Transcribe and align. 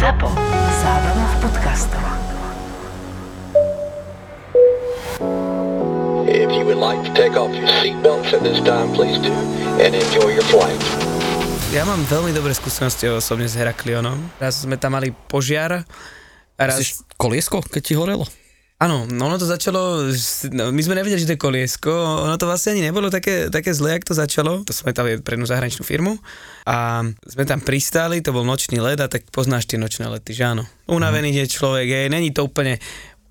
ZAPO. 0.00 0.32
Zábrná 0.80 1.26
v 1.28 1.36
podcastov. 1.44 2.04
If 6.24 6.48
you 6.48 6.64
would 6.64 6.80
like 6.80 7.04
to 7.04 7.12
take 7.12 7.36
off 7.36 7.52
your 7.52 7.68
seatbelts 7.84 8.32
at 8.32 8.40
this 8.40 8.64
time, 8.64 8.96
please 8.96 9.20
do, 9.20 9.28
and 9.76 9.92
enjoy 9.92 10.32
your 10.32 10.46
flight. 10.48 10.80
Ja 11.76 11.84
mám 11.84 12.00
veľmi 12.08 12.32
dobré 12.32 12.56
skúsenosti 12.56 13.12
osobne 13.12 13.44
s 13.44 13.60
Heraklionom. 13.60 14.16
Raz 14.40 14.64
sme 14.64 14.80
tam 14.80 14.96
mali 14.96 15.12
požiar. 15.12 15.84
A 16.56 16.62
raz... 16.64 16.80
Myslíš 16.80 17.04
koliesko, 17.20 17.60
keď 17.60 17.82
ti 17.84 17.92
horelo? 17.92 18.24
Áno, 18.80 19.04
no 19.04 19.28
ono 19.28 19.36
to 19.36 19.44
začalo, 19.44 20.08
no, 20.56 20.72
my 20.72 20.80
sme 20.80 20.96
nevedeli, 20.96 21.20
že 21.20 21.28
to 21.28 21.36
je 21.36 21.44
koliesko, 21.44 21.92
ono 22.24 22.40
to 22.40 22.48
vlastne 22.48 22.72
ani 22.72 22.88
nebolo 22.88 23.12
také, 23.12 23.52
také 23.52 23.76
zlé, 23.76 24.00
jak 24.00 24.08
to 24.08 24.16
začalo. 24.16 24.64
To 24.64 24.72
sme 24.72 24.96
tam 24.96 25.04
pre 25.20 25.36
jednu 25.36 25.44
zahraničnú 25.44 25.84
firmu 25.84 26.16
a 26.64 27.04
sme 27.28 27.44
tam 27.44 27.60
pristáli, 27.60 28.24
to 28.24 28.32
bol 28.32 28.40
nočný 28.40 28.80
let 28.80 28.96
a 29.04 29.12
tak 29.12 29.28
poznáš 29.28 29.68
tie 29.68 29.76
nočné 29.76 30.08
lety, 30.08 30.32
že 30.32 30.48
áno. 30.48 30.64
Unavený 30.88 31.44
je 31.44 31.60
človek, 31.60 31.86
je, 31.92 32.00
není 32.08 32.32
to 32.32 32.48
úplne 32.48 32.80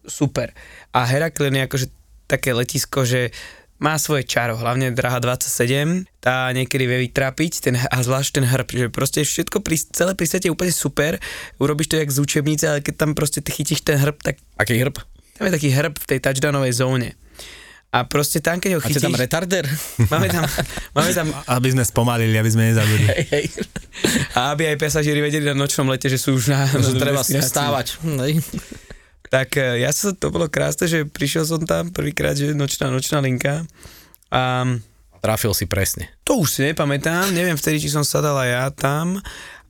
super. 0.05 0.53
A 0.94 1.09
Heraklion 1.09 1.58
je 1.58 1.66
akože 1.66 1.88
také 2.30 2.53
letisko, 2.53 3.02
že 3.02 3.34
má 3.81 3.97
svoje 3.97 4.30
čaro, 4.30 4.53
hlavne 4.53 4.94
Draha 4.94 5.17
27, 5.17 6.05
tá 6.22 6.52
niekedy 6.53 6.86
vie 6.86 7.09
vytrápiť, 7.09 7.52
ten, 7.63 7.73
a 7.73 7.97
zvlášť 8.03 8.38
ten 8.38 8.45
hrb, 8.45 8.70
že 8.70 8.88
proste 8.94 9.25
všetko, 9.25 9.66
pri, 9.66 9.81
celé 9.81 10.13
pristate 10.13 10.45
je 10.45 10.53
úplne 10.53 10.70
super, 10.70 11.17
urobíš 11.58 11.89
to 11.89 11.95
jak 11.97 12.11
z 12.11 12.22
učebnice, 12.22 12.70
ale 12.70 12.86
keď 12.86 12.94
tam 13.02 13.11
proste 13.17 13.41
ty 13.41 13.50
chytíš 13.50 13.81
ten 13.81 13.97
hrb, 13.97 14.20
tak 14.22 14.38
Aký 14.59 14.77
hrb? 14.77 15.00
Tam 15.39 15.48
je 15.48 15.55
taký 15.55 15.70
hrb 15.71 15.95
v 15.95 16.05
tej 16.11 16.20
touchdownovej 16.20 16.73
zóne. 16.75 17.16
A 17.89 18.05
proste 18.05 18.38
tam, 18.38 18.61
keď 18.61 18.77
ho 18.77 18.80
chytíš... 18.84 19.02
tam 19.02 19.16
retarder? 19.17 19.66
máme 20.13 20.27
tam, 20.30 20.43
máme 20.93 21.11
tam 21.16 21.34
Aby 21.47 21.73
sme 21.73 21.84
spomalili, 21.88 22.35
aby 22.38 22.52
sme 22.52 22.75
nezabudli. 22.75 23.07
hej, 23.07 23.25
hej. 23.31 23.45
A 24.38 24.53
aby 24.53 24.70
aj 24.70 24.77
pasažieri 24.77 25.23
vedeli 25.23 25.47
na 25.47 25.57
nočnom 25.57 25.89
lete, 25.89 26.05
že 26.11 26.21
sú 26.21 26.38
už 26.38 26.53
na... 26.53 26.70
Že 26.70 26.99
na 26.99 27.02
treba 27.02 27.23
stávať. 27.25 27.97
Hej. 28.03 28.45
Tak 29.30 29.57
e, 29.57 29.81
ja 29.81 29.89
som, 29.89 30.14
to 30.14 30.30
bolo 30.30 30.45
krásne, 30.52 30.86
že 30.86 31.08
prišiel 31.08 31.49
som 31.49 31.66
tam 31.66 31.89
prvýkrát, 31.89 32.38
že 32.38 32.53
nočná, 32.53 32.94
nočná 32.94 33.23
linka. 33.23 33.66
A 34.30 34.66
Trafil 35.19 35.52
si 35.58 35.66
presne. 35.66 36.14
to 36.23 36.39
už 36.39 36.47
si 36.47 36.61
nepamätám, 36.64 37.36
neviem 37.36 37.58
vtedy, 37.58 37.81
či 37.83 37.89
som 37.92 38.08
sadala 38.08 38.45
ja 38.45 38.69
tam. 38.71 39.19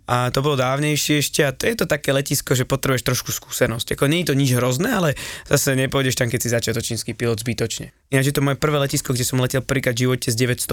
A 0.09 0.33
to 0.33 0.41
bolo 0.41 0.57
dávnejšie 0.57 1.21
ešte 1.21 1.45
a 1.45 1.53
to 1.53 1.69
je 1.69 1.77
to 1.77 1.85
také 1.85 2.09
letisko, 2.09 2.57
že 2.57 2.65
potrebuješ 2.65 3.05
trošku 3.05 3.29
skúsenosť. 3.29 3.93
Ako 3.93 4.09
nie 4.09 4.25
je 4.25 4.33
to 4.33 4.35
nič 4.35 4.57
hrozné, 4.57 4.89
ale 4.89 5.13
zase 5.45 5.77
nepôjdeš 5.77 6.17
tam, 6.17 6.33
keď 6.33 6.39
si 6.41 6.49
začiatočnícky 6.49 7.13
pilot 7.13 7.45
zbytočne. 7.45 7.93
Ináč 8.09 8.33
je 8.33 8.35
to 8.35 8.41
moje 8.41 8.57
prvé 8.57 8.81
letisko, 8.81 9.13
kde 9.13 9.21
som 9.21 9.37
letel 9.37 9.61
prvýkrát 9.61 9.93
v 9.93 10.09
živote 10.09 10.33
s 10.33 10.35
900 10.35 10.65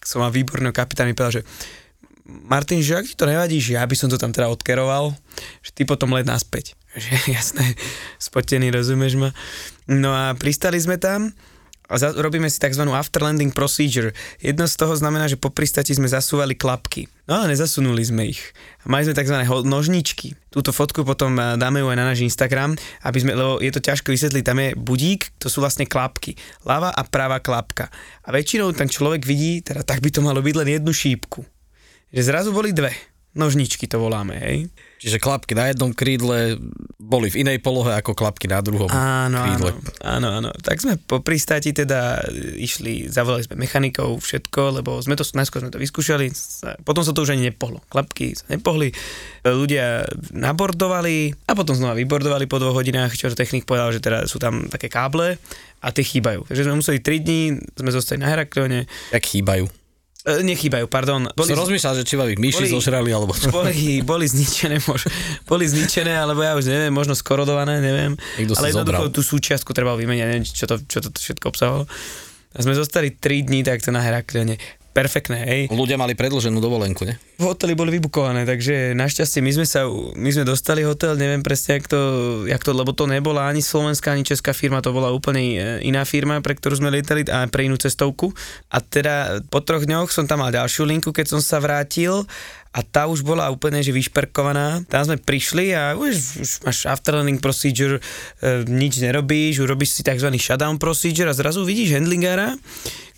Som 0.00 0.18
mal 0.24 0.32
výborného 0.32 0.72
kapitána, 0.72 1.12
mi 1.12 1.18
povedal, 1.18 1.44
že 1.44 1.48
Martin, 2.24 2.80
že 2.80 2.96
ak 2.96 3.04
ti 3.04 3.18
to 3.18 3.28
nevadí, 3.28 3.60
že 3.60 3.76
ja 3.76 3.84
by 3.84 3.92
som 3.92 4.08
to 4.08 4.16
tam 4.16 4.32
teda 4.32 4.48
odkeroval, 4.48 5.12
že 5.60 5.70
ty 5.76 5.84
potom 5.84 6.16
let 6.16 6.24
naspäť. 6.24 6.72
Že 6.92 7.32
jasné, 7.32 7.72
spotený, 8.20 8.68
rozumieš 8.68 9.16
ma. 9.16 9.32
No 9.88 10.12
a 10.12 10.36
pristali 10.36 10.76
sme 10.76 11.00
tam 11.00 11.32
a 11.92 12.00
za, 12.00 12.16
robíme 12.16 12.48
si 12.48 12.56
tzv. 12.56 12.88
after 12.88 13.20
landing 13.20 13.52
procedure. 13.52 14.16
Jedno 14.40 14.64
z 14.64 14.80
toho 14.80 14.96
znamená, 14.96 15.28
že 15.28 15.36
po 15.36 15.52
pristati 15.52 15.92
sme 15.92 16.08
zasúvali 16.08 16.56
klapky. 16.56 17.04
No 17.28 17.44
ale 17.44 17.52
nezasunuli 17.52 18.00
sme 18.00 18.32
ich. 18.32 18.40
Mali 18.88 19.04
sme 19.04 19.12
tzv. 19.12 19.44
nožničky. 19.68 20.32
Túto 20.48 20.72
fotku 20.72 21.04
potom 21.04 21.36
eh, 21.36 21.60
dáme 21.60 21.84
ju 21.84 21.92
aj 21.92 21.98
na 22.00 22.08
náš 22.08 22.24
Instagram, 22.24 22.80
aby 23.04 23.18
sme, 23.20 23.36
lebo 23.36 23.60
je 23.60 23.68
to 23.68 23.84
ťažko 23.84 24.08
vysvetliť, 24.08 24.42
tam 24.42 24.58
je 24.64 24.68
budík, 24.72 25.36
to 25.36 25.52
sú 25.52 25.60
vlastne 25.60 25.84
klapky. 25.84 26.32
Ľava 26.64 26.96
a 26.96 27.02
pravá 27.04 27.44
klapka. 27.44 27.92
A 28.24 28.32
väčšinou 28.32 28.72
ten 28.72 28.88
človek 28.88 29.28
vidí, 29.28 29.60
teda 29.60 29.84
tak 29.84 30.00
by 30.00 30.08
to 30.08 30.24
malo 30.24 30.40
byť 30.40 30.54
len 30.64 30.80
jednu 30.80 30.96
šípku. 30.96 31.44
Že 32.08 32.20
zrazu 32.24 32.50
boli 32.56 32.72
dve. 32.72 33.11
Nožničky 33.32 33.88
to 33.88 33.96
voláme, 33.96 34.36
hej. 34.36 34.68
Čiže 35.00 35.18
klapky 35.18 35.56
na 35.56 35.72
jednom 35.72 35.90
krídle 35.90 36.60
boli 37.00 37.26
v 37.32 37.42
inej 37.42 37.58
polohe 37.58 37.90
ako 37.90 38.14
klapky 38.14 38.46
na 38.46 38.62
druhom 38.62 38.86
Áno, 38.86 39.42
krídle. 39.42 39.74
áno, 39.98 40.28
áno, 40.28 40.28
áno. 40.38 40.50
Tak 40.62 40.78
sme 40.78 40.94
po 41.00 41.18
pristáti 41.24 41.74
teda 41.74 42.22
išli, 42.54 43.10
zavolali 43.10 43.42
sme 43.42 43.58
mechanikov, 43.58 44.22
všetko, 44.22 44.78
lebo 44.78 45.02
sme 45.02 45.18
to, 45.18 45.26
najskôr 45.34 45.64
sme 45.64 45.74
to 45.74 45.82
vyskúšali, 45.82 46.30
potom 46.86 47.02
sa 47.02 47.10
to 47.10 47.26
už 47.26 47.34
ani 47.34 47.50
nepohlo. 47.50 47.82
Klapky 47.90 48.36
sa 48.38 48.46
nepohli, 48.52 48.94
ľudia 49.42 50.06
nabordovali 50.30 51.34
a 51.48 51.52
potom 51.58 51.74
znova 51.74 51.98
vybordovali 51.98 52.46
po 52.46 52.62
dvoch 52.62 52.78
hodinách, 52.78 53.18
čo 53.18 53.32
technik 53.34 53.66
povedal, 53.66 53.90
že 53.90 54.04
teda 54.04 54.30
sú 54.30 54.38
tam 54.38 54.70
také 54.70 54.86
káble 54.86 55.34
a 55.82 55.88
tie 55.90 56.06
chýbajú. 56.06 56.46
Takže 56.46 56.62
sme 56.62 56.78
museli 56.78 57.02
3 57.02 57.26
dní, 57.26 57.40
sme 57.74 57.90
zostali 57.90 58.22
na 58.22 58.30
Heraklione, 58.30 58.86
Jak 59.10 59.24
chýbajú. 59.26 59.81
E, 60.26 60.42
nechýbajú, 60.42 60.86
pardon. 60.86 61.26
Boli... 61.34 61.48
Som 61.50 61.62
rozmýšľal, 61.62 61.94
že 62.00 62.04
či 62.06 62.14
vám 62.18 62.28
ich 62.30 62.40
myši 62.40 62.66
boli- 62.66 62.72
zožrali, 62.72 63.10
alebo 63.10 63.32
čo. 63.34 63.50
boli, 63.50 64.02
boli 64.02 64.26
zničené, 64.26 64.78
mož, 64.86 65.06
boli 65.46 65.64
zničené, 65.66 66.14
alebo 66.14 66.42
ja 66.42 66.54
už 66.54 66.66
neviem, 66.66 66.94
možno 66.94 67.14
skorodované, 67.18 67.82
neviem. 67.82 68.14
Niekto 68.38 68.58
ale 68.58 68.70
jednoducho 68.70 69.08
zobral. 69.08 69.14
tú 69.14 69.22
súčiastku 69.22 69.70
treba 69.74 69.94
vymeniať, 69.98 70.26
neviem, 70.28 70.44
čo 70.46 70.66
to, 70.70 70.78
čo 70.86 70.98
to 71.02 71.08
všetko 71.14 71.50
obsahovalo. 71.50 71.84
A 72.52 72.58
sme 72.60 72.76
zostali 72.76 73.16
3 73.16 73.48
dní 73.48 73.64
takto 73.64 73.88
na 73.90 74.04
Heraklione. 74.04 74.60
Perfektné, 74.92 75.38
hej. 75.48 75.62
Ľudia 75.72 75.96
mali 75.96 76.12
predlženú 76.12 76.60
dovolenku, 76.60 77.08
ne? 77.08 77.16
Hotely 77.40 77.72
boli 77.72 77.96
vybukované, 77.96 78.44
takže 78.44 78.92
našťastie 78.92 79.40
my 79.40 79.52
sme 79.56 79.66
sa, 79.66 79.88
my 79.88 80.30
sme 80.30 80.44
dostali 80.44 80.84
hotel, 80.84 81.16
neviem 81.16 81.40
presne, 81.40 81.80
jak 81.80 81.88
to, 81.88 82.00
jak 82.44 82.60
to, 82.60 82.76
lebo 82.76 82.92
to 82.92 83.08
nebola 83.08 83.48
ani 83.48 83.64
slovenská, 83.64 84.12
ani 84.12 84.20
česká 84.20 84.52
firma, 84.52 84.84
to 84.84 84.92
bola 84.92 85.08
úplne 85.08 85.40
e, 85.40 85.56
iná 85.88 86.04
firma, 86.04 86.44
pre 86.44 86.52
ktorú 86.52 86.76
sme 86.76 86.92
lietali 86.92 87.24
a 87.32 87.48
pre 87.48 87.72
inú 87.72 87.80
cestovku. 87.80 88.36
A 88.68 88.84
teda 88.84 89.40
po 89.48 89.64
troch 89.64 89.88
dňoch 89.88 90.12
som 90.12 90.28
tam 90.28 90.44
mal 90.44 90.52
ďalšiu 90.52 90.84
linku, 90.84 91.08
keď 91.08 91.34
som 91.34 91.40
sa 91.40 91.56
vrátil 91.56 92.28
a 92.72 92.80
tá 92.80 93.04
už 93.04 93.20
bola 93.20 93.52
úplne 93.52 93.84
že 93.84 93.92
vyšperkovaná. 93.92 94.88
Tam 94.88 95.04
sme 95.04 95.20
prišli 95.20 95.76
a 95.76 95.92
už, 95.92 96.40
už 96.40 96.50
máš 96.64 96.88
afterlanding 96.88 97.40
procedure, 97.40 98.00
e, 98.40 98.64
nič 98.64 99.00
nerobíš, 99.00 99.60
urobíš 99.60 100.00
si 100.00 100.02
tzv. 100.04 100.32
shutdown 100.40 100.80
procedure 100.80 101.28
a 101.28 101.36
zrazu 101.36 101.64
vidíš 101.68 102.00
handlingera, 102.00 102.56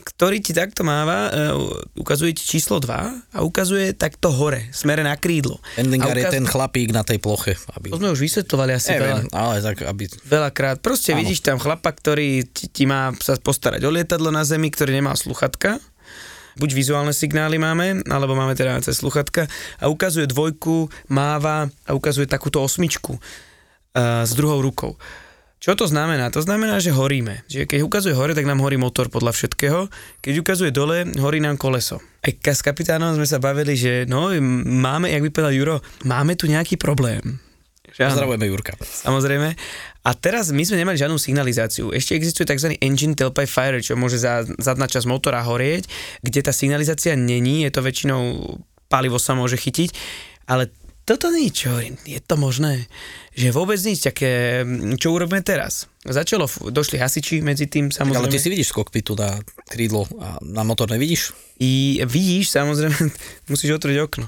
ktorý 0.04 0.44
ti 0.44 0.52
takto 0.52 0.84
máva, 0.84 1.32
e, 1.32 1.50
ukazuje 1.96 2.36
ti 2.36 2.44
číslo 2.44 2.76
2 2.76 3.32
a 3.32 3.38
ukazuje 3.40 3.96
takto 3.96 4.28
hore, 4.28 4.68
smere 4.70 5.00
na 5.00 5.16
krídlo. 5.16 5.58
Endlinger 5.80 6.12
A 6.12 6.20
je 6.20 6.24
ukaz- 6.28 6.34
ten 6.36 6.44
chlapík 6.44 6.92
na 6.92 7.00
tej 7.00 7.18
ploche. 7.18 7.56
Aby... 7.72 7.90
To 7.90 7.98
sme 7.98 8.12
už 8.12 8.20
vysvetľovali 8.20 8.72
asi 8.76 8.92
veľa, 8.92 9.00
Neviem, 9.00 9.26
ale 9.32 9.54
tak, 9.64 9.76
aby... 9.88 10.04
veľakrát. 10.28 10.84
Proste 10.84 11.16
Áno. 11.16 11.24
vidíš 11.24 11.40
tam 11.40 11.56
chlapa, 11.56 11.88
ktorý 11.88 12.44
ti, 12.44 12.68
ti 12.68 12.84
má 12.84 13.16
sa 13.24 13.40
postarať 13.40 13.80
o 13.82 13.90
lietadlo 13.90 14.28
na 14.28 14.44
zemi, 14.44 14.68
ktorý 14.68 14.92
nemá 14.92 15.16
sluchatka. 15.16 15.80
Buď 16.54 16.70
vizuálne 16.70 17.10
signály 17.10 17.58
máme, 17.58 18.06
alebo 18.06 18.38
máme 18.38 18.54
teda 18.54 18.78
cez 18.78 19.02
sluchatka 19.02 19.50
a 19.82 19.90
ukazuje 19.90 20.30
dvojku, 20.30 20.86
máva 21.10 21.66
a 21.82 21.90
ukazuje 21.98 22.30
takúto 22.30 22.62
osmičku 22.62 23.18
uh, 23.18 24.22
s 24.22 24.30
druhou 24.38 24.62
rukou. 24.62 24.94
Čo 25.64 25.72
to 25.80 25.88
znamená? 25.88 26.28
To 26.28 26.44
znamená, 26.44 26.76
že 26.76 26.92
horíme. 26.92 27.40
Čiže 27.48 27.64
keď 27.64 27.80
ukazuje 27.88 28.12
hore, 28.12 28.36
tak 28.36 28.44
nám 28.44 28.60
horí 28.60 28.76
motor 28.76 29.08
podľa 29.08 29.32
všetkého. 29.32 29.88
Keď 30.20 30.44
ukazuje 30.44 30.68
dole, 30.68 31.08
horí 31.16 31.40
nám 31.40 31.56
koleso. 31.56 32.04
Aj 32.20 32.36
s 32.36 32.60
kapitánom 32.60 33.16
sme 33.16 33.24
sa 33.24 33.40
bavili, 33.40 33.72
že 33.72 34.04
no, 34.04 34.28
máme, 34.84 35.08
jak 35.08 35.24
by 35.24 35.30
povedal 35.32 35.56
Juro, 35.56 35.76
máme 36.04 36.36
tu 36.36 36.52
nejaký 36.52 36.76
problém. 36.76 37.40
Že. 37.96 38.12
Pozdravujeme 38.12 38.44
Jurka. 38.44 38.76
Samozrejme. 38.76 39.56
A 40.04 40.10
teraz 40.12 40.52
my 40.52 40.68
sme 40.68 40.84
nemali 40.84 41.00
žiadnu 41.00 41.16
signalizáciu. 41.16 41.96
Ešte 41.96 42.12
existuje 42.12 42.44
tzv. 42.44 42.76
engine 42.84 43.16
tailpipe 43.16 43.48
fire, 43.48 43.80
čo 43.80 43.96
môže 43.96 44.20
za 44.20 44.44
zadná 44.60 44.84
časť 44.84 45.08
motora 45.08 45.40
horieť, 45.40 45.88
kde 46.20 46.44
tá 46.44 46.52
signalizácia 46.52 47.16
není, 47.16 47.64
je 47.64 47.72
to 47.72 47.80
väčšinou 47.80 48.20
palivo 48.92 49.16
sa 49.16 49.32
môže 49.32 49.56
chytiť, 49.56 49.96
ale 50.44 50.68
toto 51.04 51.28
nič, 51.28 51.68
hovorím, 51.68 52.00
je 52.08 52.16
to 52.16 52.40
možné, 52.40 52.88
že 53.36 53.52
vôbec 53.52 53.76
nič 53.76 54.00
také, 54.00 54.64
čo 54.96 55.12
urobíme 55.12 55.44
teraz. 55.44 55.84
Začalo, 56.00 56.48
došli 56.72 56.96
hasiči 56.96 57.44
medzi 57.44 57.68
tým, 57.68 57.92
samozrejme. 57.92 58.24
Ale 58.24 58.32
ty 58.32 58.40
si 58.40 58.48
vidíš 58.48 58.72
z 58.72 58.76
kokpitu 58.80 59.12
na 59.12 59.36
krídlo 59.68 60.08
a 60.16 60.40
na 60.40 60.64
motor 60.64 60.88
nevidíš? 60.88 61.36
I 61.60 62.00
vidíš, 62.08 62.56
samozrejme, 62.56 62.96
musíš 63.52 63.76
otvoriť 63.76 63.98
okno. 64.00 64.26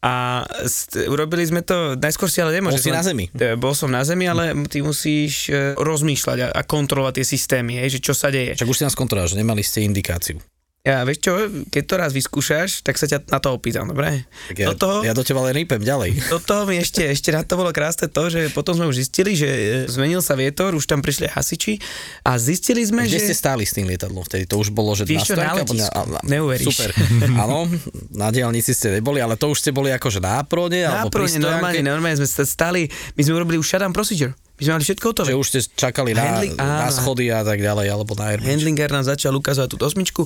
A 0.00 0.44
st- 0.64 1.08
urobili 1.12 1.44
sme 1.44 1.60
to, 1.60 1.96
najskôr 1.96 2.32
si 2.32 2.40
ale 2.40 2.56
nemôžeš... 2.56 2.80
Bol 2.80 2.88
si 2.88 2.96
na 2.96 3.04
zemi. 3.04 3.24
Bol 3.60 3.74
som 3.76 3.92
na 3.92 4.00
zemi, 4.00 4.24
ale 4.24 4.56
ty 4.68 4.80
musíš 4.80 5.52
e, 5.52 5.76
rozmýšľať 5.76 6.38
a, 6.40 6.48
a 6.56 6.60
kontrolovať 6.64 7.20
tie 7.20 7.26
systémy, 7.36 7.80
hej, 7.84 8.00
že 8.00 8.00
čo 8.00 8.16
sa 8.16 8.32
deje. 8.32 8.56
Však 8.56 8.68
už 8.68 8.78
si 8.80 8.84
nás 8.88 8.96
kontroloval, 8.96 9.28
že 9.28 9.36
nemali 9.36 9.60
ste 9.60 9.84
indikáciu. 9.84 10.40
Ja, 10.80 11.04
vieš 11.04 11.20
čo, 11.20 11.36
keď 11.68 11.82
to 11.84 11.94
raz 12.00 12.10
vyskúšaš, 12.16 12.80
tak 12.80 12.96
sa 12.96 13.04
ťa 13.04 13.28
na 13.28 13.36
to 13.36 13.52
opýtam, 13.52 13.84
dobre? 13.84 14.24
Tak 14.48 14.56
ja, 14.56 14.72
do 14.72 14.76
toho, 14.80 14.96
ja 15.04 15.12
do 15.12 15.20
teba 15.20 15.44
len 15.44 15.52
rýpem 15.52 15.76
ďalej. 15.76 16.16
do 16.32 16.40
toho 16.40 16.64
mi 16.64 16.80
ešte, 16.80 17.04
ešte 17.04 17.28
na 17.28 17.44
to 17.44 17.60
bolo 17.60 17.68
krásne 17.68 18.08
to, 18.08 18.32
že 18.32 18.48
potom 18.48 18.72
sme 18.72 18.88
už 18.88 18.96
zistili, 18.96 19.36
že 19.36 19.44
e, 19.44 19.60
zmenil 19.92 20.24
sa 20.24 20.32
vietor, 20.40 20.72
už 20.72 20.88
tam 20.88 21.04
prišli 21.04 21.28
hasiči 21.28 21.76
a 22.24 22.40
zistili 22.40 22.80
sme, 22.80 23.04
Kde 23.04 23.20
že... 23.20 23.28
ste 23.28 23.36
stáli 23.36 23.68
s 23.68 23.76
tým 23.76 23.92
lietadlom 23.92 24.24
vtedy? 24.24 24.48
To 24.48 24.56
už 24.56 24.72
bolo, 24.72 24.96
že 24.96 25.04
Vieš 25.04 25.28
čo, 25.28 25.36
na 25.36 25.52
letisku. 25.52 25.84
a- 25.92 26.16
a- 26.16 26.24
Neuveríš. 26.24 26.72
Super. 26.72 26.96
Áno, 27.44 27.68
na 28.16 28.32
diálnici 28.32 28.72
ste 28.72 28.96
neboli, 28.96 29.20
ale 29.20 29.36
to 29.36 29.52
už 29.52 29.60
ste 29.60 29.76
boli 29.76 29.92
akože 29.92 30.16
na 30.16 30.40
prone, 30.48 30.80
Na 30.80 31.04
alebo 31.04 31.12
prone, 31.12 31.36
normálne, 31.36 31.84
normálne 31.84 32.16
sme 32.16 32.48
stali, 32.48 32.88
my 32.88 33.20
sme 33.20 33.36
urobili 33.36 33.60
už 33.60 33.68
shutdown 33.68 33.92
procedure. 33.92 34.32
My 34.60 34.62
sme 34.68 34.72
mali 34.76 34.84
všetko 34.84 35.06
hotové. 35.08 35.32
Že 35.32 35.40
už 35.40 35.48
ste 35.48 35.60
čakali 35.72 36.12
na, 36.12 36.20
Handling- 36.20 36.56
na 36.60 36.92
schody 36.92 37.32
a 37.32 37.40
tak 37.40 37.64
ďalej, 37.64 37.86
alebo 37.88 38.12
na 38.12 38.36
Airbnb. 38.36 38.44
Handlinger 38.44 38.92
nám 38.92 39.08
začal 39.08 39.32
ukazovať 39.32 39.72
tú 39.72 39.76
osmičku 39.80 40.22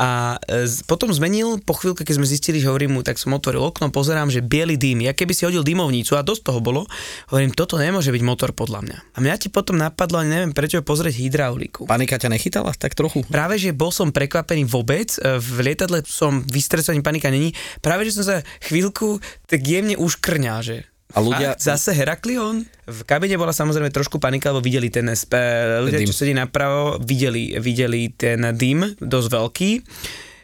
a 0.00 0.40
e, 0.48 0.64
potom 0.88 1.12
zmenil, 1.12 1.60
po 1.60 1.76
chvíľke, 1.76 2.00
keď 2.00 2.16
sme 2.16 2.24
zistili, 2.24 2.64
že 2.64 2.72
hovorím 2.72 2.96
mu, 2.96 3.00
tak 3.04 3.20
som 3.20 3.36
otvoril 3.36 3.60
okno, 3.60 3.92
pozerám, 3.92 4.32
že 4.32 4.40
biely 4.40 4.80
dým, 4.80 5.04
ja 5.04 5.12
keby 5.12 5.36
si 5.36 5.44
hodil 5.44 5.60
dymovnicu 5.60 6.16
a 6.16 6.24
dosť 6.24 6.48
toho 6.48 6.64
bolo, 6.64 6.88
hovorím, 7.28 7.52
toto 7.52 7.76
nemôže 7.76 8.08
byť 8.08 8.22
motor 8.24 8.56
podľa 8.56 8.80
mňa. 8.88 8.98
A 9.14 9.18
mňa 9.20 9.36
ti 9.36 9.48
potom 9.52 9.76
napadlo, 9.76 10.24
neviem 10.24 10.56
prečo, 10.56 10.80
pozrieť 10.80 11.20
hydrauliku. 11.20 11.84
Panika 11.84 12.16
ťa 12.16 12.32
nechytala 12.32 12.72
tak 12.72 12.96
trochu? 12.96 13.20
Práve, 13.28 13.60
že 13.60 13.76
bol 13.76 13.92
som 13.92 14.08
prekvapený 14.08 14.64
vôbec, 14.64 15.12
e, 15.20 15.36
v 15.36 15.60
lietadle 15.60 16.00
som 16.08 16.40
vystresovaný, 16.48 17.04
panika 17.04 17.28
není, 17.28 17.52
práve, 17.84 18.08
že 18.08 18.16
som 18.16 18.24
sa 18.24 18.36
chvíľku 18.64 19.20
tak 19.44 19.60
jemne 19.60 20.00
uškrňal, 20.00 20.64
že 20.64 20.88
A 21.14 21.22
ľudia- 21.22 21.54
Fakt? 21.54 21.62
zase 21.62 21.94
Heraklion? 21.94 22.66
V 22.84 23.00
kabine 23.06 23.38
bola 23.38 23.54
samozrejme 23.54 23.88
trošku 23.94 24.18
panika, 24.18 24.50
lebo 24.50 24.60
videli 24.60 24.90
ten 24.90 25.06
SP, 25.08 25.38
ľudia, 25.80 26.02
dym. 26.02 26.10
čo 26.10 26.16
sedí 26.16 26.34
napravo, 26.34 26.98
videli, 26.98 27.54
videli 27.62 28.10
ten 28.10 28.42
dym, 28.52 28.98
dosť 28.98 29.28
veľký. 29.30 29.70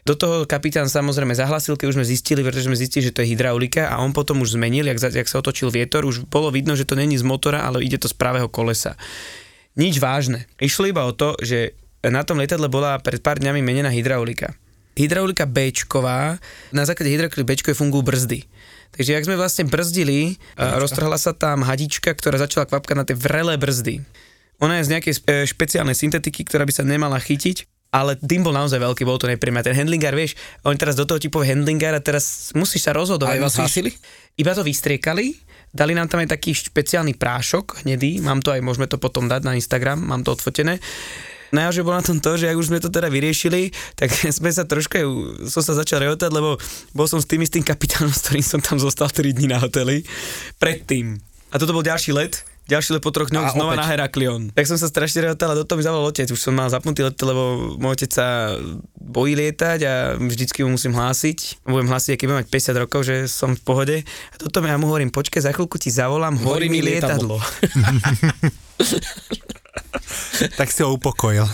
Do 0.09 0.17
toho 0.17 0.49
kapitán 0.49 0.89
samozrejme 0.89 1.37
zahlasil, 1.37 1.77
keď 1.77 1.93
už 1.93 1.97
sme 2.01 2.07
zistili, 2.09 2.41
pretože 2.41 2.65
sme 2.65 2.79
zistili, 2.79 3.05
že 3.05 3.13
to 3.13 3.21
je 3.21 3.37
hydraulika 3.37 3.93
a 3.93 4.01
on 4.01 4.17
potom 4.17 4.41
už 4.41 4.57
zmenil, 4.57 4.89
jak, 4.89 4.97
jak 4.97 5.29
sa 5.29 5.45
otočil 5.45 5.69
vietor, 5.69 6.09
už 6.09 6.25
bolo 6.25 6.49
vidno, 6.49 6.73
že 6.73 6.89
to 6.89 6.97
není 6.97 7.21
z 7.21 7.27
motora, 7.27 7.67
ale 7.69 7.85
ide 7.85 8.01
to 8.01 8.09
z 8.09 8.17
pravého 8.17 8.49
kolesa. 8.49 8.97
Nič 9.77 10.01
vážne. 10.01 10.49
Išlo 10.57 10.89
iba 10.89 11.05
o 11.05 11.13
to, 11.13 11.37
že 11.45 11.77
na 12.01 12.25
tom 12.25 12.41
lietadle 12.41 12.73
bola 12.73 12.97
pred 12.97 13.21
pár 13.21 13.39
dňami 13.39 13.61
menená 13.61 13.93
hydraulika. 13.93 14.57
Hydraulika 14.97 15.47
b 15.47 15.71
na 16.75 16.83
základe 16.83 17.13
hydrauliky 17.13 17.45
b 17.45 17.73
fungujú 17.77 18.03
brzdy. 18.03 18.41
Takže 18.91 19.17
ak 19.17 19.27
sme 19.27 19.39
vlastne 19.39 19.65
brzdili, 19.71 20.37
a 20.59 20.83
roztrhla 20.83 21.17
sa 21.17 21.31
tam 21.31 21.63
hadička, 21.63 22.11
ktorá 22.11 22.37
začala 22.43 22.67
kvapkať 22.67 22.97
na 22.99 23.05
tie 23.07 23.15
vrelé 23.15 23.55
brzdy. 23.55 24.03
Ona 24.61 24.83
je 24.83 24.87
z 24.87 24.93
nejakej 24.93 25.15
spe- 25.17 25.47
špeciálnej 25.49 25.97
syntetiky, 25.97 26.45
ktorá 26.45 26.69
by 26.69 26.73
sa 26.75 26.85
nemala 26.85 27.17
chytiť, 27.17 27.65
ale 27.91 28.15
dym 28.23 28.47
bol 28.47 28.55
naozaj 28.55 28.79
veľký, 28.79 29.03
bol 29.03 29.19
to 29.19 29.27
nepríjemné. 29.27 29.67
Ten 29.67 29.75
handlingar, 29.75 30.15
vieš, 30.15 30.39
oni 30.63 30.79
teraz 30.79 30.95
do 30.95 31.07
toho 31.09 31.19
ti 31.19 31.27
povie 31.27 31.51
handlingar 31.51 31.97
a 31.97 32.03
teraz 32.03 32.55
musíš 32.55 32.87
sa 32.87 32.93
rozhodovať. 32.95 33.37
Vás 33.43 33.59
musíš, 33.59 33.67
hasili? 33.67 33.91
Iba 34.39 34.55
to 34.55 34.63
vystriekali, 34.63 35.35
dali 35.75 35.93
nám 35.99 36.07
tam 36.07 36.23
aj 36.23 36.31
taký 36.31 36.55
špeciálny 36.55 37.19
prášok, 37.19 37.83
hnedý, 37.83 38.23
mám 38.23 38.45
to 38.47 38.55
aj, 38.55 38.63
môžeme 38.63 38.87
to 38.87 39.01
potom 39.01 39.27
dať 39.27 39.43
na 39.43 39.59
Instagram, 39.59 39.99
mám 39.99 40.23
to 40.23 40.31
odfotené. 40.35 40.79
Najhoršie 41.51 41.83
bolo 41.83 41.99
na 41.99 42.07
tom 42.07 42.19
to, 42.23 42.39
že 42.39 42.47
ak 42.47 42.59
už 42.59 42.71
sme 42.71 42.79
to 42.79 42.91
teda 42.91 43.11
vyriešili, 43.11 43.75
tak 43.99 44.15
sme 44.39 44.51
sa 44.51 44.67
troška, 44.67 45.03
som 45.51 45.63
sa 45.63 45.75
začal 45.75 46.07
rehotať, 46.07 46.31
lebo 46.31 46.57
bol 46.95 47.07
som 47.11 47.19
s 47.19 47.27
tým 47.27 47.43
istým 47.43 47.67
kapitánom, 47.67 48.11
s 48.11 48.23
ktorým 48.27 48.47
som 48.47 48.61
tam 48.63 48.79
zostal 48.79 49.11
3 49.11 49.35
dní 49.35 49.51
na 49.51 49.59
hoteli, 49.59 50.07
predtým. 50.63 51.19
A 51.51 51.59
toto 51.59 51.75
bol 51.75 51.83
ďalší 51.83 52.15
let, 52.15 52.47
ďalší 52.71 52.95
let 52.95 53.03
po 53.03 53.11
troch 53.11 53.35
dňoch 53.35 53.59
znova 53.59 53.75
opäť. 53.75 53.83
na 53.83 53.87
Heraklion. 53.91 54.43
Tak 54.55 54.71
som 54.71 54.79
sa 54.79 54.87
strašne 54.87 55.27
rehotal 55.27 55.51
a 55.51 55.59
do 55.59 55.67
toho 55.67 55.75
mi 55.75 55.83
zavolal 55.83 56.07
otec, 56.07 56.31
už 56.31 56.39
som 56.39 56.55
mal 56.55 56.71
zapnutý 56.71 57.03
let, 57.03 57.19
lebo 57.19 57.75
môj 57.83 57.99
otec 57.99 58.11
sa 58.15 58.55
bojí 58.95 59.35
lietať 59.35 59.79
a 59.83 59.95
vždycky 60.15 60.63
mu 60.63 60.79
musím 60.79 60.95
hlásiť. 60.95 61.67
Budem 61.67 61.91
hlásiť, 61.91 62.15
keď 62.15 62.27
budem 62.31 62.41
mať 62.47 62.79
50 62.79 62.83
rokov, 62.87 63.01
že 63.03 63.27
som 63.27 63.59
v 63.59 63.63
pohode. 63.67 63.97
A 64.07 64.35
toto 64.39 64.63
ja 64.63 64.79
mu 64.79 64.87
hovorím, 64.87 65.11
počkaj, 65.11 65.43
za 65.43 65.51
chvíľku 65.51 65.83
ti 65.83 65.91
zavolám, 65.91 66.39
horí 66.47 66.71
mi 66.71 66.79
lietadlo. 66.79 67.43
Tak 70.59 70.73
si 70.73 70.81
ho 70.83 70.97
upokojil. 70.97 71.45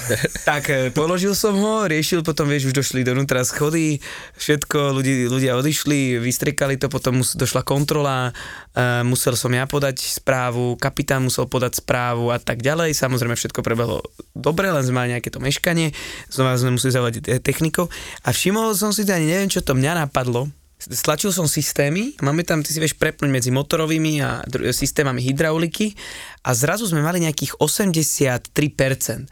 Tak 0.47 0.63
e, 0.71 0.95
položil 0.95 1.35
som 1.35 1.57
ho, 1.59 1.87
riešil, 1.87 2.23
potom 2.23 2.47
vieš, 2.47 2.71
už 2.71 2.75
došli 2.77 3.03
donútra 3.03 3.43
schody, 3.43 3.99
všetko, 4.39 4.95
ľudí, 4.95 5.27
ľudia 5.27 5.59
odišli, 5.59 6.23
vystriekali 6.23 6.79
to, 6.79 6.87
potom 6.87 7.21
mus, 7.23 7.35
došla 7.35 7.67
kontrola, 7.67 8.31
e, 8.75 9.03
musel 9.03 9.35
som 9.35 9.51
ja 9.51 9.67
podať 9.67 9.99
správu, 10.01 10.79
kapitán 10.79 11.27
musel 11.27 11.51
podať 11.51 11.83
správu 11.83 12.31
a 12.31 12.39
tak 12.39 12.63
ďalej. 12.63 12.95
Samozrejme 12.95 13.35
všetko 13.35 13.61
prebehlo 13.65 14.07
dobre, 14.37 14.71
len 14.71 14.85
sme 14.85 15.03
mali 15.03 15.13
nejaké 15.19 15.35
to 15.35 15.43
meškanie, 15.43 15.91
znova 16.31 16.55
sme 16.55 16.79
museli 16.79 16.95
zavolať 16.95 17.43
technikov 17.43 17.91
a 18.23 18.31
všimol 18.31 18.77
som 18.79 18.95
si, 18.95 19.03
ani 19.09 19.27
neviem, 19.27 19.51
čo 19.51 19.65
to 19.65 19.75
mňa 19.75 20.07
napadlo, 20.07 20.47
Stlačil 20.77 21.33
som 21.33 21.49
systémy, 21.49 22.13
máme 22.21 22.45
tam, 22.45 22.61
ty 22.61 22.69
si 22.69 22.77
vieš 22.77 23.01
prepnúť 23.01 23.33
medzi 23.33 23.49
motorovými 23.49 24.21
a 24.21 24.45
dru- 24.45 24.69
systémami 24.69 25.25
hydrauliky 25.25 25.97
a 26.45 26.53
zrazu 26.53 26.85
sme 26.85 27.01
mali 27.01 27.25
nejakých 27.25 27.57
83%. 27.57 29.25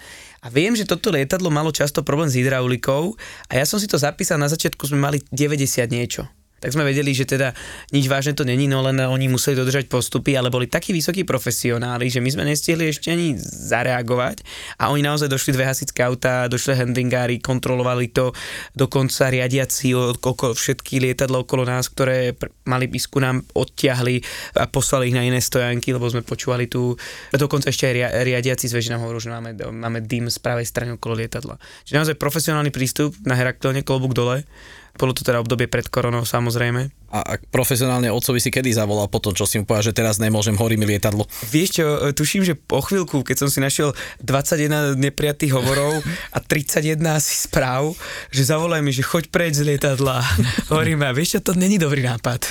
A 0.45 0.47
viem, 0.49 0.73
že 0.73 0.89
toto 0.89 1.13
lietadlo 1.13 1.53
malo 1.53 1.69
často 1.69 2.01
problém 2.01 2.33
s 2.33 2.37
hydraulikou 2.41 3.13
a 3.49 3.53
ja 3.61 3.69
som 3.69 3.77
si 3.77 3.85
to 3.85 4.01
zapísal, 4.01 4.41
na 4.41 4.49
začiatku 4.49 4.89
sme 4.89 5.05
mali 5.05 5.21
90 5.33 5.85
niečo. 5.93 6.25
Tak 6.65 6.73
sme 6.73 6.89
vedeli, 6.89 7.13
že 7.13 7.29
teda 7.29 7.53
nič 7.93 8.09
vážne 8.09 8.33
to 8.33 8.41
není, 8.41 8.65
no 8.65 8.81
len 8.81 8.97
oni 8.97 9.29
museli 9.29 9.53
dodržať 9.53 9.85
postupy, 9.93 10.33
ale 10.33 10.49
boli 10.49 10.65
takí 10.65 10.97
vysokí 10.97 11.29
profesionáli, 11.29 12.09
že 12.09 12.25
my 12.25 12.31
sme 12.33 12.49
nestihli 12.49 12.89
ešte 12.89 13.13
ani 13.13 13.37
zareagovať 13.37 14.41
a 14.81 14.89
oni 14.89 15.05
naozaj 15.05 15.29
došli 15.29 15.53
dve 15.53 15.69
hasičské 15.69 16.01
autá, 16.01 16.49
došli 16.49 16.73
handlingári, 16.73 17.37
kontrolovali 17.45 18.09
to, 18.17 18.33
dokonca 18.73 19.29
riadiaci 19.29 19.93
okolo 20.25 20.57
všetky 20.57 21.05
lietadla 21.05 21.45
okolo 21.45 21.69
nás, 21.69 21.93
ktoré 21.93 22.33
pr- 22.33 22.49
mali 22.65 22.89
bisku 22.89 23.21
nám 23.21 23.45
odtiahli 23.53 24.25
a 24.57 24.65
poslali 24.65 25.13
ich 25.13 25.17
na 25.21 25.21
iné 25.21 25.45
stojanky, 25.45 25.93
lebo 25.93 26.09
sme 26.09 26.25
počúvali 26.25 26.65
tu, 26.65 26.97
dokonca 27.37 27.69
ešte 27.69 27.93
aj 27.93 27.93
ria- 27.93 28.13
riadiaci 28.25 28.73
zväži 28.73 28.89
nám 28.89 29.05
hovoril, 29.05 29.21
že 29.21 29.29
máme, 29.29 29.53
máme 29.53 30.01
dym 30.01 30.33
z 30.33 30.41
pravej 30.41 30.65
strany 30.65 30.97
okolo 30.97 31.21
lietadla. 31.21 31.61
Čiže 31.85 32.01
naozaj 32.01 32.17
profesionálny 32.17 32.73
prístup 32.73 33.13
na 33.29 33.37
Heraklione, 33.37 33.85
klobúk 33.85 34.17
dole. 34.17 34.49
Bolo 34.95 35.13
to 35.13 35.27
teda 35.27 35.43
obdobie 35.43 35.67
pred 35.67 35.91
koronou 35.91 36.23
samozrejme. 36.23 36.91
A, 37.15 37.39
profesionálne 37.39 38.11
otcovi 38.11 38.43
si 38.43 38.51
kedy 38.51 38.75
zavolal 38.75 39.07
po 39.07 39.23
tom, 39.23 39.39
čo 39.39 39.47
si 39.47 39.63
mu 39.63 39.63
povedal, 39.63 39.95
že 39.95 39.95
teraz 39.95 40.19
nemôžem, 40.19 40.59
horí 40.59 40.75
mi 40.75 40.83
lietadlo. 40.83 41.31
Vieš 41.47 41.69
čo, 41.79 41.87
e, 41.87 42.11
tuším, 42.11 42.43
že 42.43 42.59
po 42.59 42.83
chvíľku, 42.83 43.23
keď 43.23 43.47
som 43.47 43.49
si 43.49 43.63
našiel 43.63 43.95
21 44.19 44.99
neprijatých 44.99 45.55
hovorov 45.55 46.03
a 46.35 46.39
31 46.43 46.99
asi 47.15 47.47
správ, 47.47 47.95
že 48.35 48.51
zavolaj 48.51 48.83
mi, 48.83 48.91
že 48.91 49.07
choď 49.07 49.31
preč 49.31 49.63
z 49.63 49.63
lietadla. 49.63 50.27
Hovorím, 50.75 51.07
a 51.07 51.15
vieš 51.15 51.39
čo, 51.39 51.51
to 51.51 51.53
není 51.55 51.79
dobrý 51.79 52.03
nápad. 52.03 52.51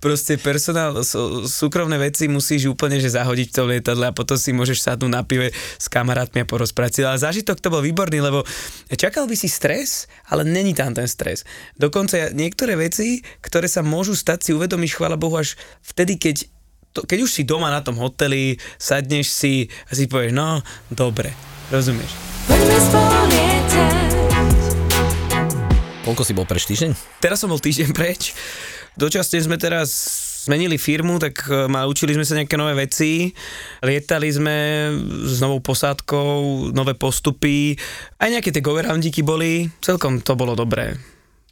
Proste 0.00 0.40
personál, 0.40 1.04
sú, 1.04 1.44
súkromné 1.44 2.00
veci 2.00 2.32
musíš 2.32 2.72
úplne 2.72 2.96
že 2.96 3.12
zahodiť 3.12 3.52
v 3.52 3.56
tom 3.60 3.66
lietadle 3.68 4.08
a 4.08 4.16
potom 4.16 4.40
si 4.40 4.56
môžeš 4.56 4.88
sadnúť 4.88 5.12
na 5.12 5.20
pive 5.20 5.52
s 5.52 5.86
kamarátmi 5.92 6.42
a 6.42 6.48
porozprávať. 6.48 7.04
Ale 7.04 7.20
zážitok 7.20 7.60
to 7.60 7.68
bol 7.68 7.84
výborný, 7.84 8.24
lebo 8.24 8.40
čakal 8.88 9.28
by 9.28 9.36
si 9.36 9.52
stres, 9.52 10.08
ale 10.32 10.48
není 10.48 10.72
tam 10.72 10.96
ten 10.96 11.04
stres. 11.04 11.44
Dokonca 11.76 12.32
niektoré 12.32 12.72
veci, 12.72 13.20
ktoré 13.44 13.68
sa 13.68 13.84
môžu 13.84 13.97
stať, 14.06 14.38
si 14.46 14.50
uvedomíš, 14.54 14.94
chvála 14.94 15.18
Bohu, 15.18 15.34
až 15.40 15.58
vtedy, 15.82 16.20
keď 16.20 16.46
to, 16.92 17.02
keď 17.04 17.18
už 17.26 17.30
si 17.30 17.42
doma 17.42 17.72
na 17.72 17.82
tom 17.82 17.98
hoteli, 17.98 18.58
sadneš 18.78 19.30
si 19.30 19.54
a 19.88 19.92
si 19.94 20.06
povieš, 20.06 20.34
no, 20.34 20.62
dobre, 20.90 21.34
rozumieš. 21.72 22.10
Poďme 22.48 22.78
spolu. 22.80 23.18
Koľko 26.08 26.24
si 26.24 26.32
bol 26.32 26.48
preč 26.48 26.64
týždeň? 26.64 27.20
Teraz 27.20 27.44
som 27.44 27.52
bol 27.52 27.60
týždeň 27.60 27.92
preč, 27.92 28.32
dočasne 28.96 29.44
sme 29.44 29.60
teraz 29.60 29.92
zmenili 30.48 30.80
firmu, 30.80 31.20
tak 31.20 31.44
e, 31.44 31.68
ma 31.68 31.84
učili 31.84 32.16
sme 32.16 32.24
sa 32.24 32.32
nejaké 32.32 32.56
nové 32.56 32.72
veci, 32.72 33.28
lietali 33.84 34.32
sme 34.32 34.56
s 35.28 35.36
novou 35.44 35.60
posádkou, 35.60 36.72
nové 36.72 36.96
postupy, 36.96 37.76
aj 38.16 38.40
nejaké 38.40 38.48
tie 38.48 38.64
go-aroundiky 38.64 39.20
boli, 39.20 39.68
celkom 39.84 40.24
to 40.24 40.32
bolo 40.32 40.56
dobré. 40.56 40.96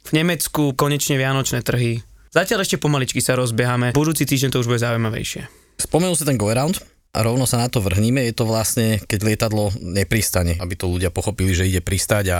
V 0.09 0.17
Nemecku 0.17 0.73
konečne 0.73 1.21
vianočné 1.21 1.61
trhy. 1.61 2.01
Zatiaľ 2.31 2.63
ešte 2.63 2.81
pomaličky 2.81 3.23
sa 3.23 3.39
rozbiehame, 3.39 3.95
budúci 3.95 4.27
týždeň 4.27 4.49
to 4.53 4.59
už 4.63 4.67
bude 4.67 4.81
zaujímavejšie. 4.83 5.47
Spomenul 5.77 6.17
si 6.17 6.25
ten 6.25 6.35
go 6.35 6.49
around 6.49 6.81
a 7.13 7.23
rovno 7.23 7.45
sa 7.45 7.61
na 7.61 7.69
to 7.71 7.79
vrhníme. 7.79 8.21
Je 8.25 8.33
to 8.35 8.49
vlastne, 8.49 8.99
keď 9.05 9.19
lietadlo 9.23 9.71
nepristane, 9.79 10.57
aby 10.57 10.73
to 10.75 10.89
ľudia 10.89 11.13
pochopili, 11.13 11.53
že 11.53 11.69
ide 11.69 11.81
pristať 11.81 12.25
a 12.33 12.39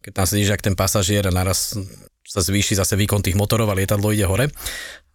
keď 0.00 0.12
tam 0.22 0.26
sedíš 0.26 0.54
jak 0.54 0.64
ten 0.64 0.78
pasažier 0.78 1.26
a 1.26 1.34
naraz 1.34 1.74
sa 2.26 2.40
zvýši 2.42 2.78
zase 2.78 2.98
výkon 2.98 3.22
tých 3.22 3.38
motorov 3.38 3.70
a 3.70 3.78
lietadlo 3.78 4.10
ide 4.10 4.26
hore. 4.26 4.50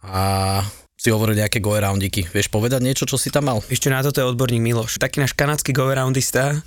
A 0.02 0.60
si 1.02 1.10
hovoril 1.10 1.34
nejaké 1.34 1.58
go 1.58 1.74
aroundiky. 1.74 2.30
Vieš 2.30 2.46
povedať 2.46 2.78
niečo, 2.78 3.10
čo 3.10 3.18
si 3.18 3.34
tam 3.34 3.50
mal? 3.50 3.58
Ešte 3.66 3.90
na 3.90 4.06
toto 4.06 4.22
je 4.22 4.30
odborník 4.30 4.62
Miloš, 4.62 5.02
taký 5.02 5.18
náš 5.18 5.34
kanadský 5.34 5.74
go-aroundista. 5.74 6.62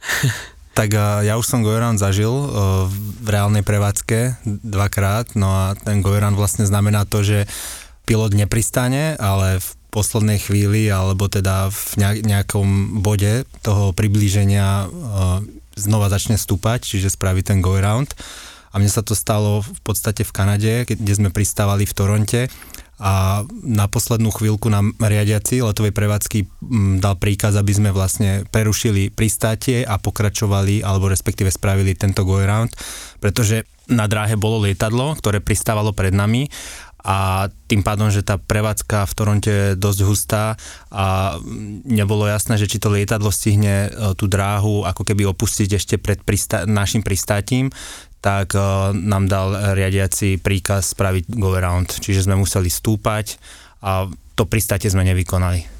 Tak 0.76 0.92
ja 1.24 1.40
už 1.40 1.48
som 1.48 1.64
Gojeran 1.64 1.96
zažil 1.96 2.28
uh, 2.28 2.84
v 3.24 3.28
reálnej 3.32 3.64
prevádzke 3.64 4.44
dvakrát, 4.60 5.32
no 5.32 5.48
a 5.48 5.64
ten 5.72 6.04
Gojeran 6.04 6.36
vlastne 6.36 6.68
znamená 6.68 7.08
to, 7.08 7.24
že 7.24 7.48
pilot 8.04 8.36
nepristane, 8.36 9.16
ale 9.16 9.56
v 9.56 9.68
poslednej 9.88 10.36
chvíli 10.36 10.92
alebo 10.92 11.32
teda 11.32 11.72
v 11.72 11.90
nejak- 11.96 12.22
nejakom 12.28 13.00
bode 13.00 13.48
toho 13.64 13.96
priblíženia 13.96 14.84
uh, 14.84 15.40
znova 15.80 16.12
začne 16.12 16.36
stúpať, 16.36 16.84
čiže 16.84 17.16
spraví 17.16 17.40
ten 17.40 17.64
go 17.64 17.80
around. 17.80 18.12
A 18.68 18.76
mne 18.76 18.92
sa 18.92 19.00
to 19.00 19.16
stalo 19.16 19.64
v 19.64 19.80
podstate 19.80 20.28
v 20.28 20.34
Kanade, 20.36 20.84
kde 20.84 21.12
sme 21.16 21.32
pristávali 21.32 21.88
v 21.88 21.96
Toronte 21.96 22.40
a 22.96 23.44
na 23.60 23.86
poslednú 23.92 24.32
chvíľku 24.32 24.72
nám 24.72 24.96
riadiaci 24.96 25.60
letovej 25.60 25.92
prevádzky 25.92 26.38
mm, 26.48 27.04
dal 27.04 27.20
príkaz, 27.20 27.52
aby 27.60 27.72
sme 27.76 27.90
vlastne 27.92 28.48
prerušili 28.48 29.12
pristátie 29.12 29.84
a 29.84 30.00
pokračovali, 30.00 30.80
alebo 30.80 31.12
respektíve 31.12 31.52
spravili 31.52 31.92
tento 31.92 32.24
go 32.24 32.40
around, 32.40 32.72
pretože 33.20 33.68
na 33.86 34.08
dráhe 34.10 34.34
bolo 34.34 34.64
lietadlo, 34.64 35.14
ktoré 35.14 35.38
pristávalo 35.44 35.92
pred 35.92 36.10
nami 36.10 36.48
a 37.06 37.46
tým 37.70 37.86
pádom, 37.86 38.10
že 38.10 38.26
tá 38.26 38.34
prevádzka 38.34 39.06
v 39.06 39.12
Toronte 39.14 39.52
je 39.54 39.78
dosť 39.78 40.00
hustá 40.02 40.44
a 40.90 41.38
nebolo 41.86 42.26
jasné, 42.26 42.58
že 42.58 42.66
či 42.66 42.82
to 42.82 42.90
lietadlo 42.90 43.30
stihne 43.30 43.86
e, 43.86 43.88
tú 44.18 44.26
dráhu 44.26 44.82
ako 44.82 45.06
keby 45.06 45.22
opustiť 45.30 45.70
ešte 45.78 45.94
pred 46.02 46.18
pristá- 46.26 46.66
našim 46.66 47.06
pristátím, 47.06 47.70
tak 48.26 48.58
e, 48.58 48.60
nám 49.06 49.30
dal 49.30 49.78
riadiaci 49.78 50.42
príkaz 50.42 50.98
spraviť 50.98 51.38
go 51.38 51.54
around, 51.54 52.02
čiže 52.02 52.26
sme 52.26 52.34
museli 52.34 52.66
stúpať 52.66 53.38
a 53.86 54.10
to 54.34 54.42
pristátie 54.50 54.90
sme 54.90 55.06
nevykonali. 55.06 55.75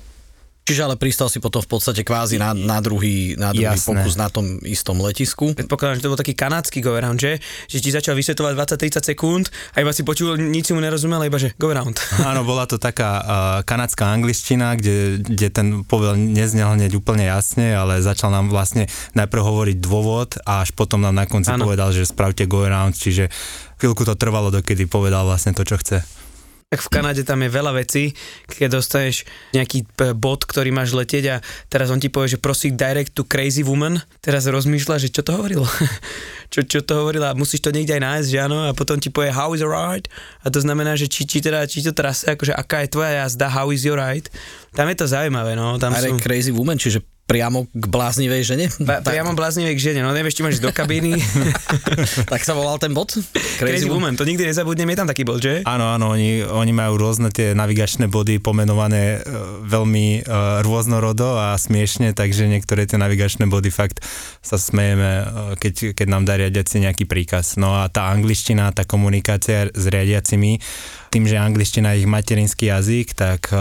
Čiže 0.66 0.82
ale 0.82 0.98
pristal 0.98 1.30
si 1.30 1.38
potom 1.38 1.62
v 1.62 1.78
podstate 1.78 2.02
kvázi 2.02 2.42
na, 2.42 2.50
na 2.50 2.82
druhý, 2.82 3.38
na 3.38 3.54
druhý 3.54 3.78
Jasné. 3.78 4.02
pokus 4.02 4.18
na 4.18 4.26
tom 4.26 4.58
istom 4.66 4.98
letisku. 4.98 5.54
Predpokladám, 5.54 6.02
že 6.02 6.02
to 6.02 6.10
bol 6.10 6.18
taký 6.18 6.34
kanadský 6.34 6.82
go 6.82 6.98
around, 6.98 7.22
že? 7.22 7.38
Že 7.70 7.78
ti 7.78 7.90
začal 7.94 8.18
vysvetovať 8.18 8.74
20-30 8.74 9.14
sekúnd 9.14 9.46
a 9.78 9.86
iba 9.86 9.94
si 9.94 10.02
počul, 10.02 10.34
nič 10.34 10.66
si 10.66 10.72
mu 10.74 10.82
nerozumel, 10.82 11.22
iba 11.22 11.38
že 11.38 11.54
go 11.54 11.70
around. 11.70 12.02
Áno, 12.34 12.42
bola 12.42 12.66
to 12.66 12.82
taká 12.82 13.10
uh, 13.22 13.26
kanadská 13.62 14.10
angličtina, 14.10 14.74
kde, 14.74 15.22
kde 15.22 15.48
ten 15.54 15.86
povel 15.86 16.18
neznel 16.18 16.74
hneď 16.74 16.98
úplne 16.98 17.30
jasne, 17.30 17.70
ale 17.70 18.02
začal 18.02 18.34
nám 18.34 18.50
vlastne 18.50 18.90
najprv 19.14 19.42
hovoriť 19.46 19.76
dôvod 19.78 20.34
a 20.42 20.66
až 20.66 20.74
potom 20.74 20.98
nám 20.98 21.14
na 21.14 21.30
konci 21.30 21.54
Áno. 21.54 21.62
povedal, 21.62 21.94
že 21.94 22.02
spravte 22.02 22.42
go 22.50 22.66
around, 22.66 22.98
čiže 22.98 23.30
chvíľku 23.78 24.02
to 24.02 24.18
trvalo, 24.18 24.50
dokedy 24.50 24.90
povedal 24.90 25.30
vlastne 25.30 25.54
to, 25.54 25.62
čo 25.62 25.78
chce. 25.78 26.25
Tak 26.66 26.82
v 26.82 26.98
Kanade 26.98 27.22
tam 27.22 27.46
je 27.46 27.50
veľa 27.54 27.78
vecí, 27.78 28.10
keď 28.50 28.82
dostaneš 28.82 29.22
nejaký 29.54 29.86
p- 29.86 30.18
bod, 30.18 30.42
ktorý 30.42 30.74
máš 30.74 30.98
letieť 30.98 31.24
a 31.30 31.36
teraz 31.70 31.94
on 31.94 32.02
ti 32.02 32.10
povie, 32.10 32.34
že 32.34 32.42
prosí 32.42 32.74
direct 32.74 33.14
to 33.14 33.22
crazy 33.22 33.62
woman, 33.62 34.02
teraz 34.18 34.50
rozmýšľa, 34.50 34.98
že 34.98 35.14
čo 35.14 35.22
to 35.22 35.38
hovorilo. 35.38 35.62
čo, 36.52 36.66
čo 36.66 36.82
to 36.82 37.06
hovorila, 37.06 37.38
musíš 37.38 37.62
to 37.62 37.70
niekde 37.70 37.94
aj 37.94 38.02
nájsť, 38.02 38.28
že 38.34 38.38
áno, 38.42 38.66
a 38.66 38.74
potom 38.74 38.98
ti 38.98 39.14
povie 39.14 39.30
how 39.30 39.54
is 39.54 39.62
your 39.62 39.70
ride 39.70 40.10
a 40.42 40.50
to 40.50 40.58
znamená, 40.58 40.98
že 40.98 41.06
či, 41.06 41.22
či, 41.22 41.38
teda, 41.38 41.70
či 41.70 41.86
to 41.86 41.94
trase, 41.94 42.26
akože 42.26 42.50
aká 42.50 42.82
je 42.82 42.98
tvoja 42.98 43.22
jazda, 43.22 43.46
how 43.46 43.70
is 43.70 43.86
your 43.86 44.02
ride. 44.02 44.26
Tam 44.74 44.90
je 44.90 44.98
to 44.98 45.06
zaujímavé, 45.06 45.54
no, 45.54 45.78
tam 45.78 45.94
Are 45.94 46.02
sú... 46.02 46.18
crazy 46.18 46.50
woman, 46.50 46.82
čiže 46.82 46.98
priamo 47.26 47.66
k 47.74 47.84
bláznivej 47.90 48.42
žene? 48.46 48.64
Ba, 48.78 49.02
priamo 49.02 49.34
bláznivej 49.34 49.74
k 49.74 49.80
žene, 49.90 50.00
no 50.06 50.14
nevieš, 50.14 50.38
či 50.38 50.42
máš 50.46 50.62
do 50.62 50.70
kabíny. 50.70 51.18
tak 52.32 52.46
sa 52.46 52.54
volal 52.54 52.78
ten 52.78 52.94
bod? 52.94 53.18
Crazy 53.58 53.90
woman, 53.90 54.14
to 54.14 54.22
nikdy 54.22 54.46
nezabudnem, 54.46 54.86
je 54.94 54.98
tam 55.02 55.10
taký 55.10 55.26
bod, 55.26 55.42
že? 55.42 55.66
Áno, 55.66 55.90
áno, 55.90 56.14
oni, 56.14 56.46
oni 56.46 56.72
majú 56.72 56.94
rôzne 56.94 57.34
tie 57.34 57.52
navigačné 57.52 58.06
body 58.06 58.38
pomenované 58.38 59.18
e, 59.18 59.34
veľmi 59.66 60.22
e, 60.22 60.30
rôznorodo 60.62 61.34
a 61.34 61.58
smiešne, 61.58 62.14
takže 62.14 62.46
niektoré 62.46 62.86
tie 62.86 62.96
navigačné 62.96 63.50
body 63.50 63.74
fakt 63.74 63.98
sa 64.38 64.54
smejeme, 64.54 65.10
e, 65.10 65.24
keď, 65.58 65.98
keď 65.98 66.06
nám 66.06 66.22
dá 66.30 66.38
riadiaci 66.38 66.78
nejaký 66.86 67.10
príkaz. 67.10 67.58
No 67.58 67.74
a 67.74 67.90
tá 67.90 68.06
angličtina, 68.14 68.70
tá 68.70 68.86
komunikácia 68.86 69.66
s 69.74 69.84
riadiacimi, 69.90 70.62
tým, 71.10 71.26
že 71.26 71.42
angličtina 71.42 71.98
je 71.98 72.06
ich 72.06 72.08
materinský 72.08 72.70
jazyk, 72.70 73.18
tak 73.18 73.50
e, 73.50 73.58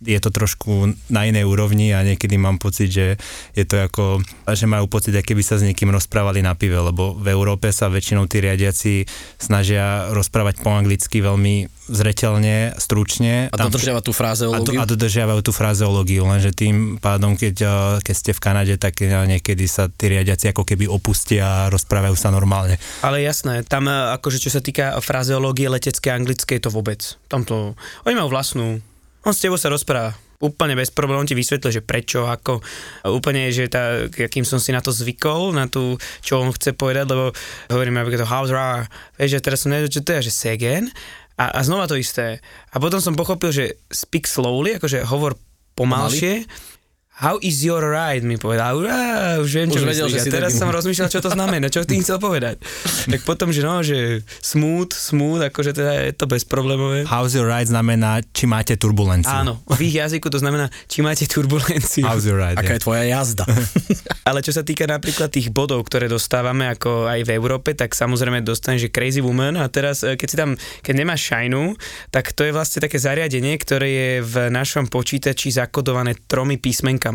je 0.00 0.18
to 0.20 0.32
trošku 0.32 0.96
na 1.12 1.28
inej 1.28 1.44
úrovni 1.44 1.92
a 1.92 2.00
niekedy 2.00 2.40
mám 2.40 2.56
pocit, 2.56 2.88
že 2.88 3.06
je 3.52 3.64
to 3.68 3.84
ako, 3.84 4.24
že 4.48 4.64
majú 4.64 4.88
pocit, 4.88 5.12
aké 5.12 5.36
by 5.36 5.44
sa 5.44 5.60
s 5.60 5.66
niekým 5.66 5.92
rozprávali 5.92 6.40
na 6.40 6.56
pive, 6.56 6.80
lebo 6.80 7.12
v 7.12 7.28
Európe 7.28 7.68
sa 7.68 7.92
väčšinou 7.92 8.24
tí 8.24 8.40
riadiaci 8.40 9.04
snažia 9.36 10.08
rozprávať 10.16 10.64
po 10.64 10.72
anglicky 10.72 11.20
veľmi 11.20 11.68
zretelne, 11.90 12.72
stručne. 12.78 13.50
A 13.50 13.56
dodržiava 13.66 14.00
tú 14.00 14.14
a, 14.14 14.14
do, 14.14 14.18
frázeológiu? 14.22 14.78
a 14.78 14.84
dodržiavajú 14.86 15.40
tú 15.42 15.52
frazeológiu, 15.52 16.22
lenže 16.22 16.54
tým 16.54 17.02
pádom, 17.02 17.34
keď, 17.34 17.56
eh, 17.60 17.72
keď 18.00 18.14
ste 18.14 18.32
v 18.32 18.40
Kanade, 18.40 18.74
tak 18.78 19.02
eh, 19.02 19.10
niekedy 19.10 19.66
sa 19.66 19.90
tí 19.90 20.06
riadiaci 20.06 20.54
ako 20.54 20.62
keby 20.62 20.86
opustia 20.86 21.66
a 21.66 21.68
rozprávajú 21.68 22.14
sa 22.14 22.30
normálne. 22.30 22.78
Ale 23.02 23.26
jasné, 23.26 23.66
tam 23.66 23.90
e, 23.90 24.14
akože 24.14 24.38
čo 24.38 24.50
sa 24.54 24.62
týka 24.62 24.94
frazeológie 25.02 25.66
letecké 25.66 26.14
anglické, 26.14 26.62
to 26.62 26.70
vôbec. 26.70 27.18
Tam 27.26 27.42
to, 27.42 27.74
oni 28.06 28.14
majú 28.14 28.30
vlastnú. 28.30 28.78
On 29.24 29.32
s 29.36 29.42
tebou 29.42 29.60
sa 29.60 29.68
rozpráva. 29.68 30.16
Úplne 30.40 30.72
bez 30.72 30.88
problémov 30.88 31.28
ti 31.28 31.36
vysvetlí, 31.36 31.68
že 31.68 31.84
prečo, 31.84 32.24
ako. 32.24 32.64
Úplne, 33.04 33.52
že 33.52 33.68
tá, 33.68 34.08
akým 34.08 34.48
som 34.48 34.56
si 34.56 34.72
na 34.72 34.80
to 34.80 34.88
zvykol, 34.88 35.52
na 35.52 35.68
tú, 35.68 36.00
čo 36.24 36.40
on 36.40 36.48
chce 36.48 36.72
povedať, 36.72 37.12
lebo 37.12 37.36
hovoríme, 37.68 38.00
aby 38.00 38.16
to 38.16 38.24
house 38.24 38.48
rar, 38.48 38.88
vieš, 39.20 39.36
že 39.36 39.44
teraz 39.44 39.60
som 39.60 39.68
nevedel, 39.68 39.92
čo 39.92 40.00
to 40.00 40.16
je, 40.16 40.32
že 40.32 40.48
again. 40.48 40.88
A, 41.36 41.52
a 41.52 41.60
znova 41.60 41.84
to 41.84 42.00
isté. 42.00 42.40
A 42.72 42.80
potom 42.80 43.04
som 43.04 43.12
pochopil, 43.12 43.52
že 43.52 43.64
speak 43.92 44.24
slowly, 44.24 44.80
akože 44.80 45.04
hovor 45.04 45.36
pomalšie. 45.76 46.48
How 47.20 47.36
is 47.44 47.60
your 47.60 47.84
ride, 47.84 48.24
mi 48.24 48.40
povedal. 48.40 48.80
Urá, 48.80 49.36
už 49.44 49.52
viem, 49.52 49.68
čo 49.68 49.84
Už 49.84 49.92
vedel, 49.92 50.08
že 50.08 50.24
si 50.24 50.32
teraz 50.32 50.56
som 50.56 50.72
rozmýšľal, 50.72 51.12
čo 51.12 51.20
to 51.20 51.28
znamená, 51.28 51.68
čo 51.68 51.84
tým 51.84 52.00
chcel 52.00 52.16
povedať. 52.16 52.56
tak 53.12 53.20
potom, 53.28 53.52
že 53.52 53.60
no, 53.60 53.84
že 53.84 54.24
smooth, 54.40 54.88
smooth, 54.88 55.44
akože 55.52 55.76
teda 55.76 56.08
je 56.08 56.12
to 56.16 56.24
bezproblémové. 56.24 57.04
How's 57.04 57.36
your 57.36 57.44
ride 57.44 57.68
znamená, 57.68 58.24
či 58.32 58.48
máte 58.48 58.72
turbulenciu. 58.80 59.36
Áno, 59.36 59.60
v 59.68 59.92
ich 59.92 60.00
jazyku 60.00 60.32
to 60.32 60.40
znamená, 60.40 60.72
či 60.88 61.04
máte 61.04 61.28
turbulenciu. 61.28 62.08
How's 62.08 62.24
your 62.24 62.40
ride? 62.40 62.56
Aká 62.56 62.72
je. 62.72 62.80
je 62.80 62.84
tvoja 62.88 63.04
jazda? 63.04 63.44
Ale 64.28 64.40
čo 64.40 64.56
sa 64.56 64.64
týka 64.64 64.88
napríklad 64.88 65.28
tých 65.28 65.52
bodov, 65.52 65.84
ktoré 65.84 66.08
dostávame 66.08 66.72
ako 66.72 67.04
aj 67.04 67.20
v 67.28 67.36
Európe, 67.36 67.76
tak 67.76 67.92
samozrejme 67.92 68.40
dostaneš, 68.40 68.88
že 68.88 68.94
Crazy 68.96 69.20
Woman 69.20 69.60
a 69.60 69.68
teraz, 69.68 70.00
e, 70.08 70.16
keď 70.16 70.28
si 70.32 70.36
tam, 70.40 70.56
keď 70.80 70.94
nemáš 70.96 71.28
šajnu, 71.28 71.76
tak 72.08 72.32
to 72.32 72.48
je 72.48 72.56
vlastne 72.56 72.80
také 72.80 72.96
zariadenie, 72.96 73.60
ktoré 73.60 73.88
je 73.92 74.10
v 74.24 74.34
našom 74.48 74.88
počítači 74.88 75.52
zakodované 75.52 76.16
tromi 76.24 76.56
písmenkami. 76.56 77.09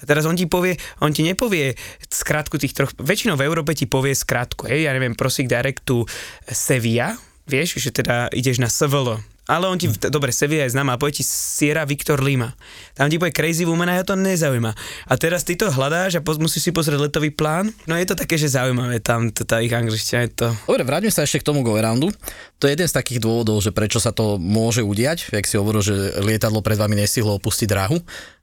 A 0.00 0.02
teraz 0.08 0.24
on 0.24 0.32
ti 0.32 0.48
povie, 0.48 0.80
on 1.04 1.12
ti 1.12 1.20
nepovie 1.20 1.76
skratku 2.08 2.56
tých 2.56 2.72
troch, 2.72 2.92
väčšinou 2.96 3.36
v 3.36 3.44
Európe 3.44 3.76
ti 3.76 3.84
povie 3.84 4.16
skratku, 4.16 4.64
hej, 4.64 4.88
ja 4.88 4.96
neviem, 4.96 5.12
prosík 5.12 5.44
direct 5.44 5.84
to 5.84 6.08
Sevilla, 6.48 7.12
vieš, 7.44 7.76
že 7.76 7.92
teda 7.92 8.32
ideš 8.32 8.64
na 8.64 8.72
SVL, 8.72 9.20
ale 9.50 9.66
on 9.66 9.74
ti, 9.74 9.90
t- 9.90 10.06
dobre, 10.06 10.30
Sevilla 10.30 10.62
je 10.62 10.78
známa, 10.78 10.94
povie 10.94 11.18
ti 11.18 11.24
Sierra 11.26 11.82
Victor 11.82 12.22
Lima. 12.22 12.54
Tam 12.94 13.10
ti 13.10 13.18
povie 13.18 13.34
Crazy 13.34 13.66
Woman 13.66 13.90
a 13.90 13.98
ja 13.98 14.06
to 14.06 14.14
nezaujíma. 14.14 14.70
A 15.10 15.12
teraz 15.18 15.42
ty 15.42 15.58
to 15.58 15.66
hľadáš 15.74 16.16
a 16.16 16.22
poz, 16.22 16.38
musíš 16.38 16.70
si 16.70 16.72
pozrieť 16.72 17.10
letový 17.10 17.34
plán. 17.34 17.74
No 17.90 17.98
je 17.98 18.06
to 18.06 18.14
také, 18.14 18.38
že 18.38 18.54
zaujímavé 18.54 19.02
tam, 19.02 19.34
tá 19.34 19.58
ich 19.58 19.74
angličtina 19.74 20.30
je 20.30 20.46
to. 20.46 20.48
Dobre, 20.70 20.86
vráťme 20.86 21.10
sa 21.10 21.26
ešte 21.26 21.42
k 21.42 21.50
tomu 21.50 21.66
go. 21.66 21.74
To 21.74 22.64
je 22.68 22.72
jeden 22.78 22.86
z 22.86 22.94
takých 22.94 23.18
dôvodov, 23.18 23.58
že 23.58 23.74
prečo 23.74 23.98
sa 23.98 24.14
to 24.14 24.38
môže 24.38 24.86
udiať, 24.86 25.34
jak 25.34 25.48
si 25.48 25.58
hovoril, 25.58 25.82
že 25.82 26.22
lietadlo 26.22 26.62
pred 26.62 26.78
vami 26.78 26.94
nestihlo 26.94 27.34
opustiť 27.42 27.66
dráhu, 27.66 27.98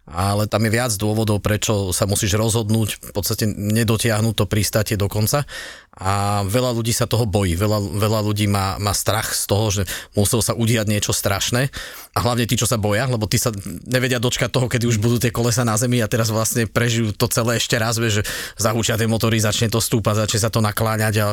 ale 0.07 0.47
tam 0.47 0.63
je 0.63 0.71
viac 0.71 0.91
dôvodov, 0.95 1.43
prečo 1.43 1.91
sa 1.91 2.07
musíš 2.07 2.39
rozhodnúť, 2.39 2.89
v 2.99 3.11
podstate 3.11 3.43
nedotiahnuť 3.51 4.33
to 4.39 4.45
pristátie 4.47 4.95
do 4.95 5.11
konca 5.11 5.43
a 5.97 6.45
veľa 6.45 6.77
ľudí 6.77 6.93
sa 6.93 7.09
toho 7.09 7.25
bojí, 7.25 7.57
veľa, 7.57 7.81
veľa 7.97 8.19
ľudí 8.21 8.45
má, 8.45 8.77
má 8.77 8.93
strach 8.93 9.33
z 9.33 9.43
toho, 9.49 9.65
že 9.73 9.81
muselo 10.13 10.45
sa 10.45 10.53
udiať 10.53 10.85
niečo 10.85 11.09
strašné. 11.09 11.73
A 12.13 12.19
hlavne 12.21 12.45
tí, 12.45 12.53
čo 12.53 12.69
sa 12.69 12.77
boja, 12.77 13.09
lebo 13.09 13.25
tí 13.25 13.41
sa 13.41 13.49
nevedia 13.85 14.21
dočkať 14.21 14.49
toho, 14.49 14.69
kedy 14.69 14.85
už 14.85 15.01
budú 15.01 15.17
tie 15.17 15.33
kolesa 15.33 15.65
na 15.65 15.73
zemi 15.77 16.01
a 16.01 16.09
teraz 16.09 16.29
vlastne 16.29 16.69
prežijú 16.69 17.13
to 17.17 17.25
celé 17.29 17.57
ešte 17.57 17.77
raz, 17.81 17.97
vieš, 17.97 18.21
že 18.21 18.23
zahučia 18.61 18.97
tie 18.97 19.09
motory, 19.09 19.41
začne 19.41 19.73
to 19.73 19.81
stúpať, 19.81 20.25
začne 20.25 20.39
sa 20.45 20.49
to 20.53 20.61
nakláňať 20.61 21.13
a 21.21 21.25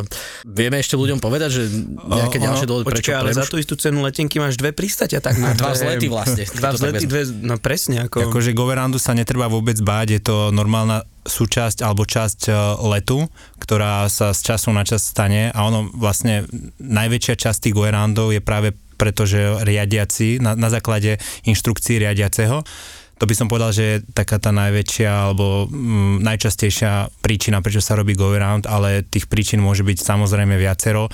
vieme 0.48 0.80
ešte 0.80 0.96
ľuďom 0.96 1.20
povedať, 1.20 1.50
že 1.60 1.62
nejaké 2.04 2.36
O, 2.40 2.44
ďalšie 2.48 2.66
dôvody, 2.68 2.84
prečo 2.88 3.12
ale 3.12 3.36
za 3.36 3.44
preruš- 3.44 3.52
tú 3.52 3.56
istú 3.60 3.74
cenu 3.76 4.00
letenky 4.00 4.40
máš 4.40 4.56
dve 4.56 4.72
pristatia, 4.72 5.20
tak 5.20 5.36
na 5.40 5.52
Dva 5.52 5.76
vzlety 5.76 6.08
vlastne, 6.08 6.44
Dva 6.48 6.72
vzlety, 6.72 7.04
dve, 7.04 7.22
no 7.44 7.56
presne, 7.60 8.08
ako... 8.08 8.28
Akože 8.32 8.56
Goverandu 8.56 8.96
sa 8.96 9.12
netreba 9.12 9.48
vôbec 9.48 9.76
báť, 9.80 10.08
je 10.16 10.20
to 10.24 10.36
normálna 10.52 11.04
súčasť 11.24 11.80
alebo 11.80 12.04
časť 12.04 12.40
e, 12.48 12.52
letu, 12.88 13.26
ktorá 13.58 14.06
sa 14.12 14.36
z 14.36 14.54
času 14.54 14.70
na 14.76 14.84
čas 14.84 15.04
stane 15.08 15.50
a 15.50 15.58
ono 15.64 15.88
vlastne 15.96 16.44
najväčšia 16.78 17.34
časť 17.48 17.58
tých 17.68 17.76
Goverandov 17.76 18.30
je 18.30 18.44
práve 18.44 18.76
preto, 18.94 19.26
že 19.26 19.64
riadiaci 19.64 20.38
na, 20.38 20.54
na 20.54 20.68
základe 20.70 21.18
inštrukcií 21.48 21.98
riadiaceho 21.98 22.62
to 23.14 23.30
by 23.30 23.34
som 23.34 23.46
povedal, 23.46 23.70
že 23.70 23.84
je 23.86 23.96
taká 24.10 24.42
tá 24.42 24.50
najväčšia 24.50 25.10
alebo 25.30 25.70
mm, 25.70 26.26
najčastejšia 26.26 27.22
príčina, 27.22 27.62
prečo 27.62 27.78
sa 27.78 27.94
robí 27.94 28.18
go 28.18 28.34
around, 28.34 28.66
ale 28.66 29.06
tých 29.06 29.30
príčin 29.30 29.62
môže 29.62 29.86
byť 29.86 30.02
samozrejme 30.02 30.58
viacero. 30.58 31.06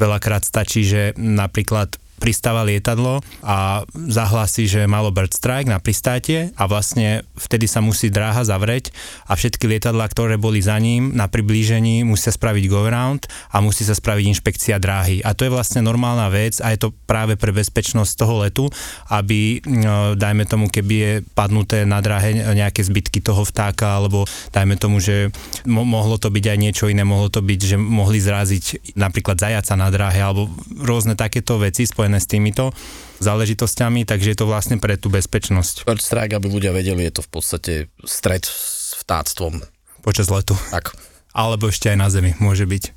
Veľakrát 0.00 0.44
stačí, 0.48 0.88
že 0.88 1.12
napríklad 1.16 2.00
pristáva 2.16 2.64
lietadlo 2.64 3.20
a 3.44 3.84
zahlási, 3.92 4.64
že 4.68 4.88
malo 4.88 5.12
bird 5.12 5.32
strike 5.32 5.68
na 5.68 5.80
pristátie 5.82 6.50
a 6.56 6.64
vlastne 6.64 7.26
vtedy 7.36 7.68
sa 7.68 7.84
musí 7.84 8.08
dráha 8.08 8.44
zavrieť 8.44 8.92
a 9.28 9.36
všetky 9.36 9.68
lietadlá, 9.68 10.08
ktoré 10.08 10.40
boli 10.40 10.64
za 10.64 10.76
ním 10.80 11.12
na 11.12 11.28
priblížení 11.28 12.06
musia 12.06 12.32
spraviť 12.32 12.64
go 12.70 12.88
around 12.88 13.28
a 13.52 13.60
musí 13.60 13.84
sa 13.84 13.92
spraviť 13.92 14.24
inšpekcia 14.32 14.76
dráhy. 14.80 15.20
A 15.26 15.36
to 15.36 15.44
je 15.44 15.52
vlastne 15.52 15.84
normálna 15.84 16.30
vec 16.32 16.58
a 16.62 16.72
je 16.72 16.78
to 16.80 16.94
práve 17.04 17.36
pre 17.36 17.52
bezpečnosť 17.52 18.12
toho 18.16 18.34
letu, 18.46 18.64
aby 19.12 19.60
no, 19.66 20.16
dajme 20.16 20.46
tomu, 20.48 20.70
keby 20.72 20.94
je 20.94 21.12
padnuté 21.34 21.82
na 21.84 22.00
dráhe 22.00 22.32
nejaké 22.56 22.80
zbytky 22.86 23.20
toho 23.20 23.42
vtáka 23.42 23.98
alebo 23.98 24.24
dajme 24.54 24.78
tomu, 24.78 25.02
že 25.02 25.34
mo- 25.66 25.86
mohlo 25.86 26.16
to 26.16 26.30
byť 26.30 26.44
aj 26.46 26.58
niečo 26.58 26.84
iné, 26.88 27.02
mohlo 27.02 27.28
to 27.28 27.42
byť, 27.42 27.60
že 27.74 27.76
mohli 27.76 28.22
zraziť 28.22 28.94
napríklad 28.94 29.36
zajaca 29.36 29.74
na 29.74 29.88
dráhe 29.90 30.22
alebo 30.22 30.48
rôzne 30.78 31.18
takéto 31.18 31.58
veci 31.58 31.84
spojené 31.84 32.05
s 32.14 32.30
týmito 32.30 32.70
záležitosťami, 33.18 34.06
takže 34.06 34.30
je 34.30 34.38
to 34.38 34.46
vlastne 34.46 34.78
pre 34.78 34.94
tú 34.94 35.10
bezpečnosť 35.10 35.82
Bird 35.82 36.04
strike, 36.04 36.38
aby 36.38 36.46
ľudia 36.46 36.70
vedeli, 36.70 37.02
je 37.10 37.18
to 37.18 37.22
v 37.26 37.30
podstate 37.34 37.72
stred 38.06 38.46
s 38.46 38.94
vtáctvom. 39.02 39.66
počas 40.06 40.30
letu. 40.30 40.54
Tak. 40.70 40.94
Alebo 41.34 41.68
ešte 41.68 41.90
aj 41.90 41.98
na 41.98 42.08
zemi 42.12 42.38
môže 42.38 42.62
byť. 42.64 42.94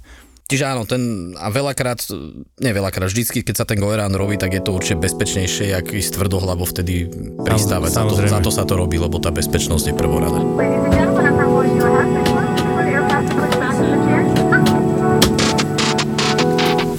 Čiže 0.49 0.65
áno, 0.65 0.81
ten, 0.89 1.33
a 1.37 1.53
veľakrát, 1.53 2.09
nie 2.57 2.73
veľakrát, 2.73 3.05
vždycky, 3.05 3.45
keď 3.45 3.55
sa 3.61 3.65
ten 3.69 3.77
goerán 3.77 4.09
robí, 4.17 4.33
tak 4.33 4.57
je 4.57 4.65
to 4.65 4.73
určite 4.73 4.97
bezpečnejšie, 4.97 5.77
jak 5.77 5.93
ísť 5.93 6.17
tvrdohlavo 6.17 6.65
vtedy 6.65 7.05
pristávať. 7.45 7.89
Za 7.93 8.03
to, 8.09 8.13
za 8.17 8.39
to 8.41 8.49
sa 8.49 8.65
to 8.65 8.73
robí, 8.73 8.97
lebo 8.97 9.21
tá 9.21 9.29
bezpečnosť 9.29 9.93
je 9.93 9.95
prvorada. 9.95 10.41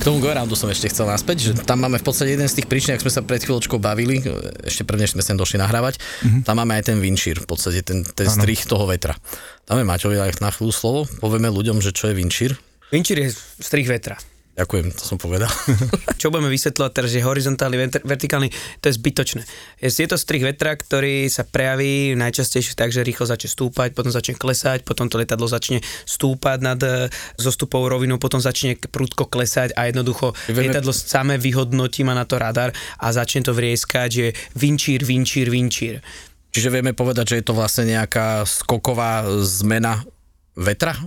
K 0.00 0.08
tomu 0.08 0.16
goeroundu 0.16 0.56
som 0.56 0.72
ešte 0.72 0.88
chcel 0.88 1.12
naspäť, 1.12 1.36
že 1.44 1.50
tam 1.60 1.84
máme 1.84 2.00
v 2.00 2.04
podstate 2.08 2.32
jeden 2.32 2.48
z 2.48 2.56
tých 2.56 2.72
príčin, 2.72 2.96
ak 2.96 3.04
sme 3.04 3.12
sa 3.12 3.20
pred 3.20 3.44
chvíľočkou 3.44 3.76
bavili, 3.76 4.24
ešte 4.64 4.88
prvne 4.88 5.04
sme 5.04 5.20
sem 5.20 5.36
došli 5.36 5.60
nahrávať, 5.60 6.00
mm-hmm. 6.00 6.42
tam 6.48 6.56
máme 6.56 6.72
aj 6.80 6.88
ten 6.88 6.96
windshear, 7.04 7.36
v 7.36 7.44
podstate 7.44 7.84
ten, 7.84 8.00
ten 8.08 8.24
strich 8.24 8.64
toho 8.64 8.88
vetra. 8.88 9.12
Dáme 9.68 9.84
Maťovi 9.84 10.16
aj 10.16 10.40
na 10.40 10.48
chvíľu 10.48 10.72
slovo, 10.72 11.00
povieme 11.20 11.52
ľuďom, 11.52 11.84
že 11.84 11.92
čo 11.92 12.08
je 12.08 12.16
windshear. 12.16 12.56
Vinčír 12.88 13.28
je 13.28 13.36
strich 13.60 13.92
vetra. 13.92 14.16
Ďakujem, 14.50 14.86
to 14.92 15.04
som 15.06 15.16
povedal. 15.16 15.48
Čo 16.20 16.28
budeme 16.28 16.50
vysvetľovať 16.50 16.92
teraz, 16.92 17.10
že 17.14 17.22
horizontálny, 17.22 18.02
vertikálny, 18.02 18.50
to 18.82 18.90
je 18.90 18.94
zbytočné. 18.98 19.42
Je, 19.78 20.06
to 20.10 20.18
strih 20.18 20.42
vetra, 20.42 20.74
ktorý 20.74 21.30
sa 21.30 21.46
prejaví 21.46 22.18
najčastejšie 22.18 22.74
tak, 22.74 22.90
že 22.90 23.06
rýchlo 23.06 23.30
začne 23.30 23.46
stúpať, 23.46 23.94
potom 23.94 24.10
začne 24.10 24.34
klesať, 24.34 24.82
potom 24.82 25.06
to 25.06 25.22
letadlo 25.22 25.46
začne 25.46 25.80
stúpať 26.04 26.58
nad 26.60 26.80
e, 26.82 27.08
zostupou 27.38 27.86
rovinou, 27.86 28.18
potom 28.18 28.42
začne 28.42 28.74
prudko 28.76 29.30
klesať 29.30 29.72
a 29.78 29.86
jednoducho 29.86 30.34
Vieme- 30.50 30.68
lietadlo 30.68 30.92
samé 30.92 31.38
vyhodnotí, 31.38 32.02
má 32.02 32.12
na 32.12 32.26
to 32.26 32.36
radar 32.36 32.74
a 32.98 33.06
začne 33.14 33.46
to 33.46 33.54
vrieskať, 33.54 34.08
že 34.10 34.26
vinčír, 34.58 35.06
vinčír, 35.06 35.46
vinčír. 35.46 36.02
Čiže 36.50 36.74
vieme 36.74 36.90
povedať, 36.92 37.32
že 37.32 37.38
je 37.40 37.46
to 37.46 37.54
vlastne 37.54 37.86
nejaká 37.86 38.42
skoková 38.42 39.22
zmena 39.46 40.02
vetra? 40.58 40.98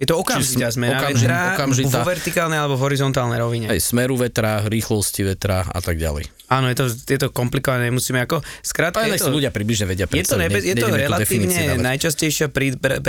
Je 0.00 0.06
to 0.08 0.16
okamžitá 0.18 0.72
zmena 0.72 0.98
okamži- 0.98 1.28
vetra 1.28 1.54
okamžitá. 1.54 2.00
vo 2.00 2.00
vertikálnej 2.08 2.58
alebo 2.58 2.74
v 2.80 2.82
horizontálnej 2.88 3.38
rovine. 3.38 3.66
Aj 3.68 3.78
smeru 3.78 4.16
vetra, 4.16 4.64
rýchlosti 4.64 5.22
vetra 5.22 5.62
a 5.68 5.78
tak 5.84 6.00
ďalej. 6.00 6.26
Áno, 6.52 6.68
je 6.68 6.76
to, 6.76 6.86
je 6.92 7.18
to 7.18 7.28
komplikované, 7.32 7.88
musíme 7.88 8.20
ako... 8.20 8.44
Skrátka, 8.60 9.08
Ale 9.08 9.16
je 9.16 9.24
to, 9.24 9.32
ľudia 9.32 9.48
približne 9.48 9.88
vedia 9.88 10.04
je 10.04 10.24
to, 10.28 10.36
nebe, 10.36 10.60
ne- 10.60 10.68
je 10.68 10.74
to 10.76 10.88
relatívne 10.92 11.80
najčastejšia 11.80 12.52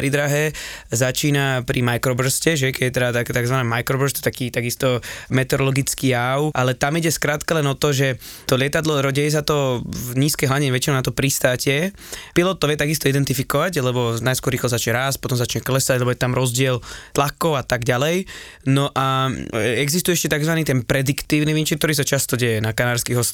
drahé, 0.08 0.56
začína 0.94 1.68
pri 1.68 1.84
microburste, 1.84 2.56
že 2.56 2.72
keď 2.72 2.84
je 2.88 2.94
teda 2.94 3.10
tak, 3.12 3.28
takzvané 3.36 3.68
microburst, 3.68 4.24
taký 4.24 4.48
takisto 4.54 5.04
meteorologický 5.34 6.16
jav, 6.16 6.54
ale 6.56 6.78
tam 6.78 6.96
ide 6.96 7.12
skrátka 7.12 7.58
len 7.58 7.68
o 7.68 7.76
to, 7.76 7.92
že 7.92 8.16
to 8.48 8.56
lietadlo 8.56 8.96
deje 9.12 9.36
sa 9.36 9.44
to 9.44 9.84
v 9.84 10.16
nízkej 10.16 10.48
hladine 10.48 10.72
väčšinou 10.72 11.02
na 11.02 11.06
to 11.06 11.12
pristátie. 11.12 11.92
Pilot 12.38 12.62
to 12.62 12.70
vie 12.70 12.78
takisto 12.78 13.10
identifikovať, 13.10 13.82
lebo 13.84 14.16
najskôr 14.22 14.54
rýchlo 14.54 14.70
začne 14.70 14.94
rásť, 14.96 15.18
potom 15.20 15.36
začne 15.36 15.60
klesať, 15.60 16.00
lebo 16.00 16.14
je 16.14 16.20
tam 16.22 16.38
rozdiel 16.38 16.80
tlakov 17.12 17.58
a 17.58 17.64
tak 17.66 17.84
ďalej. 17.84 18.30
No 18.70 18.94
a 18.94 19.34
existuje 19.82 20.16
ešte 20.16 20.32
tzv. 20.32 20.54
ten 20.62 20.86
prediktívny 20.86 21.52
vinčír, 21.52 21.82
ktorý 21.82 21.98
sa 21.98 22.06
často 22.06 22.38
deje 22.38 22.62
na 22.62 22.72
Kanárskych 22.72 23.18
ostrovoch, 23.18 23.33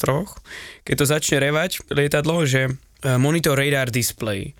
keď 0.88 0.96
to 0.96 1.06
začne 1.06 1.38
revať 1.44 1.84
lietadlo, 1.91 2.48
že 2.48 2.68
e, 2.68 2.72
monitor 3.20 3.60
radar 3.60 3.91
display. 3.91 4.56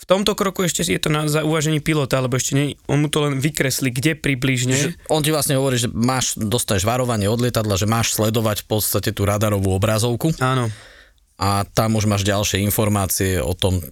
V 0.00 0.08
tomto 0.08 0.32
kroku 0.32 0.64
ešte 0.64 0.80
je 0.80 0.96
to 0.96 1.12
na 1.12 1.28
za 1.28 1.44
uvažení 1.44 1.84
pilota, 1.84 2.24
lebo 2.24 2.40
ešte 2.40 2.56
nie, 2.56 2.66
on 2.88 3.04
mu 3.04 3.12
to 3.12 3.20
len 3.20 3.36
vykreslí, 3.36 3.92
kde 3.92 4.16
približne. 4.16 4.72
Že 4.72 5.12
on 5.12 5.20
ti 5.20 5.28
vlastne 5.28 5.60
hovorí, 5.60 5.76
že 5.76 5.92
máš, 5.92 6.40
dostaneš 6.40 6.88
varovanie 6.88 7.28
od 7.28 7.36
lietadla, 7.36 7.76
že 7.76 7.84
máš 7.84 8.16
sledovať 8.16 8.64
v 8.64 8.66
podstate 8.70 9.12
tú 9.12 9.28
radarovú 9.28 9.76
obrazovku 9.76 10.32
Áno. 10.40 10.72
a 11.36 11.68
tam 11.68 12.00
už 12.00 12.08
máš 12.08 12.24
ďalšie 12.24 12.64
informácie 12.64 13.44
o 13.44 13.52
tom, 13.52 13.84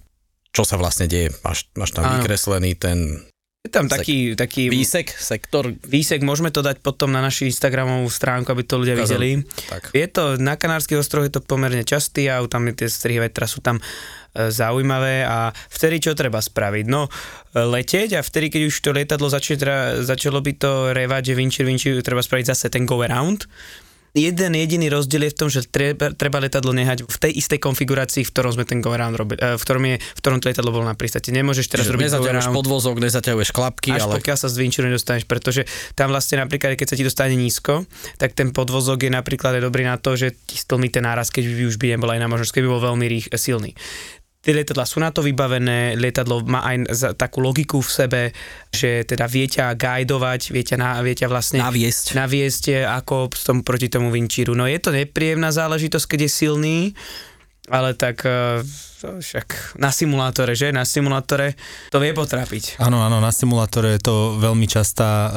čo 0.49 0.65
sa 0.65 0.81
vlastne 0.81 1.05
deje. 1.05 1.29
Máš, 1.45 1.69
máš 1.77 1.93
tam 1.93 2.09
Áno. 2.09 2.25
vykreslený 2.25 2.73
ten 2.73 3.28
Je 3.59 3.75
tam 3.75 3.91
taký, 3.91 4.39
taký 4.39 4.71
výsek, 4.71 5.11
sektor. 5.11 5.75
výsek, 5.83 6.23
môžeme 6.23 6.47
to 6.47 6.63
dať 6.63 6.79
potom 6.79 7.11
na 7.11 7.19
naši 7.19 7.51
Instagramovú 7.51 8.07
stránku, 8.07 8.47
aby 8.55 8.63
to 8.63 8.79
ľudia 8.79 8.95
Ukázal. 8.95 9.19
videli. 9.19 9.43
Tak. 9.67 9.91
Je 9.91 10.07
to, 10.07 10.39
na 10.39 10.55
Kanárskych 10.55 10.95
ostrovoch 10.95 11.27
je 11.27 11.35
to 11.35 11.43
pomerne 11.43 11.83
častý 11.83 12.31
a 12.31 12.39
tam 12.47 12.71
tie 12.71 12.87
strihy 12.87 13.19
vetra 13.19 13.51
sú 13.51 13.59
tam 13.59 13.83
e, 13.83 14.47
zaujímavé 14.47 15.27
a 15.27 15.51
vtedy 15.51 15.99
čo 15.99 16.15
treba 16.15 16.39
spraviť? 16.39 16.85
No, 16.87 17.11
e, 17.11 17.59
letieť 17.59 18.15
a 18.15 18.23
vtedy, 18.23 18.47
keď 18.47 18.61
už 18.71 18.75
to 18.79 18.95
lietadlo 18.95 19.27
začne, 19.27 19.59
začalo 20.07 20.39
by 20.39 20.55
to 20.55 20.71
revať, 20.95 21.27
že 21.27 21.33
vinčír, 21.35 21.67
vinčír, 21.67 21.99
treba 21.99 22.23
spraviť 22.23 22.55
zase 22.55 22.71
ten 22.71 22.87
go 22.87 23.03
around. 23.03 23.43
Jeden 24.17 24.57
jediný 24.57 24.89
rozdiel 24.89 25.29
je 25.29 25.31
v 25.31 25.37
tom, 25.37 25.49
že 25.53 25.65
treba, 25.69 26.09
treba 26.17 26.41
letadlo 26.41 26.73
nehať 26.73 27.05
v 27.05 27.17
tej 27.21 27.31
istej 27.37 27.59
konfigurácii, 27.61 28.25
v 28.25 28.31
ktorom 28.33 28.57
sme 28.57 28.65
ten 28.65 28.81
go 28.81 28.89
around 28.89 29.13
robili, 29.13 29.37
e, 29.37 29.53
v 29.53 29.61
ktorom, 29.61 29.83
je, 29.85 29.95
v 30.01 30.19
ktorom 30.19 30.37
to 30.41 30.49
lietadlo 30.49 30.73
bolo 30.73 30.85
na 30.89 30.97
pristáti. 30.97 31.29
Nemôžeš 31.29 31.69
teraz 31.69 31.85
Čiže 31.85 31.93
robiť 31.93 32.09
go 32.17 32.25
around 32.25 32.55
podvozok, 32.55 32.97
nezaťahuješ 32.97 33.49
klapky, 33.53 33.93
až 33.93 34.09
ale 34.09 34.17
pokiaľ 34.17 34.37
sa 34.37 34.47
z 34.49 34.55
vinčíru 34.57 34.89
nedostaneš, 34.89 35.29
pretože 35.29 35.69
tam 35.93 36.09
vlastne 36.09 36.41
napríklad, 36.41 36.73
keď 36.73 36.87
sa 36.89 36.95
ti 36.97 37.05
dostane 37.05 37.37
nízko, 37.37 37.85
tak 38.17 38.33
ten 38.33 38.49
podvozok 38.49 39.05
je 39.05 39.11
napríklad 39.13 39.61
dobrý 39.61 39.85
na 39.85 40.01
to, 40.01 40.17
že 40.17 40.33
ti 40.49 40.57
stlmí 40.57 40.89
ten 40.89 41.05
náraz, 41.05 41.29
keď 41.29 41.45
by 41.45 41.63
už 41.69 41.77
by 41.77 41.85
nebola 41.93 42.17
iná 42.17 42.25
možnosť, 42.25 42.57
keby 42.57 42.67
bol 42.67 42.81
veľmi 42.81 43.05
rých, 43.05 43.27
silný. 43.37 43.77
Tie 44.39 44.55
lietadla 44.55 44.87
sú 44.87 45.03
na 45.03 45.11
to 45.11 45.19
vybavené, 45.19 45.99
lietadlo 45.99 46.47
má 46.47 46.63
aj 46.63 46.95
takú 47.19 47.43
logiku 47.43 47.83
v 47.83 47.91
sebe, 47.91 48.21
že 48.71 49.03
teda 49.03 49.27
vie 49.27 49.51
ťa 49.51 49.75
guidovať, 49.75 50.55
vie 50.55 50.63
ťa, 50.63 50.77
na, 50.79 50.89
vie 51.03 51.11
ťa 51.11 51.27
vlastne 51.27 51.59
naviesť. 51.59 52.15
naviesť 52.15 52.63
eh, 52.71 52.87
ako 52.87 53.35
s 53.35 53.43
tom, 53.43 53.67
proti 53.67 53.91
tomu 53.91 54.15
vinčíru. 54.15 54.55
No 54.55 54.63
je 54.63 54.79
to 54.79 54.95
nepríjemná 54.95 55.51
záležitosť, 55.51 56.15
keď 56.15 56.19
je 56.23 56.31
silný, 56.31 56.77
ale 57.67 57.91
tak 57.99 58.23
eh, 58.23 58.63
však 59.03 59.75
na 59.75 59.91
simulátore, 59.91 60.55
že? 60.55 60.71
Na 60.71 60.87
simulátore 60.87 61.59
to 61.91 61.99
vie 61.99 62.15
potrapiť. 62.15 62.79
Áno, 62.79 63.03
áno, 63.03 63.19
na 63.19 63.35
simulátore 63.35 63.99
je 63.99 64.07
to 64.07 64.39
veľmi 64.39 64.67
častá 64.67 65.09
uh, 65.09 65.31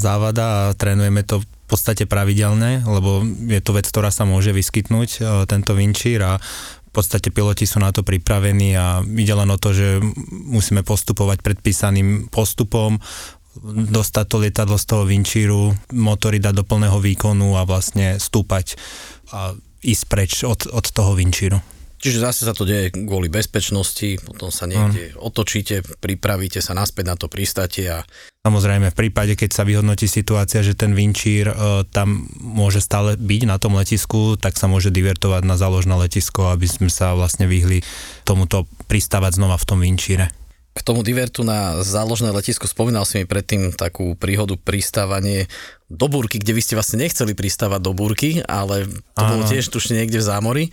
závada 0.00 0.72
a 0.72 0.76
trénujeme 0.76 1.20
to 1.24 1.40
v 1.40 1.46
podstate 1.68 2.04
pravidelne, 2.04 2.84
lebo 2.84 3.24
je 3.48 3.60
to 3.60 3.76
vec, 3.76 3.88
ktorá 3.88 4.12
sa 4.12 4.24
môže 4.24 4.52
vyskytnúť, 4.52 5.10
uh, 5.20 5.44
tento 5.44 5.76
vinčír 5.76 6.20
a 6.24 6.40
v 6.92 7.00
podstate 7.00 7.32
piloti 7.32 7.64
sú 7.64 7.80
na 7.80 7.88
to 7.88 8.04
pripravení 8.04 8.76
a 8.76 9.00
ide 9.00 9.32
len 9.32 9.48
o 9.48 9.56
to, 9.56 9.72
že 9.72 9.96
musíme 10.28 10.84
postupovať 10.84 11.40
predpísaným 11.40 12.28
postupom, 12.28 13.00
dostať 13.64 14.24
to 14.28 14.36
lietadlo 14.36 14.76
z 14.76 14.84
toho 14.84 15.08
vinčíru, 15.08 15.72
motory 15.96 16.36
dať 16.36 16.52
do 16.52 16.64
plného 16.68 17.00
výkonu 17.00 17.56
a 17.56 17.64
vlastne 17.64 18.20
stúpať 18.20 18.76
a 19.32 19.56
ísť 19.80 20.04
preč 20.04 20.32
od, 20.44 20.68
od 20.68 20.84
toho 20.84 21.16
vinčíru. 21.16 21.64
Čiže 22.02 22.18
zase 22.18 22.42
sa 22.42 22.50
to 22.50 22.66
deje 22.66 22.90
kvôli 22.90 23.30
bezpečnosti, 23.30 24.18
potom 24.26 24.50
sa 24.50 24.66
niekde 24.66 25.14
otočíte, 25.14 25.86
pripravíte 26.02 26.58
sa 26.58 26.74
naspäť 26.74 27.04
na 27.06 27.16
to 27.16 27.30
pristátie 27.30 27.86
a 27.86 28.02
Samozrejme, 28.42 28.90
v 28.90 28.98
prípade, 29.06 29.38
keď 29.38 29.54
sa 29.54 29.62
vyhodnotí 29.62 30.10
situácia, 30.10 30.66
že 30.66 30.74
ten 30.74 30.98
vinčír 30.98 31.46
e, 31.46 31.86
tam 31.94 32.26
môže 32.42 32.82
stále 32.82 33.14
byť 33.14 33.42
na 33.46 33.54
tom 33.62 33.78
letisku, 33.78 34.34
tak 34.34 34.58
sa 34.58 34.66
môže 34.66 34.90
divertovať 34.90 35.46
na 35.46 35.54
záložné 35.54 35.94
letisko, 35.94 36.50
aby 36.50 36.66
sme 36.66 36.90
sa 36.90 37.14
vlastne 37.14 37.46
vyhli 37.46 37.86
tomuto 38.26 38.66
pristávať 38.90 39.38
znova 39.38 39.54
v 39.62 39.66
tom 39.70 39.78
vinčíre. 39.78 40.34
K 40.72 40.80
tomu 40.80 41.04
divertu 41.04 41.44
na 41.44 41.84
záložné 41.84 42.32
letisko 42.32 42.64
spomínal 42.64 43.04
si 43.04 43.20
mi 43.20 43.26
predtým 43.28 43.76
takú 43.76 44.16
príhodu 44.16 44.56
pristávanie 44.56 45.44
do 45.92 46.08
búrky, 46.08 46.40
kde 46.40 46.56
vy 46.56 46.64
ste 46.64 46.72
vlastne 46.72 47.04
nechceli 47.04 47.36
pristávať 47.36 47.84
do 47.84 47.92
búrky, 47.92 48.40
ale 48.48 48.88
to 49.12 49.22
bolo 49.28 49.44
tiež 49.44 49.68
tušne 49.68 50.00
niekde 50.00 50.16
v 50.16 50.24
zámori. 50.24 50.64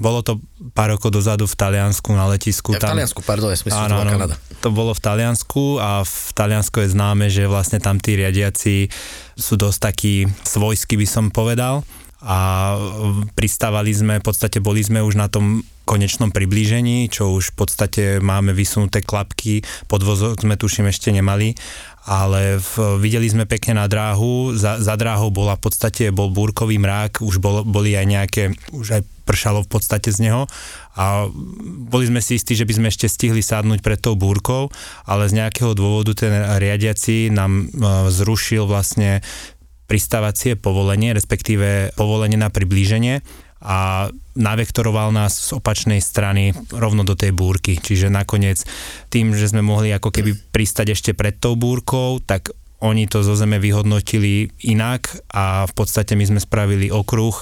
Bolo 0.00 0.24
to 0.24 0.40
pár 0.72 0.96
rokov 0.96 1.12
dozadu 1.12 1.44
v 1.44 1.52
Taliansku 1.52 2.08
na 2.16 2.24
letisku. 2.32 2.72
Ja, 2.72 2.80
v 2.80 2.88
Taliansku, 2.88 3.20
pardon, 3.20 3.52
ja 3.52 3.60
som 3.60 3.68
myslel, 3.68 3.84
to 3.92 4.08
Kanada. 4.08 4.36
to 4.64 4.68
bolo 4.72 4.96
v 4.96 5.00
Taliansku 5.04 5.76
a 5.76 6.00
v 6.08 6.18
Taliansku 6.32 6.76
je 6.80 6.88
známe, 6.96 7.28
že 7.28 7.44
vlastne 7.44 7.76
tam 7.76 8.00
tí 8.00 8.16
riadiaci 8.16 8.88
sú 9.36 9.60
dosť 9.60 9.78
takí 9.92 10.24
svojskí, 10.48 10.96
by 10.96 11.04
som 11.04 11.28
povedal 11.28 11.84
a 12.18 12.38
e, 12.74 12.78
pristávali 13.38 13.94
sme, 13.94 14.18
v 14.18 14.26
podstate 14.26 14.58
boli 14.58 14.82
sme 14.82 14.98
už 15.04 15.14
na 15.14 15.30
tom 15.30 15.62
konečnom 15.88 16.28
priblížení, 16.28 17.08
čo 17.08 17.32
už 17.32 17.54
v 17.54 17.64
podstate 17.64 18.02
máme 18.20 18.52
vysunuté 18.52 19.00
klapky, 19.00 19.64
podvozok 19.88 20.44
sme 20.44 20.60
tuším 20.60 20.92
ešte 20.92 21.08
nemali, 21.08 21.56
ale 22.08 22.60
v, 22.60 23.00
videli 23.00 23.28
sme 23.28 23.48
pekne 23.48 23.80
na 23.80 23.86
dráhu, 23.88 24.52
za, 24.52 24.80
za 24.80 24.96
dráhou 24.96 25.32
bola 25.32 25.56
v 25.56 25.64
podstate, 25.68 26.12
bol 26.12 26.28
búrkový 26.28 26.76
mrak, 26.80 27.24
už 27.24 27.40
bol, 27.40 27.64
boli 27.64 27.96
aj 27.96 28.06
nejaké, 28.08 28.42
už 28.72 29.00
aj 29.00 29.02
pršalo 29.28 29.60
v 29.64 29.68
podstate 29.68 30.08
z 30.08 30.28
neho. 30.28 30.48
A 30.96 31.28
boli 31.84 32.08
sme 32.08 32.24
si 32.24 32.40
istí, 32.40 32.56
že 32.56 32.64
by 32.64 32.72
sme 32.80 32.88
ešte 32.88 33.12
stihli 33.12 33.44
sadnúť 33.44 33.84
pred 33.84 34.00
tou 34.00 34.16
búrkou, 34.16 34.72
ale 35.04 35.28
z 35.28 35.36
nejakého 35.36 35.76
dôvodu 35.76 36.16
ten 36.16 36.32
riadiaci 36.32 37.28
nám 37.28 37.68
e, 37.68 37.86
zrušil 38.08 38.64
vlastne 38.64 39.20
pristávacie 39.88 40.60
povolenie, 40.60 41.16
respektíve 41.16 41.96
povolenie 41.96 42.36
na 42.36 42.52
priblíženie 42.52 43.24
a 43.58 44.06
navektoroval 44.38 45.10
nás 45.10 45.34
z 45.34 45.58
opačnej 45.58 45.98
strany 45.98 46.54
rovno 46.70 47.02
do 47.02 47.18
tej 47.18 47.34
búrky. 47.34 47.74
Čiže 47.74 48.06
nakoniec 48.06 48.62
tým, 49.10 49.34
že 49.34 49.50
sme 49.50 49.66
mohli 49.66 49.90
ako 49.90 50.14
keby 50.14 50.54
pristať 50.54 50.94
ešte 50.94 51.10
pred 51.16 51.34
tou 51.42 51.58
búrkou, 51.58 52.22
tak 52.22 52.54
oni 52.78 53.10
to 53.10 53.26
zo 53.26 53.34
zeme 53.34 53.58
vyhodnotili 53.58 54.54
inak 54.62 55.10
a 55.34 55.66
v 55.66 55.72
podstate 55.74 56.14
my 56.14 56.22
sme 56.22 56.38
spravili 56.38 56.94
okruh 56.94 57.34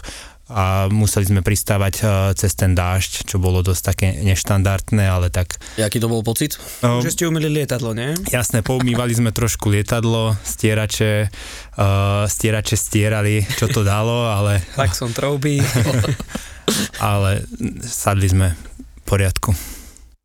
a 0.46 0.86
museli 0.86 1.26
sme 1.26 1.42
pristávať 1.42 1.94
e, 1.98 2.04
cez 2.38 2.54
ten 2.54 2.70
dážď, 2.70 3.26
čo 3.26 3.42
bolo 3.42 3.66
dosť 3.66 3.82
také 3.82 4.08
neštandardné, 4.22 5.02
ale 5.02 5.26
tak 5.30 5.58
Jaký 5.74 5.98
to 5.98 6.06
bol 6.06 6.22
pocit? 6.22 6.54
no, 6.86 7.02
Že 7.02 7.10
ste 7.10 7.24
umili 7.26 7.50
lietadlo, 7.50 7.90
nie? 7.90 8.14
Jasné, 8.30 8.62
poumývali 8.62 9.10
sme 9.10 9.34
trošku 9.34 9.66
lietadlo, 9.74 10.38
stierače, 10.46 11.26
uh, 11.26 12.24
stierače 12.30 12.78
stierali, 12.78 13.42
čo 13.58 13.66
to 13.66 13.82
dalo, 13.82 14.30
ale, 14.30 14.62
Tak 14.78 14.94
som 14.94 15.10
trouby. 15.10 15.58
ale 17.10 17.42
sadli 17.82 18.30
sme 18.30 18.54
v 18.54 19.02
poriadku. 19.02 19.50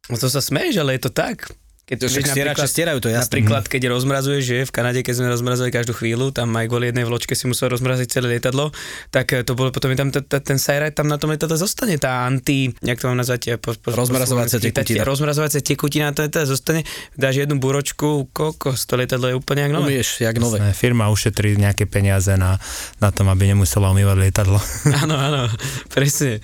No 0.10 0.16
to 0.20 0.30
sa 0.30 0.42
smeješ, 0.44 0.82
ale 0.82 0.98
je 0.98 1.08
to 1.08 1.12
tak. 1.14 1.50
Keď, 1.92 2.08
Však 2.08 2.24
vieš, 2.24 2.32
stierače 2.32 2.68
stierajú, 2.72 2.98
to 3.04 3.12
je 3.12 3.20
jasné. 3.20 3.28
Napríklad, 3.28 3.64
keď 3.68 3.82
rozmrazuješ, 3.92 4.44
že 4.48 4.58
v 4.64 4.72
Kanade, 4.72 5.04
keď 5.04 5.12
sme 5.12 5.28
rozmrazili 5.28 5.76
každú 5.76 5.92
chvíľu, 5.92 6.32
tam 6.32 6.56
aj 6.56 6.72
kvôli 6.72 6.88
jednej 6.88 7.04
vločke 7.04 7.36
si 7.36 7.52
musel 7.52 7.68
rozmraziť 7.68 8.08
celé 8.08 8.40
lietadlo, 8.40 8.72
tak 9.12 9.36
eh, 9.36 9.44
to 9.44 9.60
bolo 9.60 9.76
potom 9.76 9.92
tam 10.00 10.08
t- 10.08 10.24
t- 10.24 10.40
ten 10.40 10.56
sajraj 10.56 10.96
tam 10.96 11.12
na 11.12 11.20
tom 11.20 11.36
lietadle 11.36 11.60
zostane, 11.60 12.00
tá 12.00 12.24
anti, 12.24 12.72
jak 12.80 12.96
to 12.96 13.12
mám 13.12 13.20
nazvať, 13.20 13.42
eh, 13.52 13.60
po, 13.60 13.76
po, 13.76 13.92
Rozmrazovacia 13.92 14.64
tekutina. 14.64 15.04
Rozmrazovacia 15.04 15.60
tekutina, 15.60 16.16
to 16.16 16.24
teda 16.32 16.48
zostane, 16.48 16.88
dáš 17.20 17.44
jednu 17.44 17.60
búročku, 17.60 18.32
kokos, 18.32 18.88
to 18.88 18.96
lietadlo 18.96 19.28
je 19.28 19.36
úplne 19.36 19.68
jak 19.68 19.76
nové. 19.76 19.92
Umieš, 19.92 20.24
jak 20.24 20.40
nové. 20.40 20.64
Jasné, 20.64 20.72
firma 20.72 21.12
ušetrí 21.12 21.60
nejaké 21.60 21.92
peniaze 21.92 22.32
na, 22.40 22.56
na 23.04 23.12
tom, 23.12 23.28
aby 23.28 23.52
nemusela 23.52 23.92
umývať 23.92 24.16
lietadlo. 24.16 24.64
Áno, 25.04 25.20
áno, 25.20 25.52
presne. 25.92 26.40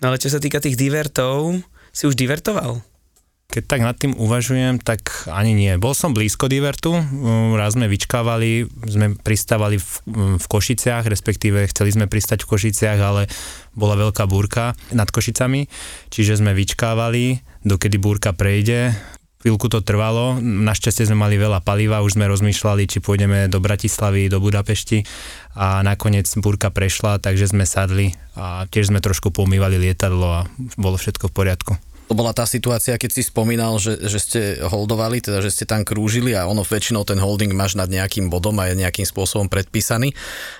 No 0.00 0.08
ale 0.08 0.16
čo 0.16 0.32
sa 0.32 0.40
týka 0.40 0.56
tých 0.56 0.80
divertov, 0.80 1.60
si 1.92 2.08
už 2.08 2.16
divertoval? 2.16 2.80
Keď 3.46 3.62
tak 3.64 3.80
nad 3.80 3.96
tým 3.96 4.12
uvažujem, 4.18 4.82
tak 4.82 5.30
ani 5.30 5.56
nie. 5.56 5.72
Bol 5.80 5.94
som 5.96 6.12
blízko 6.12 6.50
divertu, 6.50 6.92
um, 6.92 7.54
raz 7.54 7.78
sme 7.78 7.88
vyčkávali, 7.88 8.66
sme 8.84 9.16
pristávali 9.16 9.78
v, 9.78 9.90
um, 10.12 10.36
v 10.36 10.46
Košiciach, 10.50 11.06
respektíve 11.06 11.64
chceli 11.70 11.94
sme 11.94 12.10
pristať 12.10 12.44
v 12.44 12.50
Košiciach, 12.52 12.98
ale 13.00 13.30
bola 13.72 13.96
veľká 13.96 14.26
búrka 14.28 14.74
nad 14.92 15.08
Košicami, 15.08 15.70
čiže 16.10 16.42
sme 16.42 16.52
vyčkávali, 16.52 17.40
dokedy 17.64 17.96
búrka 17.96 18.34
prejde. 18.34 18.92
Chvíľku 19.46 19.70
to 19.70 19.78
trvalo, 19.78 20.42
našťastie 20.42 21.06
sme 21.06 21.22
mali 21.22 21.38
veľa 21.38 21.62
paliva, 21.62 22.02
už 22.02 22.18
sme 22.18 22.26
rozmýšľali, 22.26 22.90
či 22.90 22.98
pôjdeme 22.98 23.46
do 23.46 23.62
Bratislavy, 23.62 24.26
do 24.26 24.42
Budapešti 24.42 25.06
a 25.54 25.86
nakoniec 25.86 26.26
búrka 26.42 26.74
prešla, 26.74 27.22
takže 27.22 27.54
sme 27.54 27.62
sadli 27.62 28.10
a 28.34 28.66
tiež 28.66 28.90
sme 28.90 28.98
trošku 28.98 29.30
pomývali 29.30 29.78
lietadlo 29.78 30.26
a 30.26 30.40
bolo 30.74 30.98
všetko 30.98 31.30
v 31.30 31.36
poriadku. 31.36 31.72
To 32.06 32.14
bola 32.14 32.30
tá 32.30 32.46
situácia, 32.46 32.94
keď 32.94 33.10
si 33.10 33.22
spomínal, 33.26 33.82
že, 33.82 33.98
že 34.06 34.18
ste 34.22 34.40
holdovali, 34.62 35.18
teda 35.18 35.42
že 35.42 35.50
ste 35.50 35.64
tam 35.66 35.82
krúžili 35.82 36.38
a 36.38 36.46
ono 36.46 36.62
väčšinou 36.62 37.02
ten 37.02 37.18
holding 37.18 37.50
máš 37.50 37.74
nad 37.74 37.90
nejakým 37.90 38.30
bodom 38.30 38.54
a 38.62 38.70
je 38.70 38.78
nejakým 38.78 39.02
spôsobom 39.02 39.50
predpísaný, 39.50 40.14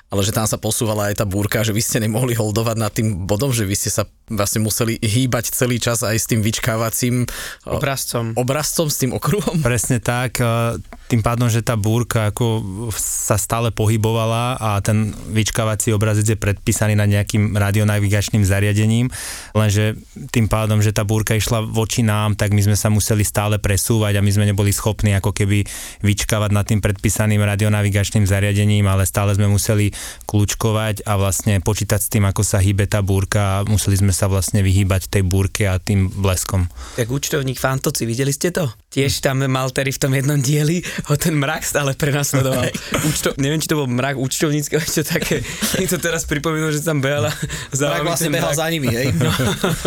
ale 0.06 0.22
že 0.22 0.30
tam 0.30 0.46
sa 0.46 0.54
posúvala 0.54 1.10
aj 1.10 1.18
tá 1.18 1.26
búrka, 1.26 1.66
že 1.66 1.74
vy 1.74 1.82
ste 1.82 1.98
nemohli 1.98 2.38
holdovať 2.38 2.76
nad 2.78 2.94
tým 2.94 3.26
bodom, 3.26 3.50
že 3.50 3.66
vy 3.66 3.74
ste 3.74 3.90
sa 3.90 4.06
vlastne 4.30 4.62
museli 4.62 4.98
hýbať 5.02 5.50
celý 5.50 5.82
čas 5.82 6.02
aj 6.06 6.14
s 6.18 6.26
tým 6.30 6.42
vyčkávacím 6.42 7.26
o, 7.66 7.78
Obrazcom. 7.78 8.34
obrazcom, 8.38 8.86
s 8.86 9.02
tým 9.02 9.10
okruhom. 9.14 9.62
Presne 9.66 9.98
tak, 9.98 10.38
e, 10.38 10.78
tým 11.10 11.22
pádom, 11.22 11.50
že 11.50 11.62
tá 11.62 11.74
búrka 11.74 12.30
ako 12.30 12.62
sa 12.94 13.38
stále 13.38 13.70
pohybovala 13.70 14.58
a 14.58 14.78
ten 14.82 15.14
vyčkávací 15.30 15.90
obrazec 15.94 16.26
je 16.26 16.38
predpísaný 16.38 16.98
nad 16.98 17.10
nejakým 17.10 17.54
radionavigačným 17.54 18.42
zariadením, 18.42 19.10
lenže 19.54 19.98
tým 20.30 20.46
pádom, 20.46 20.82
že 20.82 20.94
tá 20.94 21.02
búrka 21.02 21.34
išla 21.34 21.62
voči 21.62 22.06
nám, 22.06 22.38
tak 22.38 22.54
my 22.54 22.62
sme 22.62 22.78
sa 22.78 22.90
museli 22.90 23.22
stále 23.22 23.58
presúvať 23.58 24.18
a 24.18 24.24
my 24.26 24.30
sme 24.30 24.46
neboli 24.50 24.70
schopní 24.70 25.14
ako 25.18 25.34
keby 25.34 25.66
vyčkávať 26.02 26.50
nad 26.50 26.66
tým 26.66 26.78
predpísaným 26.78 27.42
radionavigačným 27.42 28.26
zariadením, 28.26 28.86
ale 28.86 29.06
stále 29.06 29.34
sme 29.34 29.50
museli 29.50 29.94
kľúčkovať 30.26 31.02
a 31.02 31.16
vlastne 31.16 31.58
počítať 31.58 32.00
s 32.00 32.08
tým, 32.08 32.24
ako 32.24 32.42
sa 32.42 32.58
hýbe 32.58 32.84
tá 32.84 33.00
búrka 33.00 33.60
a 33.60 33.64
museli 33.64 33.96
sme 33.96 34.10
sa 34.10 34.26
vlastne 34.26 34.60
vyhýbať 34.60 35.08
tej 35.08 35.22
búrke 35.22 35.64
a 35.64 35.78
tým 35.78 36.08
bleskom. 36.08 36.66
Tak 36.94 37.06
účtovník 37.06 37.56
Fantoci, 37.56 38.04
videli 38.04 38.30
ste 38.30 38.50
to? 38.50 38.66
Tiež 38.88 39.20
tam 39.20 39.44
mal 39.44 39.68
Terry 39.68 39.92
v 39.92 40.00
tom 40.00 40.12
jednom 40.12 40.36
dieli, 40.36 40.80
ho 41.06 41.14
ten 41.14 41.36
mrak 41.36 41.62
stále 41.62 41.92
prenasledoval. 41.92 42.72
Účto, 43.08 43.36
neviem, 43.36 43.58
či 43.58 43.68
to 43.68 43.76
bol 43.76 43.86
mrak 43.86 44.16
účtovnícky, 44.16 44.72
ale 44.72 44.86
čo 44.86 45.02
také. 45.02 45.44
Mi 45.78 45.84
to 45.84 45.96
teraz 45.96 46.24
pripomínalo, 46.24 46.70
že 46.70 46.80
tam 46.80 46.98
behal 46.98 47.28
a 47.28 47.32
vami 47.70 48.02
vlastne 48.02 48.30
behal 48.30 48.50
mrak. 48.50 48.58
za 48.58 48.66
nimi, 48.66 48.88
hej. 48.88 49.08
No. 49.12 49.30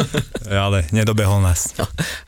Ale 0.62 0.86
nedobehol 0.90 1.40
nás. 1.40 1.74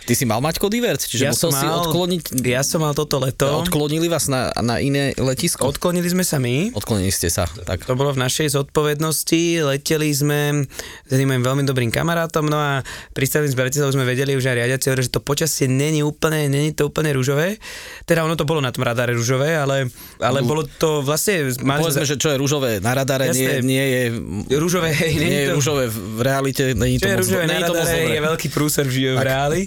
Ty 0.01 0.13
si 0.13 0.25
mal 0.25 0.41
Maťko 0.41 0.67
divert, 0.67 0.99
čiže 0.99 1.25
Ja 1.25 1.31
musel 1.31 1.49
som 1.49 1.53
si 1.53 1.65
mal- 1.65 1.81
odkloniť, 1.83 2.23
Ja 2.41 2.61
som 2.61 2.81
mal 2.81 2.93
toto 2.93 3.17
leto. 3.17 3.45
odklonili 3.57 4.07
vás 4.07 4.25
na, 4.25 4.49
na 4.57 4.77
iné 4.77 5.13
letisko? 5.15 5.65
Odklonili 5.67 6.05
sme 6.05 6.21
sa 6.21 6.37
my. 6.37 6.73
Odklonili 6.73 7.09
ste 7.09 7.29
sa, 7.29 7.45
tak. 7.71 7.87
To 7.87 7.95
bolo 7.95 8.11
v 8.11 8.19
našej 8.19 8.51
zodpovednosti, 8.59 9.63
leteli 9.63 10.11
sme 10.11 10.67
s 11.07 11.09
jedným 11.09 11.39
veľmi 11.39 11.63
dobrým 11.63 11.87
kamarátom, 11.87 12.51
no 12.51 12.59
a 12.59 12.83
pristali 13.15 13.47
z 13.47 13.55
sme 13.55 14.03
vedeli 14.03 14.35
už 14.35 14.51
aj 14.51 14.55
riadiaci, 14.59 14.91
že 14.99 15.07
to 15.07 15.23
počasie 15.23 15.71
není 15.71 16.03
úplne, 16.03 16.51
není 16.51 16.75
to 16.75 16.91
úplne 16.91 17.15
rúžové. 17.15 17.55
Teda 18.03 18.27
ono 18.27 18.35
to 18.35 18.43
bolo 18.43 18.59
na 18.59 18.75
tom 18.75 18.83
radare 18.83 19.15
rúžové, 19.15 19.55
ale, 19.55 19.87
ale 20.19 20.43
bolo 20.43 20.67
to 20.67 20.99
vlastne... 20.99 21.55
Mali 21.63 21.79
Povedzme, 21.87 22.03
sme, 22.03 22.11
že 22.11 22.15
čo 22.19 22.27
je 22.33 22.37
rúžové 22.37 22.71
na 22.83 22.91
radare, 22.91 23.31
nie, 23.31 23.47
Jasné. 23.47 23.63
nie 23.63 23.85
je... 23.87 24.01
Rúžové, 24.59 24.91
nie 24.91 25.31
nie 25.31 25.39
je 25.45 25.47
to- 25.47 25.55
rúžové 25.55 25.83
v 25.87 26.19
realite, 26.19 26.63
není 26.75 26.99
to 26.99 27.07
moc, 27.07 27.23
rúžové 27.23 27.43
není 27.47 27.63
to 27.63 27.73
moc 27.73 27.87
dobré. 27.87 28.11
je 28.11 28.21
veľký 28.27 28.47
prúser 28.51 28.85
v, 28.87 29.15
v 29.15 29.23
reáli. 29.23 29.61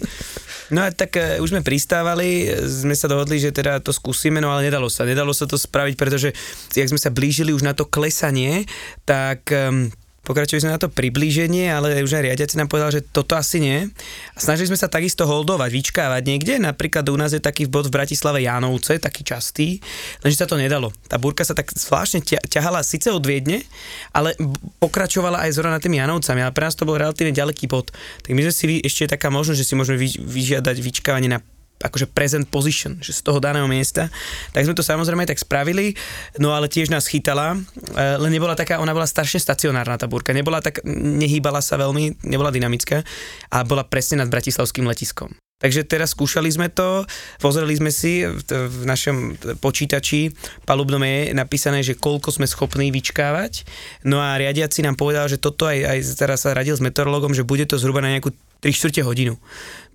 No 0.73 0.85
a 0.85 0.89
tak 0.95 1.21
e, 1.21 1.41
už 1.43 1.53
sme 1.53 1.67
pristávali, 1.67 2.49
sme 2.65 2.97
sa 2.97 3.11
dohodli, 3.11 3.37
že 3.37 3.53
teda 3.53 3.83
to 3.85 3.93
skúsime, 3.93 4.41
no 4.41 4.49
ale 4.49 4.69
nedalo 4.69 4.89
sa. 4.89 5.05
Nedalo 5.05 5.35
sa 5.37 5.45
to 5.45 5.61
spraviť, 5.61 5.95
pretože 5.99 6.33
jak 6.73 6.89
sme 6.89 7.01
sa 7.01 7.13
blížili 7.13 7.53
už 7.53 7.67
na 7.67 7.77
to 7.77 7.85
klesanie, 7.85 8.65
tak 9.05 9.49
um, 9.53 9.93
pokračovali 10.25 10.63
sme 10.65 10.75
na 10.75 10.81
to 10.81 10.89
priblíženie, 10.89 11.69
ale 11.69 12.03
už 12.03 12.19
aj 12.19 12.25
riadiaci 12.33 12.57
nám 12.57 12.73
povedal, 12.73 12.91
že 12.91 13.05
toto 13.05 13.37
asi 13.37 13.61
nie. 13.61 13.87
A 14.35 14.39
snažili 14.41 14.73
sme 14.73 14.81
sa 14.81 14.89
takisto 14.89 15.29
holdovať, 15.29 15.71
vyčkávať 15.71 16.23
niekde. 16.25 16.57
Napríklad 16.59 17.05
u 17.13 17.17
nás 17.21 17.37
je 17.37 17.45
taký 17.45 17.69
bod 17.69 17.93
v 17.93 17.95
Bratislave 17.95 18.43
Jánovce, 18.43 18.97
taký 18.99 19.23
častý, 19.23 19.79
lenže 20.25 20.41
sa 20.41 20.49
to 20.49 20.57
nedalo. 20.57 20.91
Tá 21.07 21.21
búrka 21.21 21.45
sa 21.45 21.53
tak 21.53 21.71
zvláštne 21.71 22.25
ťa- 22.25 22.45
ťahala 22.49 22.81
síce 22.81 23.13
od 23.13 23.23
Viedne, 23.23 23.63
ale 24.11 24.35
pokračovala 24.81 25.45
aj 25.47 25.61
zrovna 25.61 25.79
tými 25.79 26.01
Janovcami, 26.01 26.41
ale 26.43 26.57
pre 26.57 26.67
nás 26.67 26.75
to 26.75 26.89
bol 26.89 26.97
relatívne 26.97 27.37
ďaleký 27.37 27.69
bod. 27.69 27.93
Tak 28.25 28.33
my 28.33 28.41
sme 28.49 28.55
si 28.55 28.65
ešte 28.81 29.07
taká 29.07 29.29
možnosť, 29.29 29.59
že 29.61 29.69
si 29.69 29.75
môžeme 29.77 30.01
vy, 30.01 30.09
vyžiadať 30.19 30.77
vyčkávanie 30.81 31.31
na 31.31 31.45
akože 31.85 32.09
present 32.09 32.49
position, 32.49 32.97
že 33.05 33.13
z 33.13 33.21
toho 33.21 33.39
daného 33.39 33.69
miesta. 33.69 34.09
Tak 34.57 34.65
sme 34.65 34.73
to 34.73 34.81
samozrejme 34.81 35.29
tak 35.29 35.37
spravili, 35.37 35.93
no 36.41 36.57
ale 36.57 36.73
tiež 36.73 36.89
nás 36.89 37.05
chytala, 37.05 37.61
eh, 37.95 38.17
len 38.17 38.33
nebola 38.33 38.57
taká, 38.57 38.81
ona 38.81 38.97
bola 38.97 39.05
strašne 39.05 39.37
stacionárna 39.37 40.01
tá 40.01 40.09
búrka, 40.09 40.33
nebola 40.33 40.65
tak, 40.65 40.81
nehýbala 40.89 41.61
sa 41.61 41.77
veľmi, 41.77 42.25
nebola 42.25 42.49
dynamická 42.49 43.05
a 43.53 43.63
bola 43.63 43.85
presne 43.85 44.25
nad 44.25 44.33
bratislavským 44.33 44.89
letiskom. 44.89 45.37
Takže 45.65 45.87
teraz 45.89 46.13
skúšali 46.13 46.51
sme 46.53 46.69
to, 46.69 47.09
pozreli 47.41 47.73
sme 47.73 47.89
si, 47.89 48.27
v 48.27 48.85
našom 48.85 49.39
počítači 49.65 50.35
palubnom 50.69 51.01
je 51.01 51.33
napísané, 51.33 51.81
že 51.81 51.97
koľko 51.97 52.35
sme 52.35 52.45
schopní 52.45 52.93
vyčkávať. 52.93 53.65
No 54.05 54.21
a 54.21 54.37
riadiaci 54.37 54.85
nám 54.85 55.01
povedal, 55.01 55.25
že 55.25 55.41
toto 55.41 55.65
aj, 55.65 55.79
aj 55.79 55.99
teraz 56.21 56.45
sa 56.45 56.53
radil 56.53 56.77
s 56.77 56.85
meteorologom, 56.85 57.33
že 57.33 57.49
bude 57.49 57.65
to 57.65 57.81
zhruba 57.81 58.05
na 58.05 58.13
nejakú 58.13 58.35
3 58.61 58.77
čtvrte 58.77 59.01
hodinu. 59.09 59.41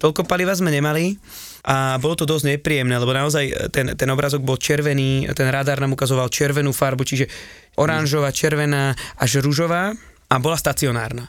Toľko 0.01 0.25
paliva 0.25 0.57
sme 0.57 0.73
nemali 0.73 1.21
a 1.65 1.99
bolo 1.99 2.15
to 2.15 2.29
dosť 2.29 2.55
nepríjemné, 2.57 2.95
lebo 2.95 3.11
naozaj 3.11 3.71
ten, 3.73 3.95
ten 3.95 4.09
obrazok 4.11 4.43
bol 4.43 4.55
červený, 4.55 5.31
ten 5.35 5.47
radar 5.51 5.79
nám 5.79 5.95
ukazoval 5.95 6.31
červenú 6.31 6.71
farbu, 6.71 7.03
čiže 7.03 7.25
oranžová, 7.79 8.31
červená 8.31 8.95
až 9.19 9.43
rúžová 9.43 9.91
a 10.29 10.35
bola 10.39 10.55
stacionárna 10.55 11.27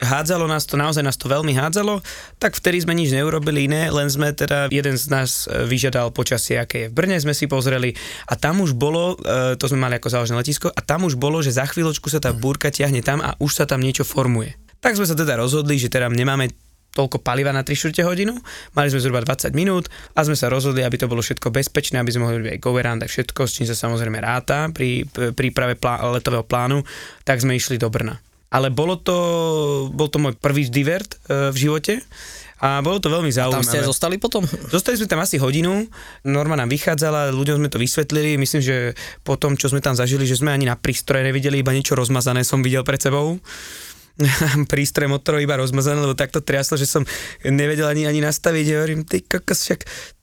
hádzalo 0.00 0.44
nás 0.44 0.68
to, 0.68 0.76
naozaj 0.76 1.00
nás 1.00 1.16
to 1.16 1.28
veľmi 1.28 1.56
hádzalo, 1.56 2.04
tak 2.36 2.52
vtedy 2.56 2.84
sme 2.84 2.92
nič 2.92 3.12
neurobili 3.12 3.68
iné, 3.68 3.88
len 3.88 4.08
sme 4.12 4.32
teda, 4.36 4.68
jeden 4.68 4.96
z 5.00 5.06
nás 5.08 5.48
e, 5.48 5.64
vyžiadal 5.64 6.12
počasie, 6.12 6.60
aké 6.60 6.86
je 6.86 6.90
v 6.92 6.96
Brne, 6.96 7.16
sme 7.16 7.32
si 7.32 7.48
pozreli 7.48 7.96
a 8.28 8.36
tam 8.36 8.60
už 8.60 8.76
bolo, 8.76 9.16
e, 9.24 9.56
to 9.56 9.64
sme 9.68 9.80
mali 9.80 9.96
ako 9.96 10.12
záložné 10.12 10.36
letisko, 10.36 10.68
a 10.68 10.80
tam 10.84 11.08
už 11.08 11.16
bolo, 11.16 11.40
že 11.40 11.56
za 11.56 11.64
chvíľočku 11.64 12.12
sa 12.12 12.20
tá 12.20 12.36
búrka 12.36 12.68
ťahne 12.68 13.00
tam 13.00 13.24
a 13.24 13.34
už 13.40 13.56
sa 13.56 13.64
tam 13.64 13.80
niečo 13.80 14.04
formuje. 14.04 14.56
Tak 14.84 15.00
sme 15.00 15.08
sa 15.08 15.16
teda 15.16 15.40
rozhodli, 15.40 15.80
že 15.80 15.88
teda 15.88 16.12
nemáme 16.12 16.52
toľko 16.96 17.20
paliva 17.20 17.52
na 17.52 17.60
3 17.60 17.76
čtvrte 17.76 18.08
hodinu, 18.08 18.32
mali 18.72 18.88
sme 18.88 19.04
zhruba 19.04 19.20
20 19.20 19.52
minút 19.52 19.92
a 20.16 20.24
sme 20.24 20.32
sa 20.32 20.48
rozhodli, 20.48 20.80
aby 20.80 20.96
to 20.96 21.04
bolo 21.04 21.20
všetko 21.20 21.52
bezpečné, 21.52 22.00
aby 22.00 22.08
sme 22.08 22.24
mohli 22.24 22.40
robiť 22.40 22.52
aj 22.56 22.60
go 22.64 22.72
around, 22.72 23.04
aj 23.04 23.12
všetko, 23.12 23.40
s 23.44 23.52
čím 23.60 23.68
sa 23.68 23.76
samozrejme 23.76 24.16
ráta 24.16 24.72
pri 24.72 25.04
príprave 25.36 25.76
plá- 25.76 26.00
letového 26.16 26.48
plánu, 26.48 26.80
tak 27.28 27.44
sme 27.44 27.52
išli 27.52 27.76
do 27.76 27.92
Brna 27.92 28.16
ale 28.46 28.70
bolo 28.70 28.96
to, 28.96 29.16
bol 29.90 30.06
to 30.06 30.22
môj 30.22 30.38
prvý 30.38 30.70
divert 30.70 31.18
e, 31.26 31.50
v 31.50 31.56
živote 31.66 31.98
a 32.56 32.80
bolo 32.80 32.96
to 32.96 33.12
veľmi 33.12 33.28
Tam 33.28 33.52
zaujímavé. 33.52 33.68
ste 33.68 33.78
aj 33.84 33.88
zostali 33.92 34.16
potom? 34.16 34.40
Zostali 34.74 34.96
sme 34.96 35.04
tam 35.04 35.20
asi 35.20 35.36
hodinu, 35.36 35.84
Norma 36.24 36.56
nám 36.56 36.72
vychádzala, 36.72 37.28
ľuďom 37.36 37.60
sme 37.60 37.68
to 37.68 37.76
vysvetlili, 37.76 38.40
myslím, 38.40 38.62
že 38.64 38.76
po 39.20 39.36
tom, 39.36 39.60
čo 39.60 39.68
sme 39.68 39.84
tam 39.84 39.92
zažili, 39.92 40.24
že 40.24 40.40
sme 40.40 40.56
ani 40.56 40.64
na 40.64 40.72
prístroje 40.72 41.20
nevideli, 41.28 41.60
iba 41.60 41.76
niečo 41.76 41.92
rozmazané 41.92 42.48
som 42.48 42.64
videl 42.64 42.80
pred 42.80 42.96
sebou. 42.96 43.36
prístroj 44.72 45.12
motorov 45.12 45.44
iba 45.44 45.60
rozmazané, 45.60 46.00
lebo 46.00 46.16
takto 46.16 46.40
triaslo, 46.40 46.80
že 46.80 46.88
som 46.88 47.04
nevedel 47.44 47.86
ani, 47.86 48.08
ani 48.08 48.24
nastaviť. 48.24 48.64
Ja 48.64 48.76
hovorím, 48.80 49.04
ty 49.04 49.20
kokos, 49.20 49.68
však 49.68 49.80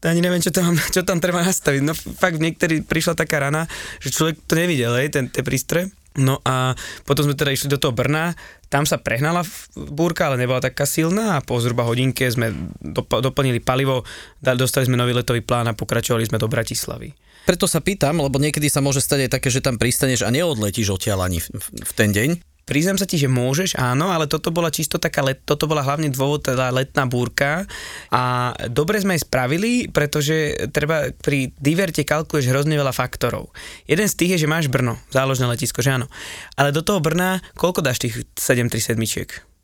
ani 0.09 0.19
neviem, 0.19 0.41
čo 0.41 0.49
tam, 0.49 0.73
čo 0.95 1.05
tam 1.05 1.21
treba 1.21 1.45
nastaviť. 1.45 1.81
No 1.85 1.93
fakt 1.93 2.41
niekedy 2.41 2.81
prišla 2.83 3.13
taká 3.13 3.43
rana, 3.43 3.69
že 4.01 4.13
človek 4.13 4.41
to 4.49 4.53
nevidel, 4.57 4.97
hej, 4.97 5.13
ten, 5.13 5.29
tie 5.29 5.45
prístroje. 5.45 5.93
No 6.13 6.37
a 6.45 6.77
potom 7.09 7.25
sme 7.25 7.33
teda 7.33 7.49
išli 7.49 7.73
do 7.73 7.81
toho 7.81 7.89
Brna, 7.89 8.37
tam 8.69 8.85
sa 8.85 9.01
prehnala 9.01 9.41
búrka, 9.73 10.29
ale 10.29 10.37
nebola 10.37 10.61
taká 10.61 10.85
silná 10.85 11.41
a 11.41 11.43
po 11.45 11.57
zhruba 11.57 11.89
hodinke 11.89 12.29
sme 12.29 12.53
dop- 12.77 13.17
doplnili 13.17 13.57
palivo, 13.57 14.05
dostali 14.37 14.85
sme 14.85 14.93
nový 14.93 15.17
letový 15.17 15.41
plán 15.41 15.73
a 15.73 15.77
pokračovali 15.77 16.29
sme 16.29 16.37
do 16.37 16.45
Bratislavy. 16.45 17.17
Preto 17.49 17.65
sa 17.65 17.81
pýtam, 17.81 18.21
lebo 18.21 18.37
niekedy 18.37 18.69
sa 18.69 18.79
môže 18.79 19.01
stať 19.01 19.25
aj 19.25 19.41
také, 19.41 19.49
že 19.49 19.65
tam 19.65 19.81
pristaneš 19.81 20.21
a 20.21 20.29
neodletíš 20.29 20.93
odtiaľ 20.93 21.25
ani 21.25 21.41
v, 21.41 21.49
v 21.81 21.91
ten 21.97 22.13
deň. 22.13 22.52
Priznám 22.63 22.95
sa 22.95 23.03
ti, 23.03 23.19
že 23.19 23.27
môžeš, 23.27 23.75
áno, 23.75 24.07
ale 24.07 24.31
toto 24.31 24.47
bola 24.47 24.71
čisto 24.71 24.95
taká, 24.95 25.19
let, 25.19 25.43
toto 25.43 25.67
bola 25.67 25.83
hlavne 25.83 26.07
dôvod, 26.07 26.47
teda 26.47 26.71
letná 26.71 27.03
búrka 27.03 27.67
a 28.07 28.55
dobre 28.71 29.03
sme 29.03 29.19
aj 29.19 29.27
spravili, 29.27 29.91
pretože 29.91 30.55
treba 30.71 31.11
pri 31.11 31.51
diverte 31.59 32.07
kalkuluješ 32.07 32.47
hrozne 32.47 32.79
veľa 32.79 32.95
faktorov. 32.95 33.51
Jeden 33.83 34.07
z 34.07 34.15
tých 34.15 34.31
je, 34.39 34.47
že 34.47 34.51
máš 34.51 34.71
Brno, 34.71 34.95
záložné 35.11 35.43
letisko, 35.51 35.83
že 35.83 35.99
áno. 35.99 36.07
Ale 36.55 36.71
do 36.71 36.79
toho 36.79 37.03
Brna, 37.03 37.43
koľko 37.59 37.83
dáš 37.83 37.99
tých 37.99 38.23
737 38.39 38.95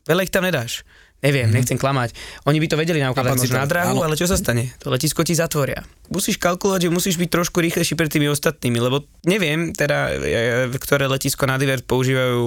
Veľa 0.10 0.26
ich 0.26 0.34
tam 0.34 0.44
nedáš. 0.44 0.84
Neviem, 1.20 1.52
mm-hmm. 1.52 1.56
nechcem 1.60 1.76
klamať. 1.76 2.16
Oni 2.48 2.64
by 2.64 2.68
to 2.72 2.80
vedeli 2.80 3.04
naukladať 3.04 3.44
možno 3.44 3.60
na 3.60 3.68
dráhu, 3.68 4.00
áno. 4.00 4.08
ale 4.08 4.16
čo 4.16 4.24
sa 4.24 4.40
stane? 4.40 4.72
To 4.80 4.88
letisko 4.88 5.28
ti 5.28 5.36
zatvoria. 5.36 5.84
Musíš 6.08 6.40
kalkulovať, 6.40 6.88
že 6.88 6.96
musíš 6.96 7.16
byť 7.20 7.28
trošku 7.28 7.60
rýchlejší 7.60 8.00
pred 8.00 8.08
tými 8.08 8.32
ostatnými, 8.32 8.80
lebo 8.80 9.04
neviem 9.28 9.76
teda, 9.76 10.16
e, 10.16 10.72
ktoré 10.80 11.12
letisko 11.12 11.44
na 11.44 11.60
divert 11.60 11.84
používajú 11.84 12.44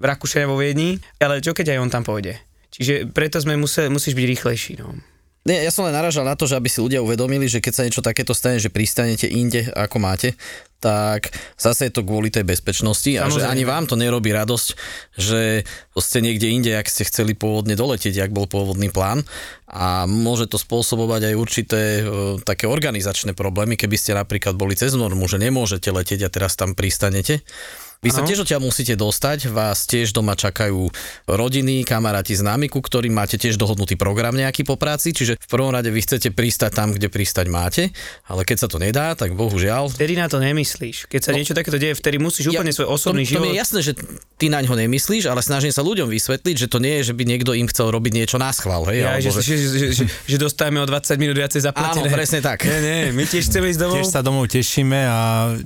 v 0.00 0.04
Rakúšane 0.08 0.48
vo 0.48 0.56
Viedni, 0.56 0.96
ale 1.20 1.44
čo 1.44 1.52
keď 1.52 1.76
aj 1.76 1.78
on 1.84 1.90
tam 1.92 2.04
pôjde? 2.08 2.40
Čiže 2.72 3.12
preto 3.12 3.44
sme 3.44 3.60
museli, 3.60 3.92
musíš 3.92 4.16
byť 4.16 4.24
rýchlejší. 4.24 4.72
No. 4.80 4.96
Nie, 5.48 5.64
ja 5.64 5.72
som 5.72 5.88
len 5.88 5.96
naražal 5.96 6.28
na 6.28 6.36
to, 6.36 6.44
že 6.44 6.60
aby 6.60 6.68
si 6.68 6.84
ľudia 6.84 7.00
uvedomili, 7.00 7.48
že 7.48 7.64
keď 7.64 7.72
sa 7.72 7.84
niečo 7.88 8.04
takéto 8.04 8.36
stane, 8.36 8.60
že 8.60 8.68
pristanete 8.68 9.24
inde, 9.24 9.72
ako 9.72 9.96
máte, 9.96 10.36
tak 10.78 11.34
zase 11.58 11.88
je 11.88 11.92
to 11.96 12.06
kvôli 12.06 12.30
tej 12.30 12.46
bezpečnosti 12.46 13.10
a 13.18 13.26
že 13.26 13.42
Samozrejme. 13.42 13.50
ani 13.50 13.64
vám 13.66 13.84
to 13.90 13.98
nerobí 13.98 14.30
radosť, 14.30 14.68
že 15.18 15.66
ste 15.98 16.18
niekde 16.22 16.52
inde, 16.52 16.70
ak 16.76 16.86
ste 16.86 17.08
chceli 17.08 17.34
pôvodne 17.34 17.74
doletieť, 17.74 18.14
jak 18.14 18.30
bol 18.30 18.46
pôvodný 18.46 18.92
plán 18.92 19.26
a 19.66 20.06
môže 20.06 20.46
to 20.46 20.60
spôsobovať 20.60 21.32
aj 21.32 21.34
určité 21.34 21.80
e, 21.98 22.02
také 22.46 22.70
organizačné 22.70 23.34
problémy, 23.34 23.74
keby 23.74 23.96
ste 23.98 24.14
napríklad 24.14 24.54
boli 24.54 24.78
cez 24.78 24.94
normu, 24.94 25.26
že 25.26 25.42
nemôžete 25.42 25.90
letieť 25.90 26.28
a 26.28 26.32
teraz 26.32 26.54
tam 26.54 26.78
pristanete. 26.78 27.42
Vy 27.98 28.14
sa 28.14 28.22
tiež 28.22 28.46
odtiaľ 28.46 28.62
musíte 28.62 28.94
dostať, 28.94 29.50
vás 29.50 29.82
tiež 29.82 30.14
doma 30.14 30.38
čakajú 30.38 30.86
rodiny, 31.26 31.82
kamaráti, 31.82 32.38
známi, 32.38 32.70
ku 32.70 32.78
ktorým 32.78 33.10
máte 33.10 33.34
tiež 33.34 33.58
dohodnutý 33.58 33.98
program 33.98 34.38
nejaký 34.38 34.62
po 34.62 34.78
práci, 34.78 35.10
čiže 35.10 35.34
v 35.34 35.48
prvom 35.50 35.74
rade 35.74 35.90
vy 35.90 35.98
chcete 35.98 36.30
pristať 36.30 36.78
tam, 36.78 36.94
kde 36.94 37.10
pristať 37.10 37.50
máte, 37.50 37.90
ale 38.30 38.46
keď 38.46 38.56
sa 38.62 38.68
to 38.70 38.78
nedá, 38.78 39.18
tak 39.18 39.34
bohužiaľ 39.34 39.90
Vtedy 39.90 40.14
na 40.14 40.30
to 40.30 40.38
nemyslíš. 40.38 41.10
Keď 41.10 41.20
sa 41.26 41.30
No. 41.34 41.42
niečo 41.42 41.58
takéto 41.58 41.74
deje, 41.74 41.98
vtedy 41.98 42.22
musíš 42.22 42.54
úplne 42.54 42.70
svoj 42.70 42.86
osobný 42.86 43.26
to, 43.26 43.26
to 43.26 43.32
život... 43.34 43.42
mi 43.42 43.48
je 43.50 43.58
jasné, 43.58 43.80
že 43.82 43.92
ty 44.38 44.46
na 44.46 44.62
ňo 44.62 44.78
nemyslíš, 44.78 45.26
ale 45.26 45.42
snažím 45.42 45.74
sa 45.74 45.82
ľuďom 45.82 46.06
vysvetliť, 46.06 46.54
že 46.54 46.66
to 46.70 46.78
nie 46.78 47.02
je, 47.02 47.10
že 47.10 47.14
by 47.18 47.26
niekto 47.26 47.50
im 47.50 47.66
chcel 47.66 47.90
robiť 47.90 48.12
niečo 48.14 48.38
na 48.38 48.54
schvál, 48.54 48.86
hej? 48.94 49.02
Ja, 49.02 49.18
že, 49.18 49.34
alebo 49.34 49.42
že, 49.42 49.54
že, 49.58 49.66
že, 49.74 49.86
že, 49.90 50.04
že 50.06 50.36
dostávame 50.38 50.78
o 50.78 50.86
20 50.86 51.18
minút 51.18 51.34
viacej 51.34 51.66
zaplatené. 51.66 52.06
Áno, 52.06 52.14
presne 52.14 52.38
tak. 52.38 52.62
Nie, 52.62 52.78
nie, 52.78 52.98
my 53.10 53.26
tiež 53.26 53.50
chceme 53.50 53.66
ísť 53.74 53.80
domov. 53.82 53.94
Tiež 53.98 54.06
sa 54.06 54.22
domov 54.22 54.46
tešíme 54.46 54.98
a 55.02 55.18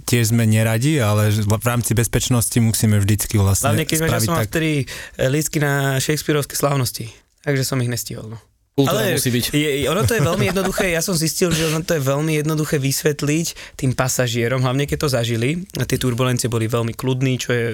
tiež 0.09 0.33
sme 0.33 0.49
neradi, 0.49 0.97
ale 0.97 1.29
v 1.37 1.67
rámci 1.69 1.93
bezpečnosti 1.93 2.22
musíme 2.63 3.01
vždycky 3.01 3.41
vlastne 3.41 3.73
Hlavne 3.73 3.89
keď 3.89 3.99
mal 4.31 4.45
tak. 4.45 4.53
vtedy 4.53 4.71
eh, 4.85 5.29
na 5.59 5.99
Shakespeareovské 5.99 6.55
slávnosti. 6.55 7.11
Takže 7.43 7.67
som 7.67 7.83
ich 7.83 7.91
nestihol. 7.91 8.31
No. 8.31 8.39
Kultúra 8.73 9.05
Ale 9.05 9.21
musí 9.21 9.29
byť. 9.29 9.45
Je, 9.53 9.85
ono 9.85 10.01
to 10.09 10.17
je 10.17 10.25
veľmi 10.25 10.49
jednoduché, 10.49 10.97
ja 10.97 11.05
som 11.05 11.13
zistil, 11.13 11.53
že 11.53 11.69
ono 11.69 11.85
to 11.85 11.93
je 11.93 12.01
veľmi 12.09 12.41
jednoduché 12.41 12.81
vysvetliť 12.81 13.77
tým 13.77 13.93
pasažierom, 13.93 14.65
hlavne 14.65 14.89
keď 14.89 14.97
to 15.05 15.09
zažili. 15.13 15.69
Tie 15.77 16.01
turbulencie 16.01 16.49
boli 16.49 16.73
veľmi 16.73 16.97
kľudní, 16.97 17.37
čo 17.37 17.53
je 17.53 17.67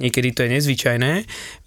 niekedy 0.00 0.32
to 0.32 0.48
je 0.48 0.56
nezvyčajné. 0.56 1.12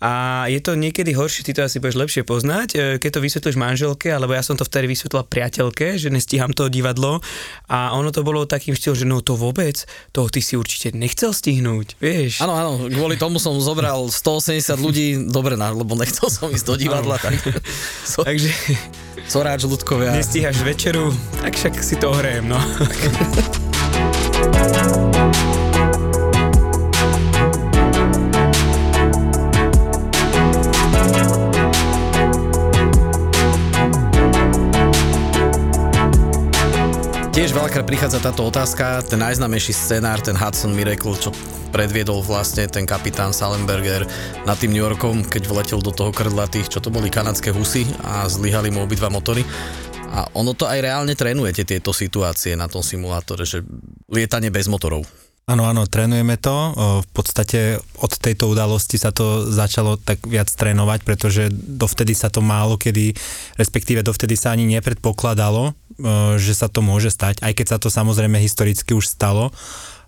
A 0.01 0.45
je 0.49 0.57
to 0.65 0.73
niekedy 0.73 1.13
horšie, 1.13 1.45
ty 1.45 1.53
to 1.53 1.69
asi 1.69 1.77
budeš 1.77 2.01
lepšie 2.01 2.25
poznať, 2.25 2.67
e, 2.73 2.77
keď 2.97 3.09
to 3.13 3.19
vysvetlíš 3.21 3.61
manželke, 3.61 4.09
alebo 4.09 4.33
ja 4.33 4.41
som 4.41 4.57
to 4.57 4.65
vtedy 4.65 4.89
vysvetlila 4.89 5.21
priateľke, 5.21 6.01
že 6.01 6.09
nestíham 6.09 6.49
to 6.49 6.65
divadlo. 6.65 7.21
A 7.69 7.93
ono 7.93 8.09
to 8.09 8.25
bolo 8.25 8.49
takým 8.49 8.73
štýlom, 8.73 8.97
že 8.97 9.05
no 9.05 9.21
to 9.21 9.37
vôbec, 9.37 9.85
to 10.17 10.25
ty 10.33 10.41
si 10.41 10.57
určite 10.57 10.97
nechcel 10.97 11.29
stihnúť, 11.29 12.01
vieš. 12.01 12.41
Áno, 12.41 12.57
áno, 12.57 12.89
kvôli 12.89 13.21
tomu 13.21 13.37
som 13.37 13.53
zobral 13.61 14.09
180 14.09 14.81
ľudí, 14.81 15.29
dobre, 15.29 15.53
lebo 15.53 15.93
nechcel 15.93 16.25
som 16.33 16.49
ísť 16.49 16.65
do 16.65 16.73
divadla, 16.73 17.21
tak 17.21 17.37
so, 18.17 18.25
Takže 18.25 18.79
soráč 19.29 19.69
ľudkovia. 19.69 20.17
nestíhaš 20.17 20.65
večeru, 20.65 21.13
tak 21.41 21.53
však 21.53 21.73
si 21.85 21.95
to 22.01 22.09
ohrejem, 22.09 22.49
no. 22.49 22.57
Tiež 37.39 37.55
veľakrát 37.55 37.87
prichádza 37.87 38.19
táto 38.19 38.43
otázka, 38.51 38.99
ten 39.07 39.23
najznámejší 39.23 39.71
scenár, 39.71 40.19
ten 40.19 40.35
Hudson 40.35 40.75
Miracle, 40.75 41.15
čo 41.15 41.31
predviedol 41.71 42.19
vlastne 42.19 42.67
ten 42.67 42.83
kapitán 42.83 43.31
Salenberger 43.31 44.03
nad 44.43 44.59
tým 44.59 44.75
New 44.75 44.83
Yorkom, 44.83 45.23
keď 45.23 45.47
vletel 45.47 45.79
do 45.79 45.95
toho 45.95 46.11
krdla 46.11 46.51
tých, 46.51 46.67
čo 46.67 46.83
to 46.83 46.91
boli 46.91 47.07
kanadské 47.07 47.55
husy 47.55 47.87
a 48.03 48.27
zlyhali 48.27 48.75
mu 48.75 48.83
obidva 48.83 49.07
motory. 49.07 49.47
A 50.11 50.27
ono 50.35 50.51
to 50.51 50.67
aj 50.67 50.83
reálne 50.83 51.15
trénujete, 51.15 51.63
tieto 51.63 51.95
situácie 51.95 52.59
na 52.59 52.67
tom 52.67 52.83
simulátore, 52.83 53.47
že 53.47 53.63
lietanie 54.11 54.51
bez 54.51 54.67
motorov. 54.67 55.07
Áno, 55.47 55.63
áno, 55.63 55.87
trénujeme 55.87 56.35
to. 56.35 56.75
V 57.01 57.09
podstate 57.09 57.79
od 58.03 58.11
tejto 58.19 58.51
udalosti 58.51 58.99
sa 58.99 59.15
to 59.15 59.47
začalo 59.47 59.95
tak 59.95 60.21
viac 60.27 60.51
trénovať, 60.51 61.07
pretože 61.07 61.47
dovtedy 61.55 62.13
sa 62.19 62.27
to 62.27 62.43
málo 62.43 62.75
kedy, 62.75 63.15
respektíve 63.55 64.03
dovtedy 64.03 64.35
sa 64.35 64.51
ani 64.53 64.69
nepredpokladalo, 64.75 65.73
že 66.39 66.53
sa 66.55 66.71
to 66.71 66.79
môže 66.79 67.11
stať, 67.11 67.43
aj 67.43 67.53
keď 67.55 67.65
sa 67.75 67.77
to 67.77 67.91
samozrejme 67.91 68.39
historicky 68.39 68.95
už 68.95 69.11
stalo, 69.11 69.51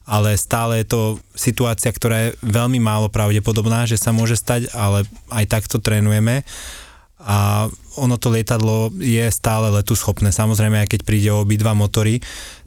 ale 0.07 0.33
stále 0.39 0.81
je 0.81 0.87
to 0.89 1.01
situácia, 1.37 1.93
ktorá 1.93 2.29
je 2.29 2.35
veľmi 2.41 2.81
málo 2.81 3.07
pravdepodobná, 3.11 3.85
že 3.85 4.01
sa 4.01 4.09
môže 4.15 4.39
stať, 4.39 4.71
ale 4.73 5.05
aj 5.29 5.45
tak 5.47 5.63
to 5.69 5.77
trénujeme 5.77 6.41
a 7.21 7.69
ono 8.01 8.17
to 8.17 8.33
lietadlo 8.33 8.89
je 8.97 9.29
stále 9.29 9.69
letu 9.69 9.93
schopné. 9.93 10.33
Samozrejme, 10.33 10.81
aj 10.81 10.89
keď 10.89 11.01
príde 11.05 11.29
o 11.29 11.45
obidva 11.45 11.77
motory, 11.77 12.17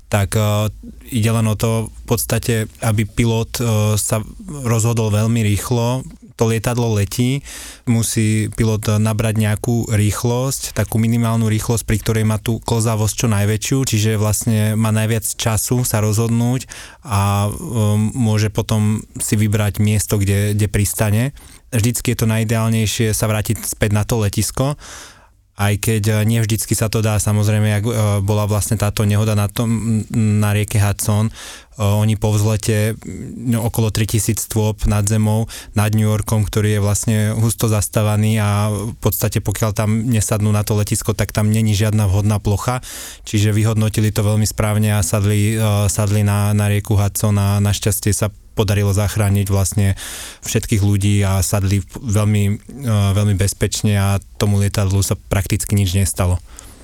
tak 0.07 0.39
uh, 0.39 0.71
ide 1.11 1.31
len 1.35 1.47
o 1.51 1.59
to 1.59 1.91
v 1.91 2.05
podstate, 2.07 2.55
aby 2.87 3.03
pilot 3.03 3.51
uh, 3.59 3.99
sa 3.99 4.23
rozhodol 4.47 5.11
veľmi 5.11 5.43
rýchlo, 5.43 6.07
to 6.35 6.51
lietadlo 6.51 6.99
letí, 6.99 7.47
musí 7.87 8.51
pilot 8.53 8.99
nabrať 8.99 9.39
nejakú 9.39 9.87
rýchlosť, 9.91 10.75
takú 10.75 10.99
minimálnu 10.99 11.47
rýchlosť, 11.47 11.85
pri 11.87 11.99
ktorej 12.03 12.25
má 12.27 12.43
tú 12.43 12.59
klzavosť 12.59 13.15
čo 13.15 13.29
najväčšiu, 13.31 13.79
čiže 13.87 14.11
vlastne 14.19 14.75
má 14.75 14.91
najviac 14.91 15.23
času 15.23 15.87
sa 15.87 16.03
rozhodnúť 16.03 16.67
a 17.07 17.47
um, 17.47 18.11
môže 18.15 18.51
potom 18.51 19.07
si 19.23 19.39
vybrať 19.39 19.79
miesto, 19.79 20.19
kde, 20.19 20.59
kde 20.59 20.67
pristane. 20.67 21.23
Vždycky 21.75 22.15
je 22.15 22.19
to 22.19 22.31
najideálnejšie 22.31 23.11
sa 23.15 23.27
vrátiť 23.27 23.63
späť 23.67 23.91
na 23.95 24.03
to 24.07 24.23
letisko, 24.23 24.79
aj 25.55 25.75
keď 25.79 26.03
eh, 26.11 26.15
nie 26.27 26.43
vždycky 26.43 26.75
sa 26.75 26.91
to 26.91 26.99
dá, 26.99 27.23
samozrejme, 27.23 27.69
ak 27.79 27.85
eh, 27.87 27.93
bola 28.23 28.51
vlastne 28.51 28.75
táto 28.75 29.07
nehoda 29.07 29.39
na, 29.39 29.47
tom, 29.47 30.03
na 30.11 30.51
rieke 30.51 30.83
Hudson, 30.83 31.31
eh, 31.31 31.35
oni 31.79 32.19
po 32.19 32.35
vzlete 32.35 32.99
no, 33.39 33.71
okolo 33.71 33.95
3000 33.95 34.35
stôp 34.35 34.83
nad 34.91 35.07
zemou, 35.07 35.47
nad 35.79 35.95
New 35.95 36.07
Yorkom, 36.11 36.43
ktorý 36.43 36.79
je 36.79 36.81
vlastne 36.83 37.17
husto 37.39 37.71
zastávaný 37.71 38.43
a 38.43 38.71
v 38.71 38.99
podstate 38.99 39.39
pokiaľ 39.39 39.71
tam 39.79 40.11
nesadnú 40.11 40.51
na 40.51 40.67
to 40.67 40.75
letisko, 40.75 41.15
tak 41.15 41.31
tam 41.31 41.55
není 41.55 41.75
žiadna 41.75 42.11
vhodná 42.11 42.43
plocha, 42.43 42.83
čiže 43.23 43.55
vyhodnotili 43.55 44.11
to 44.11 44.27
veľmi 44.27 44.47
správne 44.47 44.99
a 44.99 45.07
sadli, 45.07 45.55
sadli 45.87 46.27
na, 46.27 46.51
na 46.51 46.67
rieku 46.67 46.99
Hudson 46.99 47.39
a 47.39 47.63
našťastie 47.63 48.11
sa 48.11 48.29
podarilo 48.55 48.95
zachrániť 48.95 49.47
vlastne 49.51 49.99
všetkých 50.47 50.83
ľudí 50.83 51.21
a 51.27 51.43
sadli 51.43 51.83
veľmi, 51.99 52.45
eh, 52.47 53.11
veľmi 53.13 53.35
bezpečne 53.35 53.99
a 53.99 54.23
tomu 54.39 54.63
lietadlu 54.63 55.03
sa 55.03 55.19
prakticky 55.19 55.75
nič 55.75 55.93
nestalo. 55.93 56.39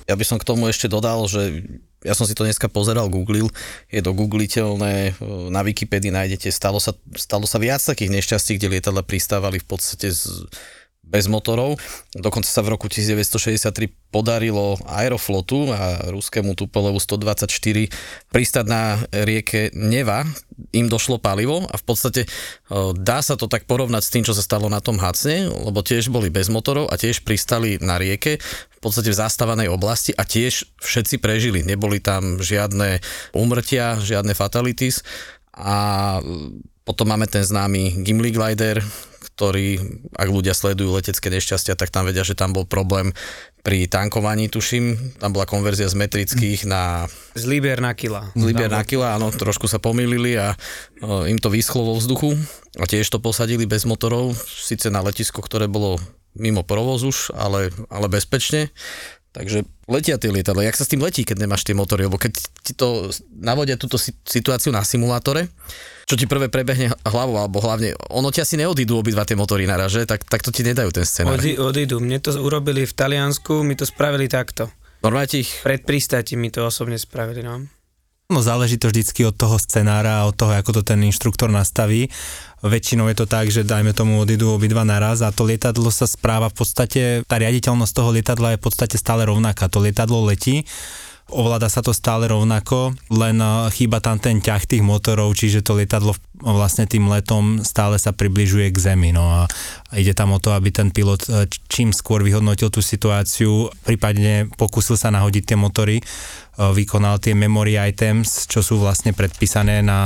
Ja 0.05 0.19
by 0.19 0.25
som 0.27 0.37
k 0.37 0.47
tomu 0.47 0.67
ešte 0.67 0.91
dodal, 0.91 1.23
že 1.31 1.63
ja 2.01 2.17
som 2.17 2.25
si 2.25 2.33
to 2.33 2.41
dneska 2.41 2.65
pozeral, 2.65 3.13
googlil, 3.13 3.47
je 3.93 4.01
to 4.01 4.11
googliteľné, 4.17 5.13
e, 5.13 5.25
na 5.53 5.61
Wikipedii 5.61 6.09
nájdete, 6.09 6.49
stalo 6.49 6.81
sa, 6.81 6.97
stalo 7.13 7.45
sa 7.45 7.61
viac 7.61 7.77
takých 7.77 8.09
nešťastí, 8.09 8.57
kde 8.57 8.77
lietadla 8.77 9.05
pristávali 9.05 9.61
v 9.61 9.67
podstate 9.69 10.09
z, 10.09 10.49
bez 11.11 11.27
motorov. 11.27 11.75
Dokonca 12.15 12.47
sa 12.47 12.63
v 12.63 12.71
roku 12.71 12.87
1963 12.87 13.91
podarilo 14.09 14.79
Aeroflotu 14.87 15.67
a 15.75 16.07
ruskému 16.07 16.55
Tupolevu 16.55 16.97
124 16.97 17.51
pristať 18.31 18.65
na 18.65 19.03
rieke 19.11 19.75
Neva, 19.75 20.23
im 20.71 20.87
došlo 20.87 21.19
palivo 21.19 21.67
a 21.67 21.75
v 21.75 21.83
podstate 21.83 22.21
e, 22.23 22.27
dá 22.95 23.19
sa 23.19 23.35
to 23.35 23.51
tak 23.51 23.67
porovnať 23.67 24.03
s 24.07 24.13
tým, 24.13 24.23
čo 24.23 24.31
sa 24.31 24.43
stalo 24.43 24.71
na 24.71 24.79
tom 24.79 24.95
Hacne, 25.03 25.51
lebo 25.51 25.83
tiež 25.83 26.07
boli 26.07 26.31
bez 26.31 26.47
motorov 26.47 26.87
a 26.87 26.95
tiež 26.95 27.27
pristali 27.27 27.75
na 27.83 27.99
rieke 27.99 28.39
v 28.71 28.79
podstate 28.79 29.11
v 29.11 29.19
zastávanej 29.19 29.67
oblasti 29.67 30.15
a 30.15 30.23
tiež 30.23 30.79
všetci 30.79 31.19
prežili. 31.19 31.61
Neboli 31.61 31.99
tam 31.99 32.39
žiadne 32.39 33.03
úmrtia, 33.35 33.99
žiadne 33.99 34.31
fatalities 34.31 35.03
a 35.51 36.17
Potom 36.81 37.13
máme 37.13 37.29
ten 37.29 37.45
známy 37.45 38.01
Gimli 38.01 38.33
Glider, 38.33 38.81
ktorý, 39.41 39.81
ak 40.13 40.29
ľudia 40.29 40.53
sledujú 40.53 40.93
letecké 40.93 41.33
nešťastia, 41.33 41.73
tak 41.73 41.89
tam 41.89 42.05
vedia, 42.05 42.21
že 42.21 42.37
tam 42.37 42.53
bol 42.53 42.69
problém 42.69 43.09
pri 43.65 43.89
tankovaní, 43.89 44.53
tuším. 44.53 45.17
Tam 45.17 45.33
bola 45.33 45.49
konverzia 45.49 45.89
z 45.89 45.97
metrických 45.97 46.69
na 46.69 47.09
Z 47.33 47.49
Liber 47.49 47.81
na 47.81 47.97
kila. 47.97 48.29
z 48.37 48.43
liber 48.45 48.69
na 48.69 48.85
kila, 48.85 49.17
áno, 49.17 49.33
trošku 49.33 49.65
sa 49.65 49.81
pomýlili 49.81 50.37
a 50.37 50.53
o, 51.01 51.25
im 51.25 51.41
to 51.41 51.49
vyschlo 51.49 51.89
vo 51.89 51.97
vzduchu 51.97 52.37
a 52.77 52.85
tiež 52.85 53.09
to 53.09 53.17
posadili 53.17 53.65
bez 53.65 53.89
motorov, 53.89 54.37
síce 54.45 54.93
na 54.93 55.01
letisko, 55.01 55.41
ktoré 55.41 55.65
bolo 55.65 55.97
mimo 56.37 56.61
provoz 56.61 57.01
už, 57.01 57.33
ale, 57.33 57.73
ale 57.89 58.13
bezpečne. 58.13 58.69
Takže 59.33 59.65
letia 59.89 60.21
tie 60.21 60.29
lietadla. 60.29 60.69
Jak 60.69 60.77
sa 60.77 60.85
s 60.85 60.91
tým 60.93 61.01
letí, 61.01 61.25
keď 61.25 61.49
nemáš 61.49 61.65
tie 61.65 61.73
motory? 61.73 62.05
Lebo 62.05 62.21
keď 62.21 62.37
ti 62.61 62.77
to 62.77 63.09
navodia 63.33 63.73
túto 63.79 63.97
si- 63.97 64.13
situáciu 64.27 64.69
na 64.69 64.85
simulátore, 64.85 65.49
čo 66.11 66.19
ti 66.19 66.27
prvé 66.27 66.51
prebehne 66.51 66.91
hlavou, 67.07 67.39
alebo 67.39 67.63
hlavne, 67.63 67.95
ono 68.11 68.35
ti 68.35 68.43
asi 68.43 68.59
neodídu 68.59 68.99
obidva 68.99 69.23
tie 69.23 69.39
motory 69.39 69.63
naraz, 69.63 69.95
že? 69.95 70.03
Tak, 70.03 70.27
tak 70.27 70.43
to 70.43 70.51
ti 70.51 70.67
nedajú 70.67 70.91
ten 70.91 71.07
scenár. 71.07 71.39
Odi, 71.39 71.55
odídu. 71.55 72.03
Mne 72.03 72.19
to 72.19 72.35
urobili 72.35 72.83
v 72.83 72.91
Taliansku, 72.91 73.63
mi 73.63 73.79
to 73.79 73.87
spravili 73.87 74.27
takto. 74.27 74.67
Normálne 74.99 75.31
ti 75.31 75.47
ich... 75.47 75.63
Pred 75.63 75.87
pristáti 75.87 76.35
mi 76.35 76.51
to 76.51 76.67
osobne 76.67 76.99
spravili, 76.99 77.47
no. 77.47 77.63
No 78.31 78.39
záleží 78.39 78.79
to 78.79 78.91
vždycky 78.91 79.23
od 79.27 79.35
toho 79.35 79.59
scenára 79.59 80.23
a 80.23 80.27
od 80.27 80.35
toho, 80.35 80.51
ako 80.55 80.79
to 80.79 80.81
ten 80.83 81.03
inštruktor 81.03 81.51
nastaví. 81.51 82.07
Väčšinou 82.63 83.11
je 83.11 83.15
to 83.19 83.27
tak, 83.27 83.51
že 83.51 83.67
dajme 83.67 83.91
tomu 83.91 84.23
odídu 84.23 84.55
obidva 84.55 84.87
naraz 84.87 85.19
a 85.19 85.35
to 85.35 85.47
lietadlo 85.47 85.91
sa 85.91 86.07
správa 86.07 86.47
v 86.47 86.55
podstate, 86.55 87.01
tá 87.27 87.35
riaditeľnosť 87.39 87.91
toho 87.91 88.09
lietadla 88.15 88.55
je 88.55 88.59
v 88.59 88.63
podstate 88.63 88.95
stále 88.95 89.27
rovnaká. 89.27 89.67
To 89.67 89.83
lietadlo 89.83 90.23
letí, 90.23 90.63
ovláda 91.31 91.71
sa 91.71 91.79
to 91.79 91.95
stále 91.95 92.27
rovnako, 92.27 92.93
len 93.09 93.39
eh, 93.39 93.71
chýba 93.71 94.03
tam 94.03 94.19
ten 94.19 94.43
ťah 94.43 94.67
tých 94.67 94.83
motorov, 94.83 95.33
čiže 95.33 95.63
to 95.63 95.79
lietadlo 95.79 96.13
vlastne 96.41 96.89
tým 96.89 97.05
letom 97.05 97.61
stále 97.61 98.01
sa 98.01 98.11
približuje 98.11 98.73
k 98.73 98.77
zemi. 98.91 99.13
No 99.13 99.29
a 99.29 99.41
ide 99.93 100.17
tam 100.17 100.33
o 100.33 100.41
to, 100.41 100.51
aby 100.51 100.69
ten 100.69 100.91
pilot 100.91 101.21
eh, 101.31 101.47
čím 101.71 101.95
skôr 101.95 102.21
vyhodnotil 102.21 102.67
tú 102.69 102.83
situáciu, 102.83 103.71
prípadne 103.87 104.51
pokúsil 104.59 104.99
sa 104.99 105.09
nahodiť 105.09 105.43
tie 105.53 105.57
motory, 105.57 105.97
eh, 105.97 106.71
vykonal 106.75 107.23
tie 107.23 107.33
memory 107.33 107.79
items, 107.79 108.51
čo 108.51 108.59
sú 108.59 108.77
vlastne 108.83 109.15
predpísané 109.15 109.79
na, 109.81 110.01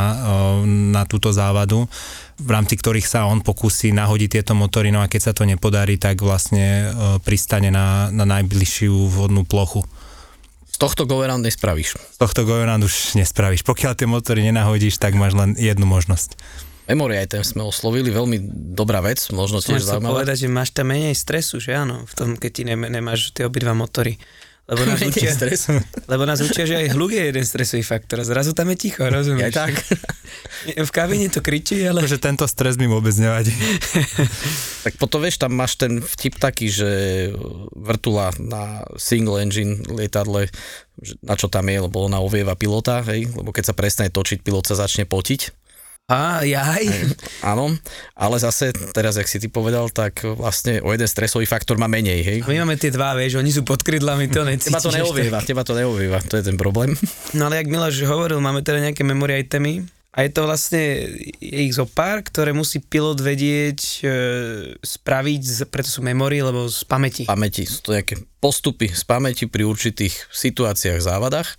na 0.66 1.04
túto 1.10 1.34
závadu, 1.34 1.90
v 2.36 2.50
rámci 2.52 2.78
ktorých 2.78 3.08
sa 3.08 3.26
on 3.26 3.42
pokusí 3.42 3.96
nahodiť 3.96 4.40
tieto 4.40 4.54
motory, 4.54 4.94
no 4.94 5.02
a 5.02 5.10
keď 5.10 5.32
sa 5.32 5.34
to 5.34 5.48
nepodarí, 5.48 5.96
tak 5.96 6.20
vlastne 6.20 6.92
pristane 7.24 7.72
na, 7.72 8.12
na 8.12 8.28
najbližšiu 8.28 8.92
vhodnú 8.92 9.48
plochu. 9.48 9.88
Z 10.76 10.84
tohto 10.84 11.08
go 11.08 11.24
around 11.24 11.40
nespravíš. 11.48 11.96
Z 11.96 12.20
tohto 12.20 12.44
go 12.44 12.60
around 12.60 12.84
už 12.84 13.16
nespravíš. 13.16 13.64
Pokiaľ 13.64 13.96
tie 13.96 14.12
motory 14.12 14.44
nenahodíš, 14.44 15.00
tak 15.00 15.16
máš 15.16 15.32
len 15.32 15.56
jednu 15.56 15.88
možnosť. 15.88 16.36
Memory 16.92 17.16
item 17.24 17.48
sme 17.48 17.64
oslovili, 17.64 18.12
veľmi 18.12 18.44
dobrá 18.76 19.00
vec, 19.00 19.24
možno 19.32 19.64
tiež 19.64 19.80
zaujímavá. 19.88 20.20
povedať, 20.20 20.46
že 20.46 20.48
máš 20.52 20.76
tam 20.76 20.92
menej 20.92 21.16
stresu, 21.16 21.64
že 21.64 21.80
áno, 21.80 22.04
v 22.04 22.14
tom, 22.14 22.30
keď 22.36 22.52
ti 22.52 22.64
ne, 22.68 22.76
nemáš 22.76 23.32
tie 23.32 23.48
obidva 23.48 23.72
motory. 23.72 24.20
Lebo 24.66 24.82
nás, 24.82 24.98
učia, 24.98 25.30
stresu. 25.30 25.78
lebo 26.12 26.26
nás 26.26 26.42
učia, 26.42 26.66
že 26.66 26.74
aj 26.74 26.98
hluk 26.98 27.14
je 27.14 27.22
jeden 27.30 27.46
stresový 27.46 27.86
faktor 27.86 28.26
zrazu 28.26 28.58
tam 28.58 28.74
je 28.74 28.78
ticho, 28.82 29.06
rozumieš? 29.06 29.54
Aj 29.54 29.70
tak. 29.70 29.74
V 30.66 30.90
kabíne 30.90 31.30
to 31.30 31.46
kričí, 31.46 31.86
ale... 31.86 32.02
Takže 32.02 32.18
tento 32.18 32.50
stres 32.50 32.74
mi 32.82 32.90
vôbec 32.90 33.14
nevadí. 33.14 33.54
Tak 34.86 35.02
potom 35.02 35.18
vieš, 35.18 35.42
tam 35.42 35.58
máš 35.58 35.82
ten 35.82 35.98
vtip 35.98 36.38
taký, 36.38 36.70
že 36.70 36.90
vrtula 37.74 38.30
na 38.38 38.86
single 39.02 39.42
engine 39.42 39.82
lietadle, 39.90 40.46
že 41.02 41.18
na 41.26 41.34
čo 41.34 41.50
tam 41.50 41.66
je, 41.66 41.90
lebo 41.90 42.06
ona 42.06 42.22
ovieva 42.22 42.54
pilota, 42.54 43.02
hej, 43.02 43.34
lebo 43.34 43.50
keď 43.50 43.74
sa 43.74 43.78
prestane 43.78 44.14
točiť, 44.14 44.46
pilot 44.46 44.70
sa 44.70 44.78
začne 44.78 45.10
potiť. 45.10 45.65
Á, 46.06 46.46
jaj. 46.46 46.86
Áno, 47.42 47.74
ale 48.14 48.38
zase 48.38 48.70
teraz, 48.94 49.18
jak 49.18 49.26
si 49.26 49.42
ty 49.42 49.50
povedal, 49.50 49.90
tak 49.90 50.22
vlastne 50.38 50.78
o 50.86 50.94
jeden 50.94 51.10
stresový 51.10 51.50
faktor 51.50 51.82
má 51.82 51.90
menej, 51.90 52.22
hej. 52.22 52.38
A 52.46 52.50
my 52.54 52.62
máme 52.62 52.78
tie 52.78 52.94
dva, 52.94 53.18
vieš, 53.18 53.42
oni 53.42 53.50
sú 53.50 53.66
pod 53.66 53.82
krydlami, 53.82 54.30
to 54.30 54.46
necítiš. 54.46 54.70
Teba 54.70 54.86
to 54.86 54.94
neovieva, 54.94 55.40
teba 55.42 55.66
to 55.66 55.74
neovieva, 55.74 56.22
to 56.22 56.38
je 56.38 56.46
ten 56.46 56.62
problém. 56.62 56.94
No 57.34 57.50
ale 57.50 57.66
jak 57.66 57.74
Miloš 57.74 58.06
hovoril, 58.06 58.38
máme 58.38 58.62
teda 58.62 58.86
nejaké 58.86 59.02
memory 59.02 59.50
itemy 59.50 59.82
a 60.14 60.24
je 60.24 60.30
to 60.30 60.46
vlastne 60.46 61.10
je 61.42 61.60
ich 61.66 61.74
zo 61.74 61.90
pár, 61.90 62.22
ktoré 62.22 62.54
musí 62.54 62.86
pilot 62.86 63.20
vedieť 63.26 63.80
e, 64.00 64.08
spraviť, 64.78 65.68
preto 65.74 65.90
sú 65.90 66.06
memory, 66.06 66.40
lebo 66.40 66.70
z 66.70 66.86
pamäti. 66.86 67.26
pamäti. 67.26 67.66
Sú 67.66 67.82
to 67.82 67.98
nejaké 67.98 68.22
postupy 68.38 68.94
z 68.94 69.04
pamäti 69.10 69.50
pri 69.50 69.66
určitých 69.66 70.30
situáciách, 70.30 71.02
závadách. 71.02 71.50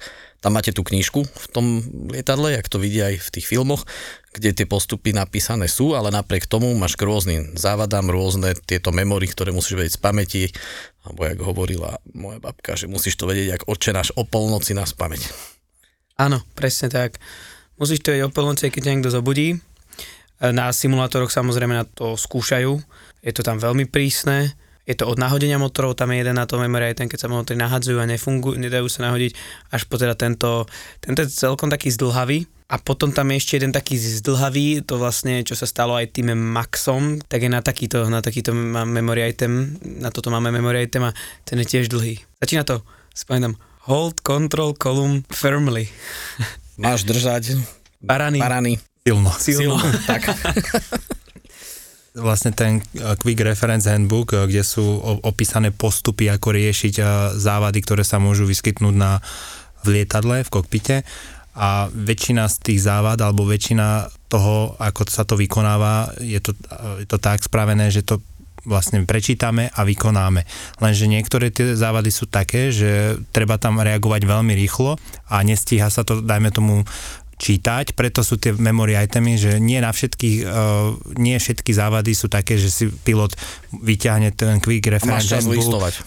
Tam 0.46 0.54
máte 0.54 0.70
tú 0.70 0.86
knižku 0.86 1.26
v 1.26 1.46
tom 1.50 1.82
lietadle, 2.06 2.54
jak 2.54 2.70
to 2.70 2.78
vidia 2.78 3.10
aj 3.10 3.18
v 3.18 3.32
tých 3.34 3.50
filmoch, 3.50 3.82
kde 4.30 4.54
tie 4.54 4.62
postupy 4.62 5.10
napísané 5.10 5.66
sú, 5.66 5.98
ale 5.98 6.14
napriek 6.14 6.46
tomu 6.46 6.70
máš 6.78 6.94
k 6.94 7.02
rôznym 7.02 7.58
závadám 7.58 8.06
rôzne 8.06 8.54
tieto 8.62 8.94
memory, 8.94 9.26
ktoré 9.26 9.50
musíš 9.50 9.74
vedieť 9.74 9.98
z 9.98 10.02
pamäti, 10.06 10.42
alebo 11.02 11.26
jak 11.26 11.38
hovorila 11.42 11.98
moja 12.14 12.38
babka, 12.38 12.78
že 12.78 12.86
musíš 12.86 13.18
to 13.18 13.26
vedieť, 13.26 13.58
jak 13.58 13.66
odčenáš 13.66 14.14
o 14.14 14.22
polnoci 14.22 14.70
na 14.70 14.86
spameť. 14.86 15.26
Áno, 16.22 16.46
presne 16.54 16.94
tak. 16.94 17.18
Musíš 17.74 18.06
to 18.06 18.14
vedieť 18.14 18.30
o 18.30 18.34
polnoci, 18.38 18.70
keď 18.70 18.86
ťa 18.86 18.92
niekto 18.94 19.10
zobudí. 19.10 19.58
Na 20.38 20.70
simulátoroch 20.70 21.34
samozrejme 21.34 21.74
na 21.74 21.82
to 21.90 22.14
skúšajú. 22.14 22.78
Je 23.18 23.32
to 23.34 23.42
tam 23.42 23.58
veľmi 23.58 23.90
prísne. 23.90 24.54
Je 24.86 24.94
to 24.94 25.10
od 25.10 25.18
nahodenia 25.18 25.58
motorov, 25.58 25.98
tam 25.98 26.14
je 26.14 26.22
jeden 26.22 26.38
na 26.38 26.46
to 26.46 26.62
memory 26.62 26.94
aj 26.94 27.02
ten, 27.02 27.10
keď 27.10 27.26
sa 27.26 27.28
motory 27.28 27.58
nahadzujú 27.58 27.98
a 27.98 28.06
nefungujú, 28.06 28.54
nedajú 28.54 28.86
sa 28.86 29.10
nahodiť, 29.10 29.34
až 29.74 29.82
po 29.90 29.98
teda 29.98 30.14
tento, 30.14 30.70
tento 31.02 31.26
je 31.26 31.28
celkom 31.28 31.66
taký 31.66 31.90
zdlhavý. 31.90 32.46
A 32.66 32.82
potom 32.82 33.14
tam 33.14 33.30
je 33.30 33.38
ešte 33.38 33.62
jeden 33.62 33.70
taký 33.70 33.94
zdlhavý, 33.94 34.82
to 34.82 34.98
vlastne, 34.98 35.46
čo 35.46 35.54
sa 35.54 35.70
stalo 35.70 35.94
aj 35.94 36.18
tým 36.18 36.34
Maxom, 36.34 37.22
tak 37.22 37.46
je 37.46 37.50
na 37.50 37.62
takýto, 37.62 38.10
na 38.10 38.18
takýto 38.18 38.50
má 38.54 38.82
memory 38.82 39.22
item, 39.26 39.78
na 39.82 40.10
toto 40.10 40.34
máme 40.34 40.50
memory 40.50 40.86
item 40.86 41.06
a 41.06 41.14
ten 41.46 41.62
je 41.62 41.66
tiež 41.66 41.86
dlhý. 41.90 42.18
Začína 42.42 42.66
to, 42.66 42.82
spomínam, 43.14 43.54
hold 43.86 44.18
control 44.26 44.74
column 44.74 45.22
firmly. 45.30 45.86
Máš 46.82 47.06
držať 47.06 47.54
Barany. 48.02 48.42
barany 48.42 48.74
Silno. 49.06 49.30
Silno. 49.38 49.78
tak. 50.06 50.26
vlastne 52.16 52.50
ten 52.56 52.80
uh, 52.80 53.14
Quick 53.20 53.44
Reference 53.44 53.86
Handbook, 53.86 54.32
uh, 54.32 54.48
kde 54.48 54.64
sú 54.64 54.82
opísané 55.22 55.70
postupy, 55.70 56.32
ako 56.32 56.56
riešiť 56.56 56.94
uh, 56.98 57.06
závady, 57.36 57.78
ktoré 57.84 58.02
sa 58.02 58.16
môžu 58.16 58.48
vyskytnúť 58.48 58.94
na, 58.96 59.20
v 59.86 60.00
lietadle, 60.02 60.42
v 60.42 60.52
kokpite 60.52 60.96
a 61.56 61.88
väčšina 61.88 62.52
z 62.52 62.56
tých 62.60 62.80
závad 62.84 63.16
alebo 63.24 63.48
väčšina 63.48 64.12
toho, 64.28 64.76
ako 64.76 65.08
sa 65.08 65.24
to 65.24 65.40
vykonáva, 65.40 66.12
je 66.20 66.36
to, 66.42 66.52
je 67.00 67.08
to 67.08 67.16
tak 67.16 67.40
spravené, 67.40 67.88
že 67.88 68.04
to 68.04 68.20
vlastne 68.66 69.06
prečítame 69.06 69.70
a 69.70 69.80
vykonáme. 69.86 70.42
Lenže 70.82 71.06
niektoré 71.06 71.54
tie 71.54 71.78
závady 71.78 72.10
sú 72.10 72.26
také, 72.26 72.74
že 72.74 73.16
treba 73.30 73.56
tam 73.56 73.78
reagovať 73.78 74.26
veľmi 74.26 74.52
rýchlo 74.58 74.98
a 75.30 75.36
nestíha 75.46 75.86
sa 75.86 76.02
to, 76.02 76.20
dajme 76.20 76.50
tomu, 76.50 76.82
čítať, 77.36 77.92
preto 77.92 78.24
sú 78.24 78.40
tie 78.40 78.56
memory 78.56 78.96
itemy, 78.96 79.36
že 79.36 79.60
nie 79.60 79.76
na 79.76 79.92
všetkých, 79.92 80.38
uh, 80.48 80.96
nie 81.20 81.36
všetky 81.36 81.68
závady 81.76 82.12
sú 82.16 82.32
také, 82.32 82.56
že 82.56 82.72
si 82.72 82.84
pilot 82.88 83.36
vyťahne 83.76 84.32
ten 84.32 84.56
quick 84.64 84.88
reference 84.88 85.28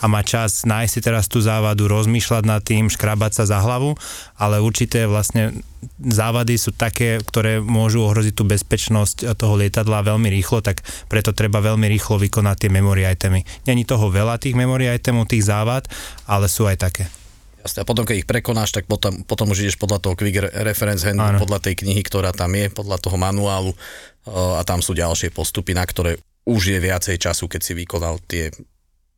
a 0.02 0.06
má 0.10 0.22
čas 0.26 0.66
nájsť 0.66 0.92
si 0.92 1.00
teraz 1.06 1.30
tú 1.30 1.38
závadu, 1.40 1.86
rozmýšľať 1.86 2.44
nad 2.50 2.62
tým, 2.66 2.90
škrabať 2.90 3.42
sa 3.42 3.44
za 3.46 3.62
hlavu, 3.62 3.94
ale 4.42 4.58
určité 4.58 5.06
vlastne 5.06 5.54
závady 6.02 6.58
sú 6.60 6.74
také, 6.76 7.22
ktoré 7.22 7.62
môžu 7.64 8.04
ohroziť 8.04 8.34
tú 8.36 8.44
bezpečnosť 8.44 9.38
toho 9.38 9.54
lietadla 9.56 10.04
veľmi 10.04 10.28
rýchlo, 10.34 10.60
tak 10.66 10.84
preto 11.08 11.32
treba 11.32 11.64
veľmi 11.64 11.88
rýchlo 11.88 12.20
vykonať 12.20 12.68
tie 12.68 12.70
memory 12.74 13.08
itemy. 13.08 13.46
Není 13.70 13.86
toho 13.88 14.12
veľa 14.12 14.42
tých 14.42 14.58
memory 14.58 14.92
itemov, 14.92 15.30
tých 15.30 15.48
závad, 15.48 15.88
ale 16.28 16.52
sú 16.52 16.68
aj 16.68 16.78
také. 16.90 17.19
Jasne, 17.60 17.84
a 17.84 17.88
potom, 17.88 18.08
keď 18.08 18.24
ich 18.24 18.30
prekonáš, 18.30 18.72
tak 18.72 18.88
potom, 18.88 19.28
potom 19.28 19.52
už 19.52 19.68
ideš 19.68 19.76
podľa 19.76 20.00
toho 20.00 20.16
Quick 20.16 20.40
Re- 20.40 20.54
Reference 20.64 21.04
Handbook, 21.04 21.36
Áno. 21.36 21.44
podľa 21.44 21.60
tej 21.60 21.76
knihy, 21.84 22.02
ktorá 22.08 22.32
tam 22.32 22.56
je, 22.56 22.72
podľa 22.72 22.98
toho 23.04 23.20
manuálu 23.20 23.76
uh, 23.76 24.60
a 24.60 24.64
tam 24.64 24.80
sú 24.80 24.96
ďalšie 24.96 25.36
postupy, 25.36 25.76
na 25.76 25.84
ktoré 25.84 26.16
už 26.48 26.72
je 26.72 26.80
viacej 26.80 27.20
času, 27.20 27.52
keď 27.52 27.62
si 27.62 27.74
vykonal 27.76 28.24
tie 28.24 28.48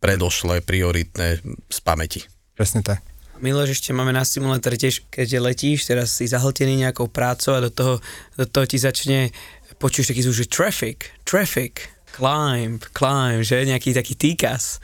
predošlé, 0.02 0.66
prioritné 0.66 1.38
z 1.70 1.80
pamäti. 1.86 2.26
Presne 2.58 2.82
tak. 2.82 3.06
Miloš, 3.42 3.78
ešte 3.78 3.94
máme 3.94 4.14
na 4.14 4.22
simulátore 4.22 4.78
tiež, 4.78 5.06
keďže 5.10 5.38
letíš, 5.42 5.80
teraz 5.90 6.14
si 6.14 6.30
zahltený 6.30 6.86
nejakou 6.86 7.10
prácou 7.10 7.58
a 7.58 7.66
do 7.66 7.74
toho, 7.74 7.98
do 8.38 8.46
toho 8.46 8.66
ti 8.70 8.78
začne, 8.78 9.34
počuješ 9.82 10.14
taký 10.14 10.22
že 10.22 10.46
traffic, 10.46 11.10
traffic, 11.26 11.90
climb, 12.14 12.82
climb, 12.94 13.42
že 13.42 13.66
nejaký 13.66 13.98
taký 13.98 14.14
týkas. 14.14 14.78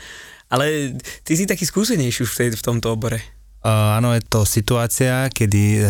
Ale 0.49 0.97
ty 1.21 1.37
si 1.37 1.45
taký 1.45 1.69
skúsenejší 1.69 2.25
už 2.25 2.31
v, 2.33 2.37
tej, 2.37 2.49
v 2.57 2.65
tomto 2.65 2.97
obore. 2.97 3.36
Uh, 3.67 3.99
áno, 3.99 4.15
je 4.15 4.23
to 4.23 4.47
situácia, 4.47 5.27
kedy 5.27 5.83
uh, 5.83 5.89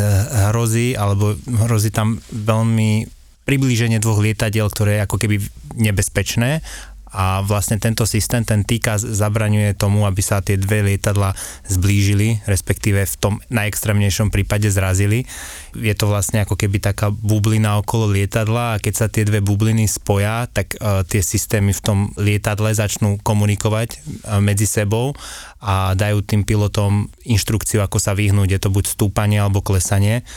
hrozí, 0.49 0.97
alebo 0.97 1.37
hrozí 1.45 1.93
tam 1.93 2.17
veľmi 2.33 3.05
priblíženie 3.45 4.02
dvoch 4.02 4.17
lietadiel, 4.17 4.65
ktoré 4.67 4.97
je 4.97 5.06
ako 5.06 5.17
keby 5.21 5.37
nebezpečné 5.77 6.65
a 7.12 7.39
vlastne 7.43 7.79
tento 7.79 8.03
systém, 8.03 8.43
ten 8.43 8.67
týka 8.67 8.99
zabraňuje 8.99 9.79
tomu, 9.79 10.03
aby 10.03 10.19
sa 10.19 10.43
tie 10.43 10.60
dve 10.60 10.83
lietadla 10.83 11.31
zblížili, 11.67 12.43
respektíve 12.43 13.08
v 13.08 13.15
tom 13.15 13.33
najextrémnejšom 13.47 14.27
prípade 14.27 14.67
zrazili. 14.67 15.23
Je 15.71 15.93
to 15.95 16.12
vlastne 16.12 16.43
ako 16.43 16.60
keby 16.60 16.83
taká 16.83 17.08
bublina 17.13 17.79
okolo 17.79 18.12
lietadla 18.12 18.75
a 18.75 18.81
keď 18.81 18.93
sa 18.93 19.08
tie 19.08 19.23
dve 19.23 19.39
bubliny 19.39 19.87
spoja, 19.87 20.51
tak 20.51 20.75
uh, 20.77 21.08
tie 21.08 21.23
systémy 21.23 21.71
v 21.71 21.81
tom 21.83 21.97
lietadle 22.19 22.69
začnú 22.75 23.23
komunikovať 23.23 23.89
uh, 23.95 24.43
medzi 24.43 24.67
sebou 24.67 25.15
a 25.63 25.95
dajú 25.95 26.21
tým 26.21 26.43
pilotom 26.43 27.08
inštrukciu, 27.23 27.81
ako 27.81 27.97
sa 27.97 28.13
vyhnúť. 28.13 28.49
Je 28.51 28.62
to 28.62 28.69
buď 28.69 28.85
stúpanie 28.93 29.39
alebo 29.39 29.63
klesanie. 29.63 30.27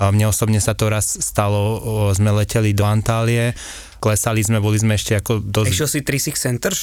Mne 0.00 0.26
osobne 0.30 0.58
sa 0.58 0.74
to 0.74 0.90
raz 0.90 1.06
stalo, 1.06 1.78
sme 2.10 2.34
leteli 2.34 2.74
do 2.74 2.82
Antálie, 2.82 3.54
klesali 4.02 4.42
sme, 4.42 4.58
boli 4.58 4.76
sme 4.76 4.98
ešte 4.98 5.14
ako 5.16 5.38
dosť... 5.40 5.70
Išiel 5.70 5.88
si 5.88 6.00
36 6.02 6.34
Centers? 6.34 6.80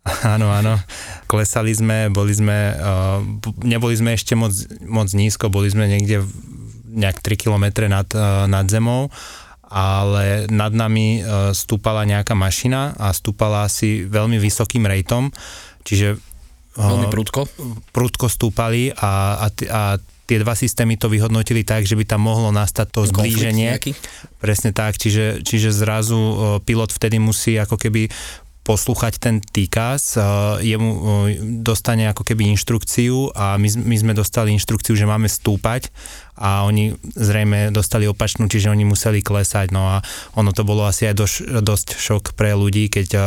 Áno, 0.24 0.48
áno. 0.48 0.80
Klesali 1.28 1.76
sme, 1.76 2.08
boli 2.08 2.32
sme, 2.32 2.72
uh, 2.72 3.20
neboli 3.60 3.92
sme 3.92 4.16
ešte 4.16 4.32
moc, 4.32 4.48
moc 4.88 5.12
nízko, 5.12 5.52
boli 5.52 5.68
sme 5.68 5.92
niekde 5.92 6.24
nejak 6.88 7.20
3 7.20 7.36
km 7.36 7.84
nad, 7.84 8.08
uh, 8.16 8.48
nad 8.48 8.64
zemou, 8.64 9.12
ale 9.68 10.48
nad 10.48 10.72
nami 10.72 11.20
uh, 11.20 11.52
stúpala 11.52 12.08
nejaká 12.08 12.32
mašina 12.32 12.96
a 12.96 13.12
stúpala 13.12 13.68
asi 13.68 14.08
veľmi 14.08 14.40
vysokým 14.40 14.88
rejtom, 14.88 15.28
čiže 15.84 16.16
Veľmi 16.70 17.10
prudko. 17.10 17.50
prudko 17.90 18.30
stúpali 18.30 18.94
a, 18.94 19.42
a, 19.42 19.46
a 19.52 19.82
tie 20.30 20.38
dva 20.38 20.54
systémy 20.54 20.94
to 20.94 21.10
vyhodnotili 21.10 21.66
tak, 21.66 21.82
že 21.82 21.98
by 21.98 22.06
tam 22.06 22.22
mohlo 22.22 22.54
nastať 22.54 22.86
to 22.94 23.02
zblíženie. 23.02 23.82
Presne 24.38 24.70
tak, 24.70 24.94
čiže, 24.94 25.42
čiže 25.42 25.74
zrazu 25.74 26.14
e, 26.14 26.34
pilot 26.62 26.94
vtedy 26.94 27.18
musí 27.18 27.58
ako 27.58 27.74
keby 27.74 28.06
poslúchať 28.62 29.18
ten 29.18 29.42
týkaz, 29.42 30.14
e, 30.14 30.20
jemu 30.70 30.90
e, 30.94 31.00
dostane 31.66 32.06
ako 32.06 32.22
keby 32.22 32.46
inštrukciu 32.54 33.34
a 33.34 33.58
my, 33.58 33.66
my 33.82 33.96
sme 33.98 34.12
dostali 34.14 34.54
inštrukciu, 34.54 34.94
že 34.94 35.10
máme 35.10 35.26
stúpať 35.26 35.90
a 36.38 36.62
oni 36.62 36.94
zrejme 37.18 37.74
dostali 37.74 38.06
opačnú, 38.06 38.46
čiže 38.46 38.70
oni 38.70 38.86
museli 38.86 39.26
klesať, 39.26 39.74
no 39.74 39.90
a 39.90 40.06
ono 40.38 40.54
to 40.54 40.62
bolo 40.62 40.86
asi 40.86 41.10
aj 41.10 41.14
dosť, 41.18 41.36
dosť 41.58 41.88
šok 41.98 42.24
pre 42.38 42.54
ľudí, 42.54 42.86
keď 42.86 43.18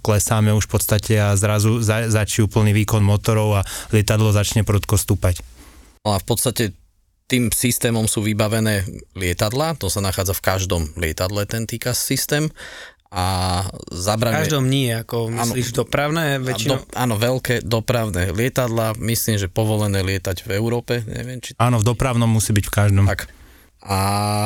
klesáme 0.00 0.56
už 0.56 0.64
v 0.66 0.72
podstate 0.72 1.14
a 1.20 1.36
zrazu 1.36 1.84
za, 1.84 2.08
začí 2.08 2.48
plný 2.48 2.72
výkon 2.72 3.04
motorov 3.04 3.60
a 3.60 3.66
lietadlo 3.92 4.32
začne 4.32 4.64
prudko 4.64 4.96
stúpať. 4.96 5.55
No 6.06 6.14
a 6.14 6.22
v 6.22 6.26
podstate 6.30 6.70
tým 7.26 7.50
systémom 7.50 8.06
sú 8.06 8.22
vybavené 8.22 8.86
lietadla, 9.18 9.74
to 9.74 9.90
sa 9.90 9.98
nachádza 9.98 10.30
v 10.38 10.46
každom 10.46 10.82
lietadle 10.94 11.42
ten 11.50 11.66
TICAS 11.66 11.98
systém 11.98 12.46
a 13.10 13.26
V 13.66 13.98
zabraňuje... 13.98 14.46
každom 14.46 14.70
nie, 14.70 14.94
ako 14.94 15.34
myslíš 15.34 15.74
dopravné 15.74 16.38
A 16.38 16.42
väčšinou? 16.42 16.78
do, 16.78 16.86
áno, 16.94 17.18
veľké 17.18 17.66
dopravné 17.66 18.30
lietadla, 18.30 18.94
myslím, 19.02 19.42
že 19.42 19.50
povolené 19.50 20.06
lietať 20.06 20.46
v 20.46 20.54
Európe, 20.54 21.02
neviem, 21.02 21.42
či 21.42 21.58
Áno, 21.58 21.82
v 21.82 21.86
dopravnom 21.90 22.30
musí 22.30 22.54
byť 22.54 22.66
v 22.70 22.72
každom. 22.72 23.04
tak. 23.10 23.26
A 23.86 23.98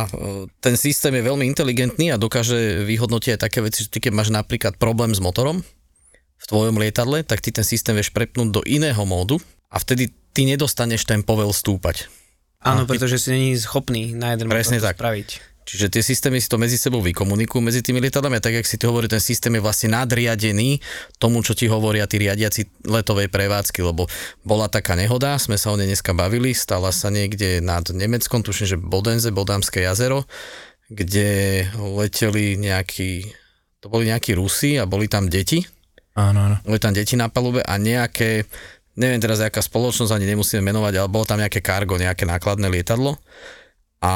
e, 0.08 0.48
ten 0.60 0.76
systém 0.80 1.12
je 1.16 1.24
veľmi 1.24 1.44
inteligentný 1.48 2.12
a 2.12 2.20
dokáže 2.20 2.84
vyhodnotiť 2.84 3.36
aj 3.36 3.40
také 3.40 3.60
veci, 3.64 3.84
že 3.84 3.92
ty 3.92 4.00
keď 4.00 4.12
máš 4.12 4.28
napríklad 4.32 4.76
problém 4.76 5.12
s 5.12 5.20
motorom 5.20 5.64
v 6.40 6.44
tvojom 6.48 6.76
lietadle, 6.80 7.24
tak 7.24 7.40
ty 7.44 7.52
ten 7.52 7.64
systém 7.64 7.96
vieš 7.96 8.12
prepnúť 8.12 8.48
do 8.48 8.60
iného 8.64 9.00
módu 9.04 9.40
a 9.70 9.76
vtedy 9.78 10.10
ty 10.34 10.44
nedostaneš 10.46 11.06
ten 11.06 11.22
povel 11.22 11.54
stúpať. 11.54 12.10
Áno, 12.60 12.84
pretože 12.84 13.16
si 13.16 13.32
není 13.32 13.56
schopný 13.56 14.12
na 14.12 14.36
jeden 14.36 14.50
Presne 14.52 14.82
tak. 14.84 15.00
spraviť. 15.00 15.28
Čiže 15.60 15.86
tie 15.86 16.02
systémy 16.02 16.42
si 16.42 16.50
to 16.50 16.58
medzi 16.58 16.74
sebou 16.74 16.98
vykomunikujú 16.98 17.62
medzi 17.62 17.78
tými 17.78 18.02
lietadlami 18.02 18.36
a 18.36 18.42
tak, 18.42 18.58
jak 18.58 18.66
si 18.66 18.74
ty 18.74 18.90
hovorí, 18.90 19.06
ten 19.06 19.22
systém 19.22 19.54
je 19.54 19.62
vlastne 19.62 19.94
nadriadený 19.94 20.82
tomu, 21.22 21.46
čo 21.46 21.54
ti 21.54 21.70
hovoria 21.70 22.10
tí 22.10 22.18
riadiaci 22.18 22.84
letovej 22.90 23.30
prevádzky, 23.30 23.78
lebo 23.86 24.10
bola 24.42 24.66
taká 24.66 24.98
nehoda, 24.98 25.38
sme 25.38 25.54
sa 25.54 25.70
o 25.70 25.78
nej 25.78 25.86
dneska 25.86 26.10
bavili, 26.10 26.58
stala 26.58 26.90
sa 26.90 27.06
niekde 27.12 27.62
nad 27.62 27.86
Nemeckom, 27.86 28.42
tuším, 28.42 28.66
že 28.66 28.82
Bodenze, 28.82 29.30
Bodámske 29.30 29.78
jazero, 29.84 30.26
kde 30.90 31.62
leteli 31.78 32.58
nejakí, 32.58 33.30
to 33.78 33.86
boli 33.86 34.10
nejakí 34.10 34.34
Rusi 34.34 34.74
a 34.74 34.90
boli 34.90 35.06
tam 35.06 35.30
deti, 35.30 35.62
Áno, 36.18 36.50
áno. 36.50 36.56
boli 36.66 36.82
tam 36.82 36.98
deti 36.98 37.14
na 37.14 37.30
palube 37.30 37.62
a 37.62 37.78
nejaké, 37.78 38.42
neviem 38.94 39.18
teraz 39.18 39.38
aká 39.38 39.60
spoločnosť, 39.60 40.10
ani 40.10 40.26
nemusíme 40.26 40.62
menovať, 40.62 40.94
ale 40.96 41.08
bolo 41.08 41.24
tam 41.24 41.38
nejaké 41.38 41.60
kargo, 41.60 41.94
nejaké 41.94 42.24
nákladné 42.24 42.66
lietadlo 42.66 43.14
a 44.00 44.12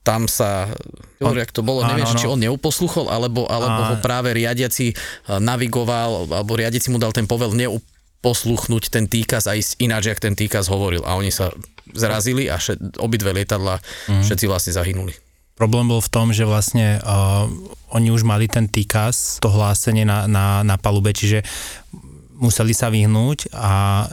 tam 0.00 0.24
sa, 0.24 0.72
on, 1.20 1.36
jak 1.36 1.52
to 1.52 1.60
bolo, 1.60 1.84
áno, 1.84 1.92
neviem, 1.92 2.08
áno. 2.08 2.16
či 2.16 2.24
on 2.24 2.40
neuposluchol, 2.40 3.10
alebo, 3.10 3.44
alebo 3.44 3.80
A- 3.82 3.88
ho 3.92 3.96
práve 4.00 4.32
riadiaci 4.32 4.86
eh, 4.88 4.96
navigoval, 5.36 6.32
alebo 6.32 6.56
riadiaci 6.56 6.88
mu 6.88 6.96
dal 6.96 7.12
ten 7.12 7.28
povel 7.28 7.52
neuposluchnúť 7.52 8.88
ten 8.88 9.04
týkaz 9.04 9.46
a 9.46 9.54
ísť 9.54 9.76
ináč, 9.78 10.08
jak 10.08 10.22
ten 10.22 10.32
týkaz 10.32 10.72
hovoril. 10.72 11.04
A 11.04 11.14
oni 11.14 11.28
sa 11.28 11.52
zrazili 11.92 12.48
a 12.48 12.56
všet, 12.56 12.96
obidve 12.98 13.30
lietadla 13.30 13.78
Mhm. 14.08 14.24
všetci 14.24 14.44
vlastne 14.46 14.72
zahynuli. 14.72 15.12
Problém 15.56 15.88
bol 15.88 16.00
v 16.00 16.12
tom, 16.12 16.36
že 16.36 16.44
vlastne 16.44 17.00
uh, 17.00 17.48
oni 17.90 18.12
už 18.12 18.28
mali 18.28 18.44
ten 18.44 18.68
týkaz, 18.68 19.40
to 19.40 19.48
hlásenie 19.48 20.04
na, 20.04 20.28
na, 20.28 20.60
na 20.60 20.76
palube, 20.76 21.16
čiže 21.16 21.40
museli 22.36 22.76
sa 22.76 22.92
vyhnúť 22.92 23.52
a 23.52 24.04
uh, 24.04 24.06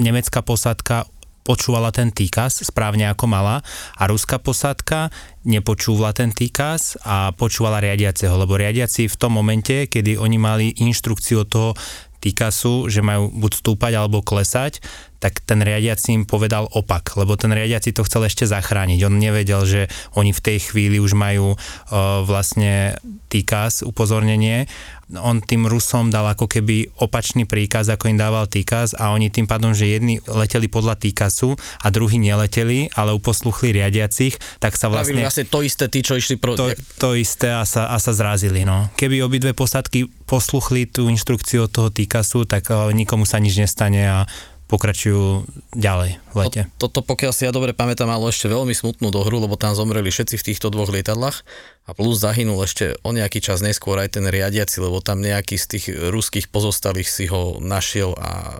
nemecká 0.00 0.40
posádka 0.40 1.08
počúvala 1.46 1.94
ten 1.94 2.10
týkaz 2.10 2.66
správne 2.66 3.06
ako 3.06 3.30
mala 3.30 3.62
a 3.94 4.02
ruská 4.10 4.42
posádka 4.42 5.14
nepočúvala 5.46 6.10
ten 6.10 6.34
týkaz 6.34 6.98
a 7.06 7.30
počúvala 7.30 7.78
riadiaceho, 7.78 8.34
lebo 8.34 8.58
riadiaci 8.58 9.06
v 9.06 9.14
tom 9.14 9.38
momente, 9.38 9.86
kedy 9.86 10.18
oni 10.18 10.38
mali 10.42 10.66
inštrukciu 10.74 11.46
od 11.46 11.48
toho 11.48 11.70
týkasu, 12.18 12.90
že 12.90 13.06
majú 13.06 13.30
buď 13.30 13.62
stúpať 13.62 13.92
alebo 13.94 14.26
klesať, 14.26 14.82
tak 15.26 15.42
ten 15.42 15.58
riadiaci 15.58 16.14
im 16.14 16.22
povedal 16.22 16.70
opak, 16.70 17.18
lebo 17.18 17.34
ten 17.34 17.50
riadiaci 17.50 17.90
to 17.90 18.06
chcel 18.06 18.22
ešte 18.30 18.46
zachrániť. 18.46 19.02
On 19.10 19.18
nevedel, 19.18 19.66
že 19.66 19.82
oni 20.14 20.30
v 20.30 20.38
tej 20.38 20.70
chvíli 20.70 21.02
už 21.02 21.18
majú 21.18 21.58
uh, 21.58 22.22
vlastne 22.22 22.94
týkaz, 23.26 23.82
upozornenie. 23.82 24.70
On 25.18 25.42
tým 25.42 25.66
Rusom 25.66 26.14
dal 26.14 26.30
ako 26.30 26.46
keby 26.46 26.94
opačný 27.02 27.42
príkaz, 27.42 27.90
ako 27.90 28.06
im 28.06 28.22
dával 28.22 28.46
týkaz 28.46 28.94
a 28.94 29.10
oni 29.10 29.34
tým 29.34 29.50
pádom, 29.50 29.74
že 29.74 29.90
jedni 29.90 30.22
leteli 30.30 30.70
podľa 30.70 30.94
týkazu 30.94 31.58
a 31.58 31.86
druhí 31.90 32.22
neleteli, 32.22 32.86
ale 32.94 33.10
uposluchli 33.18 33.74
riadiacich, 33.74 34.38
tak 34.62 34.78
sa 34.78 34.86
Vlastne, 34.86 35.18
vlastne 35.18 35.26
vlastne 35.26 35.46
to 35.50 35.58
isté, 35.66 35.84
tí, 35.90 36.06
čo 36.06 36.14
išli 36.14 36.38
pro... 36.38 36.54
to, 36.54 36.70
to 37.02 37.18
isté 37.18 37.50
a 37.50 37.66
sa, 37.66 37.90
a 37.90 37.98
sa 37.98 38.14
zrazili. 38.14 38.62
No. 38.62 38.94
Keby 38.94 39.26
obidve 39.26 39.58
posádky 39.58 40.06
posluchli 40.22 40.86
tú 40.86 41.10
inštrukciu 41.10 41.66
od 41.66 41.70
toho 41.74 41.90
týkasu, 41.90 42.46
tak 42.46 42.70
uh, 42.70 42.94
nikomu 42.94 43.26
sa 43.26 43.42
nič 43.42 43.58
nestane 43.58 44.06
a 44.06 44.22
pokračujú 44.66 45.46
ďalej 45.78 46.18
v 46.18 46.34
lete. 46.34 46.62
To, 46.82 46.90
toto, 46.90 47.06
pokiaľ 47.06 47.32
si 47.32 47.46
ja 47.46 47.54
dobre 47.54 47.70
pamätám, 47.70 48.10
malo 48.10 48.26
ešte 48.26 48.50
veľmi 48.50 48.74
smutnú 48.74 49.14
dohru, 49.14 49.38
lebo 49.38 49.54
tam 49.54 49.78
zomreli 49.78 50.10
všetci 50.10 50.34
v 50.34 50.46
týchto 50.52 50.74
dvoch 50.74 50.90
lietadlách 50.90 51.46
a 51.86 51.90
plus 51.94 52.18
zahynul 52.18 52.58
ešte 52.66 52.98
o 53.06 53.14
nejaký 53.14 53.38
čas 53.38 53.62
neskôr 53.62 53.94
aj 54.02 54.18
ten 54.18 54.26
riadiaci, 54.26 54.82
lebo 54.82 54.98
tam 54.98 55.22
nejaký 55.22 55.54
z 55.54 55.66
tých 55.70 55.84
ruských 56.10 56.50
pozostalých 56.50 57.06
si 57.06 57.30
ho 57.30 57.62
našiel 57.62 58.18
a 58.18 58.58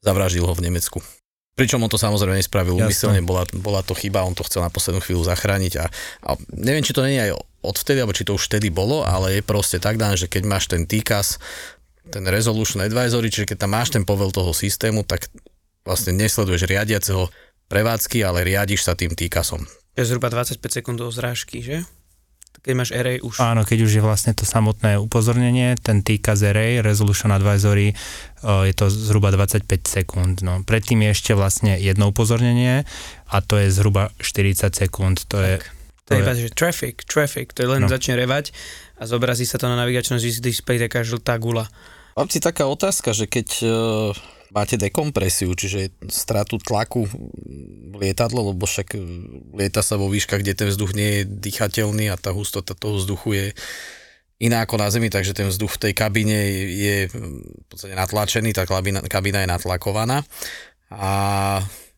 zavraždil 0.00 0.48
ho 0.48 0.54
v 0.56 0.64
Nemecku. 0.64 1.04
Pričom 1.58 1.82
on 1.82 1.90
to 1.90 1.98
samozrejme 1.98 2.38
nespravil 2.38 2.78
úmyselne, 2.78 3.18
bola, 3.18 3.42
bola 3.50 3.82
to 3.82 3.90
chyba, 3.90 4.22
on 4.22 4.32
to 4.32 4.46
chcel 4.46 4.62
na 4.62 4.70
poslednú 4.70 5.02
chvíľu 5.02 5.26
zachrániť 5.26 5.72
a, 5.82 5.90
a 6.22 6.30
neviem, 6.54 6.86
či 6.86 6.94
to 6.94 7.02
nie 7.02 7.18
je 7.18 7.24
aj 7.28 7.32
odvtedy, 7.66 7.98
alebo 7.98 8.14
či 8.14 8.22
to 8.22 8.38
už 8.38 8.46
vtedy 8.46 8.70
bolo, 8.70 9.02
ale 9.02 9.42
je 9.42 9.42
proste 9.42 9.82
tak 9.82 9.98
dané, 9.98 10.14
že 10.14 10.30
keď 10.30 10.42
máš 10.46 10.70
ten 10.70 10.86
týkaz, 10.86 11.42
ten 12.08 12.24
resolution 12.24 12.80
advisory, 12.80 13.28
čiže 13.28 13.46
keď 13.46 13.58
tam 13.64 13.72
máš 13.72 13.92
ten 13.92 14.02
povel 14.02 14.32
toho 14.32 14.50
systému, 14.50 15.04
tak 15.04 15.28
vlastne 15.84 16.12
nesleduješ 16.12 16.64
riadiaceho 16.64 17.28
prevádzky, 17.66 18.24
ale 18.24 18.44
riadiš 18.44 18.84
sa 18.84 18.96
tým 18.96 19.12
týkasom. 19.12 19.64
To 19.64 19.98
je 19.98 20.06
zhruba 20.06 20.30
25 20.30 20.60
sekúnd 20.62 20.96
do 20.96 21.08
zrážky, 21.08 21.60
že? 21.60 21.84
Keď 22.58 22.74
máš 22.74 22.90
array 22.90 23.22
už. 23.22 23.38
Áno, 23.38 23.62
keď 23.62 23.86
už 23.86 23.92
je 23.98 24.02
vlastne 24.02 24.34
to 24.34 24.42
samotné 24.42 24.98
upozornenie, 24.98 25.78
ten 25.78 26.02
týkaz 26.02 26.42
array, 26.42 26.82
resolution 26.82 27.30
advisory, 27.30 27.94
uh, 28.42 28.66
je 28.66 28.74
to 28.74 28.90
zhruba 28.90 29.30
25 29.30 29.68
sekúnd. 29.86 30.42
No. 30.42 30.66
Predtým 30.66 31.06
je 31.06 31.10
ešte 31.12 31.32
vlastne 31.38 31.78
jedno 31.78 32.10
upozornenie 32.10 32.82
a 33.26 33.36
to 33.40 33.62
je 33.62 33.70
zhruba 33.70 34.10
40 34.18 34.74
sekúnd. 34.74 35.22
To 35.30 35.38
je, 35.38 35.62
To 36.10 36.16
je 36.16 36.18
to 36.18 36.22
iba, 36.24 36.32
je, 36.34 36.50
že 36.50 36.50
traffic, 36.50 37.06
traffic, 37.06 37.54
to 37.54 37.62
je 37.62 37.68
len 37.68 37.86
No. 37.86 37.88
začne 37.88 38.18
revať 38.18 38.50
a 38.98 39.06
zobrazí 39.06 39.46
sa 39.46 39.60
to 39.60 39.70
na 39.70 39.78
navigačnom 39.78 40.18
dis- 40.18 40.42
displeji 40.42 40.82
taká 40.82 41.06
žltá 41.06 41.38
gula. 41.38 41.70
Mám 42.18 42.34
si 42.34 42.42
taká 42.42 42.66
otázka, 42.66 43.14
že 43.14 43.30
keď 43.30 43.48
uh, 43.62 44.10
máte 44.50 44.74
dekompresiu, 44.74 45.54
čiže 45.54 45.94
stratu 46.10 46.58
tlaku 46.58 47.06
v 47.06 47.94
lietadle, 47.94 48.42
lebo 48.42 48.66
však 48.66 48.98
eh, 48.98 49.00
lieta 49.54 49.86
sa 49.86 49.94
vo 49.94 50.10
výškach, 50.10 50.42
kde 50.42 50.58
ten 50.58 50.66
vzduch 50.66 50.98
nie 50.98 51.22
je 51.22 51.30
dýchateľný 51.30 52.10
a 52.10 52.18
tá 52.18 52.34
hustota 52.34 52.74
toho 52.74 52.98
vzduchu 52.98 53.28
je 53.38 53.46
iná 54.42 54.66
ako 54.66 54.82
na 54.82 54.90
Zemi, 54.90 55.14
takže 55.14 55.30
ten 55.30 55.46
vzduch 55.46 55.78
v 55.78 55.90
tej 55.90 55.92
kabíne 55.94 56.38
je, 56.74 56.96
v 57.06 57.66
podstate 57.70 57.94
natlačený, 57.94 58.50
tá 58.50 58.66
kabína, 58.66 59.02
kabína 59.06 59.46
je 59.46 59.50
natlakovaná. 59.50 60.22
A 60.90 61.10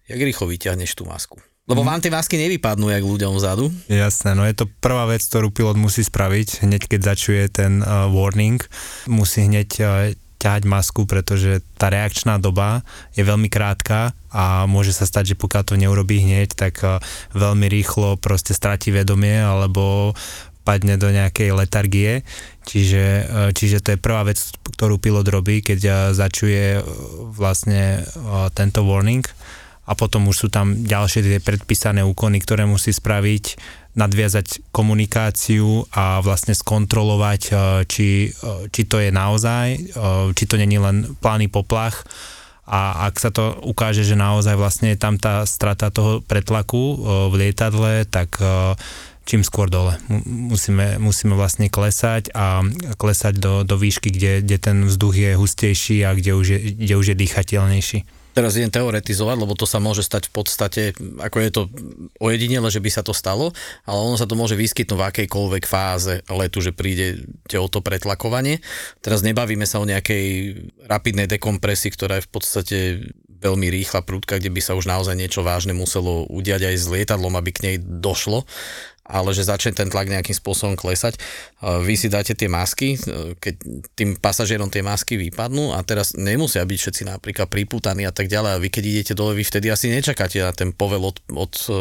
jak 0.05 0.21
rýchlo 0.21 0.49
vyťahneš 0.49 1.01
tú 1.01 1.09
masku? 1.09 1.41
Lebo 1.71 1.87
vám 1.87 2.03
tie 2.03 2.11
masky 2.11 2.35
nevypadnú, 2.35 2.91
jak 2.91 3.07
ľuďom 3.07 3.39
vzadu. 3.39 3.71
Jasné, 3.87 4.35
no 4.35 4.43
je 4.43 4.59
to 4.59 4.67
prvá 4.83 5.07
vec, 5.07 5.23
ktorú 5.23 5.55
pilot 5.55 5.79
musí 5.79 6.03
spraviť, 6.03 6.67
hneď 6.67 6.83
keď 6.91 7.01
začuje 7.15 7.47
ten 7.47 7.79
uh, 7.79 8.11
warning, 8.11 8.59
musí 9.07 9.47
hneď 9.47 9.71
uh, 9.79 10.11
ťahať 10.43 10.67
masku, 10.67 11.07
pretože 11.07 11.63
tá 11.79 11.87
reakčná 11.87 12.43
doba 12.43 12.83
je 13.15 13.23
veľmi 13.23 13.47
krátka 13.47 14.19
a 14.35 14.67
môže 14.67 14.91
sa 14.91 15.07
stať, 15.07 15.37
že 15.37 15.39
pokiaľ 15.39 15.63
to 15.63 15.79
neurobí 15.79 16.19
hneď, 16.19 16.59
tak 16.59 16.83
uh, 16.83 16.99
veľmi 17.39 17.71
rýchlo 17.71 18.19
proste 18.19 18.51
stratí 18.51 18.91
vedomie 18.91 19.39
alebo 19.39 20.19
padne 20.67 20.99
do 20.99 21.07
nejakej 21.07 21.55
letargie. 21.55 22.27
Čiže, 22.69 23.27
čiže 23.57 23.81
to 23.81 23.97
je 23.97 23.99
prvá 23.99 24.23
vec, 24.29 24.39
ktorú 24.77 25.01
pilot 25.01 25.27
robí, 25.33 25.65
keď 25.65 26.13
začuje 26.13 26.85
vlastne 27.33 28.05
tento 28.55 28.85
warning 28.85 29.25
a 29.91 29.93
potom 29.99 30.31
už 30.31 30.47
sú 30.47 30.49
tam 30.55 30.87
ďalšie 30.87 31.27
tie 31.27 31.41
predpísané 31.43 32.07
úkony, 32.07 32.39
ktoré 32.39 32.63
musí 32.63 32.95
spraviť, 32.95 33.59
nadviazať 33.99 34.71
komunikáciu 34.71 35.83
a 35.91 36.23
vlastne 36.23 36.55
skontrolovať, 36.55 37.41
e, 37.51 37.53
či, 37.91 38.09
e, 38.31 38.71
či 38.71 38.87
to 38.87 39.03
je 39.03 39.11
naozaj, 39.11 39.67
e, 39.75 39.79
či 40.31 40.45
to 40.47 40.55
není 40.55 40.79
len 40.79 41.19
plány 41.19 41.51
poplach 41.51 42.07
a 42.71 43.11
ak 43.11 43.19
sa 43.19 43.35
to 43.35 43.59
ukáže, 43.67 44.07
že 44.07 44.15
naozaj 44.15 44.55
vlastne 44.55 44.95
je 44.95 44.99
tam 45.03 45.19
tá 45.19 45.43
strata 45.43 45.91
toho 45.91 46.23
pretlaku 46.23 47.03
v 47.27 47.35
lietadle, 47.35 48.07
tak 48.07 48.39
čím 49.27 49.43
skôr 49.43 49.67
dole. 49.67 49.99
Musíme, 50.31 51.03
musíme 51.03 51.35
vlastne 51.35 51.67
klesať 51.67 52.31
a 52.31 52.63
klesať 52.95 53.43
do, 53.43 53.67
do 53.67 53.75
výšky, 53.75 54.15
kde, 54.15 54.47
kde 54.47 54.57
ten 54.63 54.87
vzduch 54.87 55.19
je 55.19 55.35
hustejší 55.35 56.07
a 56.07 56.15
kde 56.15 56.39
už 56.39 56.47
je, 56.47 56.59
kde 56.79 56.95
už 56.95 57.07
je 57.11 57.17
dýchateľnejší. 57.19 58.20
Teraz 58.31 58.55
idem 58.55 58.71
teoretizovať, 58.71 59.37
lebo 59.43 59.59
to 59.59 59.67
sa 59.67 59.83
môže 59.83 60.07
stať 60.07 60.31
v 60.31 60.33
podstate, 60.33 60.83
ako 61.19 61.37
je 61.43 61.51
to 61.51 61.63
ojedinele, 62.23 62.71
že 62.71 62.79
by 62.79 62.91
sa 62.91 63.03
to 63.03 63.11
stalo, 63.11 63.51
ale 63.83 63.99
ono 63.99 64.15
sa 64.15 64.31
to 64.31 64.39
môže 64.39 64.55
vyskytnúť 64.55 64.99
v 64.99 65.07
akejkoľvek 65.11 65.65
fáze 65.67 66.23
letu, 66.31 66.63
že 66.63 66.71
príde 66.71 67.27
o 67.51 67.67
to 67.67 67.83
pretlakovanie. 67.83 68.63
Teraz 69.03 69.27
nebavíme 69.27 69.67
sa 69.67 69.83
o 69.83 69.89
nejakej 69.89 70.57
rapidnej 70.87 71.27
dekompresii, 71.27 71.91
ktorá 71.91 72.23
je 72.23 72.27
v 72.27 72.33
podstate 72.33 72.79
veľmi 73.41 73.73
rýchla 73.73 74.05
prúdka, 74.05 74.37
kde 74.37 74.53
by 74.53 74.61
sa 74.61 74.77
už 74.77 74.85
naozaj 74.85 75.17
niečo 75.17 75.41
vážne 75.41 75.73
muselo 75.73 76.29
udiať 76.29 76.71
aj 76.71 76.77
s 76.77 76.87
lietadlom, 76.93 77.35
aby 77.41 77.51
k 77.51 77.63
nej 77.65 77.77
došlo 77.81 78.45
ale 79.11 79.35
že 79.35 79.43
začne 79.43 79.75
ten 79.75 79.91
tlak 79.91 80.07
nejakým 80.07 80.33
spôsobom 80.39 80.79
klesať. 80.79 81.19
Vy 81.61 81.99
si 81.99 82.07
dáte 82.07 82.39
tie 82.39 82.47
masky, 82.47 82.95
keď 83.43 83.55
tým 83.99 84.15
pasažierom 84.15 84.71
tie 84.71 84.87
masky 84.87 85.19
vypadnú 85.19 85.75
a 85.75 85.83
teraz 85.83 86.15
nemusia 86.15 86.63
byť 86.63 86.79
všetci 86.79 87.03
napríklad 87.11 87.51
priputaní 87.51 88.07
a 88.07 88.15
tak 88.15 88.31
ďalej 88.31 88.51
a 88.55 88.63
vy 88.63 88.69
keď 88.71 88.85
idete 88.87 89.13
dole, 89.19 89.35
vy 89.35 89.43
vtedy 89.43 89.67
asi 89.69 89.91
nečakáte 89.91 90.39
na 90.39 90.55
ten 90.55 90.71
povel 90.71 91.03
od, 91.11 91.19
od 91.35 91.53
uh, 91.67 91.77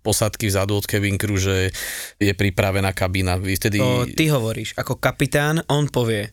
posádky 0.00 0.48
vzadu 0.48 0.80
od 0.80 0.88
Kevin 0.88 1.20
Crew, 1.20 1.36
že 1.36 1.68
je 2.16 2.32
pripravená 2.32 2.96
kabína. 2.96 3.36
Vy 3.36 3.60
vtedy... 3.60 3.76
To 3.78 4.08
ty 4.08 4.32
hovoríš, 4.32 4.72
ako 4.80 4.96
kapitán, 4.96 5.60
on 5.68 5.92
povie, 5.92 6.32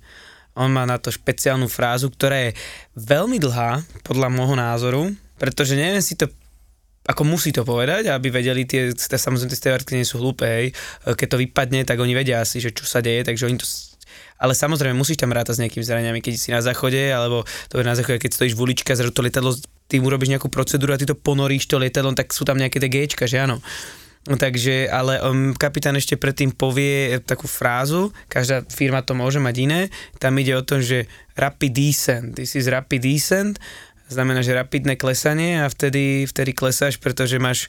on 0.55 0.71
má 0.71 0.87
na 0.87 0.95
to 0.95 1.11
špeciálnu 1.11 1.67
frázu, 1.67 2.07
ktorá 2.07 2.47
je 2.47 2.55
veľmi 2.95 3.35
dlhá, 3.43 3.83
podľa 4.07 4.31
môjho 4.31 4.55
názoru, 4.55 5.01
pretože 5.35 5.75
neviem 5.75 5.99
si 5.99 6.15
to 6.15 6.31
ako 7.05 7.21
musí 7.21 7.53
to 7.53 7.61
povedať, 7.61 8.09
aby 8.09 8.33
vedeli, 8.33 8.65
tie, 8.65 8.89
tie 8.89 9.17
samozrejme 9.17 9.53
tie 9.53 9.61
stevardky 9.61 9.93
nie 9.93 10.07
sú 10.07 10.17
hlúpe, 10.17 10.45
hej. 10.45 10.73
keď 11.05 11.27
to 11.29 11.41
vypadne, 11.41 11.85
tak 11.85 12.01
oni 12.01 12.17
vedia 12.17 12.41
asi, 12.41 12.57
že 12.57 12.73
čo 12.73 12.85
sa 12.85 13.01
deje, 13.01 13.21
takže 13.21 13.45
oni 13.45 13.57
to 13.61 13.67
ale 14.35 14.51
samozrejme 14.51 14.95
musíš 14.99 15.15
tam 15.15 15.31
rátať 15.31 15.59
s 15.59 15.61
nejakými 15.63 15.85
zraniami, 15.87 16.19
keď 16.19 16.33
si 16.35 16.51
na 16.51 16.59
záchode, 16.59 16.99
alebo 16.99 17.47
to 17.71 17.79
je 17.79 17.87
na 17.87 17.95
záchode, 17.95 18.19
keď 18.19 18.35
stojíš 18.35 18.55
v 18.59 18.63
uličke 18.67 18.91
a 18.91 18.99
to 18.99 19.23
lietadlo, 19.23 19.55
ty 19.87 20.03
mu 20.03 20.11
robíš 20.11 20.35
nejakú 20.35 20.51
procedúru 20.51 20.91
a 20.91 20.99
ty 20.99 21.07
to 21.07 21.15
ponoríš 21.15 21.71
to 21.71 21.79
lietadlo, 21.79 22.11
tak 22.11 22.35
sú 22.35 22.43
tam 22.43 22.59
nejaké 22.59 22.83
tie 22.83 23.07
že 23.31 23.39
áno. 23.39 23.63
Takže, 24.25 24.89
ale 24.89 25.21
um, 25.21 25.53
kapitán 25.53 25.93
ešte 26.01 26.17
predtým 26.17 26.49
povie 26.49 27.21
takú 27.21 27.45
frázu, 27.45 28.09
každá 28.25 28.65
firma 28.73 29.05
to 29.05 29.13
môže 29.13 29.37
mať 29.37 29.55
iné, 29.61 29.81
tam 30.17 30.33
ide 30.41 30.57
o 30.57 30.65
tom, 30.65 30.81
že 30.81 31.05
rapid 31.37 31.69
descent, 31.69 32.33
this 32.33 32.57
is 32.57 32.65
rapid 32.65 33.05
descent 33.05 33.61
znamená, 34.09 34.45
že 34.45 34.57
rapidné 34.57 34.95
klesanie 34.95 35.61
a 35.63 35.71
vtedy, 35.71 36.29
vtedy 36.29 36.51
klesáš, 36.53 37.01
pretože 37.01 37.41
máš 37.41 37.67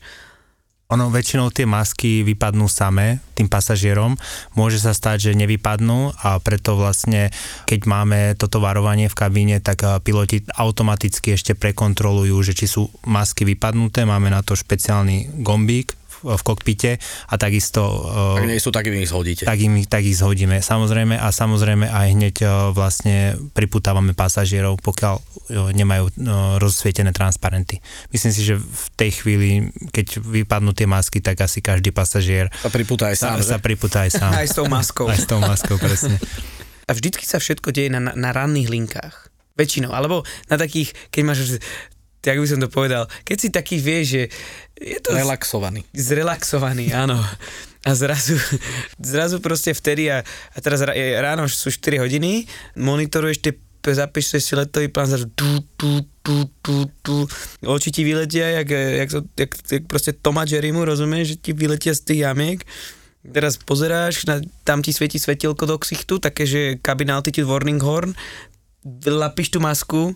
ono 0.86 1.10
väčšinou 1.10 1.50
tie 1.50 1.66
masky 1.66 2.22
vypadnú 2.22 2.70
samé 2.70 3.18
tým 3.34 3.50
pasažierom. 3.50 4.14
Môže 4.54 4.78
sa 4.78 4.94
stať, 4.94 5.30
že 5.30 5.38
nevypadnú 5.38 6.14
a 6.22 6.38
preto 6.38 6.78
vlastne, 6.78 7.34
keď 7.66 7.80
máme 7.90 8.18
toto 8.38 8.62
varovanie 8.62 9.10
v 9.10 9.18
kabíne, 9.18 9.58
tak 9.58 9.82
eh, 9.82 9.98
piloti 9.98 10.46
automaticky 10.46 11.34
ešte 11.34 11.58
prekontrolujú, 11.58 12.38
že 12.46 12.54
či 12.54 12.70
sú 12.70 12.86
masky 13.02 13.42
vypadnuté. 13.42 14.06
Máme 14.06 14.30
na 14.30 14.46
to 14.46 14.54
špeciálny 14.54 15.42
gombík, 15.42 15.98
v 16.34 16.42
kokpite 16.42 16.98
a 17.30 17.34
takisto... 17.38 17.82
Tak 18.36 18.50
nie 18.50 18.58
sú, 18.58 18.74
tak 18.74 18.90
ich 18.90 19.06
zhodíte. 19.06 19.46
Tak, 19.46 19.58
im, 19.62 19.86
tak 19.86 20.02
ich 20.02 20.18
zhodíme, 20.18 20.58
samozrejme 20.58 21.14
a 21.14 21.30
samozrejme 21.30 21.86
aj 21.86 22.06
hneď 22.12 22.36
vlastne 22.74 23.38
priputávame 23.54 24.12
pasažierov, 24.18 24.82
pokiaľ 24.82 25.22
nemajú 25.72 26.18
rozsvietené 26.58 27.14
transparenty. 27.14 27.78
Myslím 28.10 28.32
si, 28.34 28.42
že 28.42 28.58
v 28.58 28.86
tej 28.98 29.10
chvíli, 29.22 29.50
keď 29.94 30.18
vypadnú 30.18 30.74
tie 30.74 30.90
masky, 30.90 31.22
tak 31.22 31.38
asi 31.38 31.62
každý 31.62 31.94
pasažier 31.94 32.50
sa 32.60 32.72
priputá 32.72 33.12
aj 33.12 33.16
sám. 33.16 33.36
Sa, 33.40 33.56
sa 33.56 33.58
priputá 33.62 33.98
aj 34.08 34.12
sám. 34.18 34.32
aj 34.42 34.48
s 34.50 34.54
tou 34.56 34.66
maskou. 34.66 35.06
aj 35.06 35.20
s 35.22 35.26
tou 35.28 35.38
maskou, 35.38 35.76
presne. 35.78 36.16
A 36.86 36.90
vždycky 36.94 37.26
sa 37.26 37.42
všetko 37.42 37.74
deje 37.74 37.90
na, 37.90 38.14
na 38.14 38.30
ranných 38.30 38.70
linkách. 38.70 39.30
Väčšinou. 39.56 39.90
Alebo 39.90 40.22
na 40.52 40.56
takých, 40.60 40.92
keď 41.10 41.22
máš 41.24 41.58
jak 42.24 42.38
by 42.38 42.46
som 42.48 42.60
to 42.62 42.68
povedal, 42.70 43.04
keď 43.22 43.36
si 43.36 43.48
taký 43.52 43.76
vieš, 43.78 44.06
že 44.06 44.22
je 44.76 44.98
to... 45.00 45.14
Relaxovaný. 45.14 45.84
Zrelaxovaný, 45.94 46.92
áno. 46.92 47.16
A 47.86 47.90
zrazu, 47.94 48.34
zrazu 48.98 49.38
proste 49.38 49.70
vtedy 49.70 50.10
a, 50.10 50.26
a 50.26 50.58
teraz 50.58 50.82
ráno 51.22 51.46
sú 51.46 51.70
4 51.70 52.02
hodiny, 52.02 52.50
monitoruješ 52.74 53.38
tie 53.40 53.54
zapíšeš 53.86 54.42
si 54.42 54.54
letový 54.58 54.90
plán, 54.90 55.06
zrazu 55.06 55.30
tu, 55.38 55.62
tu, 55.78 56.02
tu, 56.26 56.50
tu, 56.58 56.90
tu, 57.06 57.14
oči 57.62 57.94
ti 57.94 58.02
vyletia, 58.02 58.58
jak, 58.58 58.68
jak, 58.74 59.10
jak, 59.38 59.50
jak 59.70 59.82
proste 59.86 60.10
Toma 60.10 60.42
Jerrymu, 60.42 60.82
rozumieš, 60.82 61.36
že 61.36 61.36
ti 61.38 61.50
vyletia 61.54 61.94
z 61.94 62.02
tých 62.02 62.20
jamiek. 62.26 62.66
Teraz 63.22 63.58
pozeráš, 63.58 64.26
na, 64.26 64.42
tam 64.66 64.82
ti 64.82 64.90
svieti 64.90 65.22
svetielko 65.22 65.66
do 65.66 65.78
ksichtu, 65.78 66.18
také, 66.18 66.46
že 66.46 66.82
cabin 66.82 67.14
altitude 67.14 67.46
warning 67.46 67.78
horn, 67.78 68.14
lapíš 69.06 69.54
tú 69.54 69.58
masku, 69.62 70.14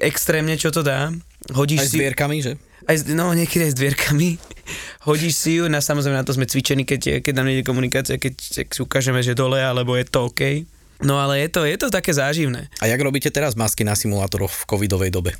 extrémne 0.00 0.56
čo 0.56 0.72
to 0.72 0.80
dá, 0.80 1.12
hodíš 1.52 1.84
aj 1.84 1.88
si... 1.88 1.96
s 1.96 2.00
dvierkami, 2.00 2.36
že? 2.40 2.52
Aj, 2.84 2.96
no, 3.16 3.32
niekedy 3.32 3.68
aj 3.68 3.72
s 3.72 3.80
dvierkami. 3.80 4.36
Hodíš 5.08 5.40
si 5.40 5.56
ju, 5.56 5.72
na 5.72 5.80
samozrejme 5.80 6.20
na 6.20 6.24
to 6.24 6.36
sme 6.36 6.44
cvičení, 6.44 6.84
keď, 6.84 7.24
keď 7.24 7.32
nám 7.32 7.48
nejde 7.48 7.64
komunikácia, 7.64 8.20
keď, 8.20 8.36
keď 8.36 8.66
si 8.68 8.80
ukážeme, 8.80 9.20
že 9.24 9.32
dole, 9.32 9.56
alebo 9.56 9.96
je 9.96 10.04
to 10.04 10.28
OK. 10.28 10.68
No 11.00 11.16
ale 11.16 11.44
je 11.44 11.48
to, 11.48 11.64
je 11.64 11.76
to 11.80 11.88
také 11.88 12.12
záživné. 12.12 12.68
A 12.80 12.88
jak 12.88 13.00
robíte 13.00 13.32
teraz 13.32 13.56
masky 13.56 13.88
na 13.88 13.96
simulátoroch 13.96 14.52
v 14.52 14.64
covidovej 14.68 15.10
dobe? 15.12 15.32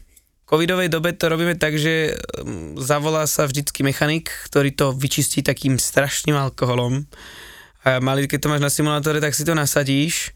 V 0.45 0.57
covidovej 0.57 0.89
dobe 0.93 1.17
to 1.17 1.29
robíme 1.29 1.57
tak, 1.57 1.77
že 1.77 2.17
mm, 2.17 2.81
zavolá 2.81 3.25
sa 3.29 3.49
vždycky 3.49 3.81
mechanik, 3.85 4.29
ktorý 4.49 4.73
to 4.73 4.93
vyčistí 4.93 5.41
takým 5.41 5.81
strašným 5.81 6.37
alkoholom. 6.37 7.05
A 7.85 8.01
mali, 8.01 8.25
keď 8.25 8.41
to 8.41 8.51
máš 8.53 8.65
na 8.65 8.73
simulátore, 8.73 9.21
tak 9.21 9.37
si 9.37 9.45
to 9.45 9.53
nasadíš 9.53 10.33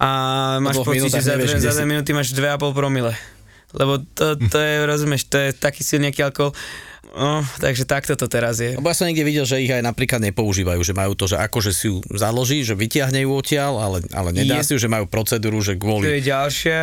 a 0.00 0.08
máš 0.64 0.80
pocit, 0.80 1.12
že 1.12 1.20
za, 1.20 1.36
nevieš, 1.36 1.60
za 1.60 1.76
2 1.76 1.84
minúty 1.84 2.16
máš 2.16 2.32
2,5 2.32 2.72
promile 2.72 3.12
lebo 3.74 4.02
to, 4.02 4.34
to 4.50 4.58
je, 4.58 4.72
rozumieš, 4.86 5.30
to 5.30 5.38
je 5.38 5.50
taký 5.54 5.86
silný 5.86 6.10
alkohol. 6.18 6.54
No, 7.10 7.42
takže 7.58 7.90
takto 7.90 8.14
to 8.14 8.30
teraz 8.30 8.62
je. 8.62 8.78
Lebo 8.78 8.86
ja 8.86 8.94
som 8.94 9.10
niekde 9.10 9.26
videl, 9.26 9.42
že 9.42 9.58
ich 9.58 9.70
aj 9.70 9.82
napríklad 9.82 10.22
nepoužívajú, 10.30 10.78
že 10.78 10.94
majú 10.94 11.18
to, 11.18 11.26
že 11.26 11.42
akože 11.42 11.70
si 11.74 11.90
ju 11.90 11.98
založí, 12.14 12.62
že 12.62 12.78
vytiahne 12.78 13.26
ju 13.26 13.34
odtiaľ, 13.34 13.82
ale, 13.82 13.98
ale 14.14 14.30
nedá 14.30 14.62
je, 14.62 14.70
si 14.70 14.72
ju, 14.74 14.78
že 14.78 14.86
majú 14.86 15.10
procedúru, 15.10 15.58
že 15.58 15.74
kvôli... 15.74 16.06
To 16.06 16.14
je 16.14 16.22
ďalšia 16.22 16.80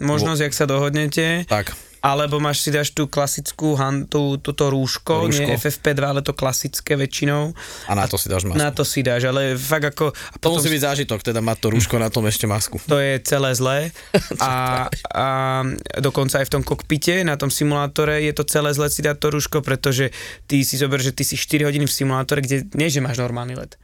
možnosť, 0.00 0.40
Vo... 0.40 0.46
ak 0.48 0.52
sa 0.56 0.64
dohodnete. 0.64 1.44
Tak 1.44 1.87
alebo 1.98 2.38
máš 2.38 2.62
si 2.62 2.70
dáš 2.70 2.94
tú 2.94 3.10
klasickú 3.10 3.74
tú, 4.06 4.38
túto 4.38 4.64
rúško, 4.70 5.26
rúško, 5.26 5.44
nie 5.44 5.58
FFP2, 5.58 6.00
ale 6.00 6.20
to 6.22 6.32
klasické 6.34 6.94
väčšinou. 6.94 7.52
A 7.90 7.92
na 7.98 8.06
to 8.06 8.14
si 8.14 8.30
dáš 8.30 8.46
masku. 8.46 8.58
Na 8.58 8.70
to 8.70 8.82
si 8.86 9.00
dáš, 9.02 9.26
ale 9.26 9.58
fakt 9.58 9.90
ako... 9.94 10.14
A 10.14 10.36
to 10.38 10.54
musí 10.54 10.70
byť 10.70 10.82
zážitok, 10.82 11.20
teda 11.22 11.42
mať 11.42 11.58
to 11.58 11.68
rúško, 11.74 11.98
na 11.98 12.10
tom 12.10 12.26
ešte 12.30 12.46
masku. 12.46 12.78
To 12.86 12.98
je 13.02 13.18
celé 13.26 13.50
zlé. 13.58 13.78
a, 14.42 14.86
a 15.14 15.26
dokonca 15.98 16.38
aj 16.38 16.46
v 16.46 16.52
tom 16.58 16.62
kokpite, 16.62 17.26
na 17.26 17.34
tom 17.34 17.50
simulátore 17.50 18.22
je 18.22 18.32
to 18.34 18.46
celé 18.46 18.70
zlé 18.70 18.86
si 18.90 19.02
dať 19.02 19.16
to 19.18 19.28
rúško, 19.34 19.58
pretože 19.66 20.14
ty 20.46 20.62
si 20.62 20.78
zober, 20.78 21.02
že 21.02 21.10
ty 21.10 21.26
si 21.26 21.34
4 21.34 21.66
hodiny 21.66 21.90
v 21.90 21.92
simulátore, 21.92 22.40
kde 22.44 22.70
nie, 22.78 22.86
že 22.86 23.02
máš 23.02 23.18
normálny 23.18 23.58
let 23.58 23.74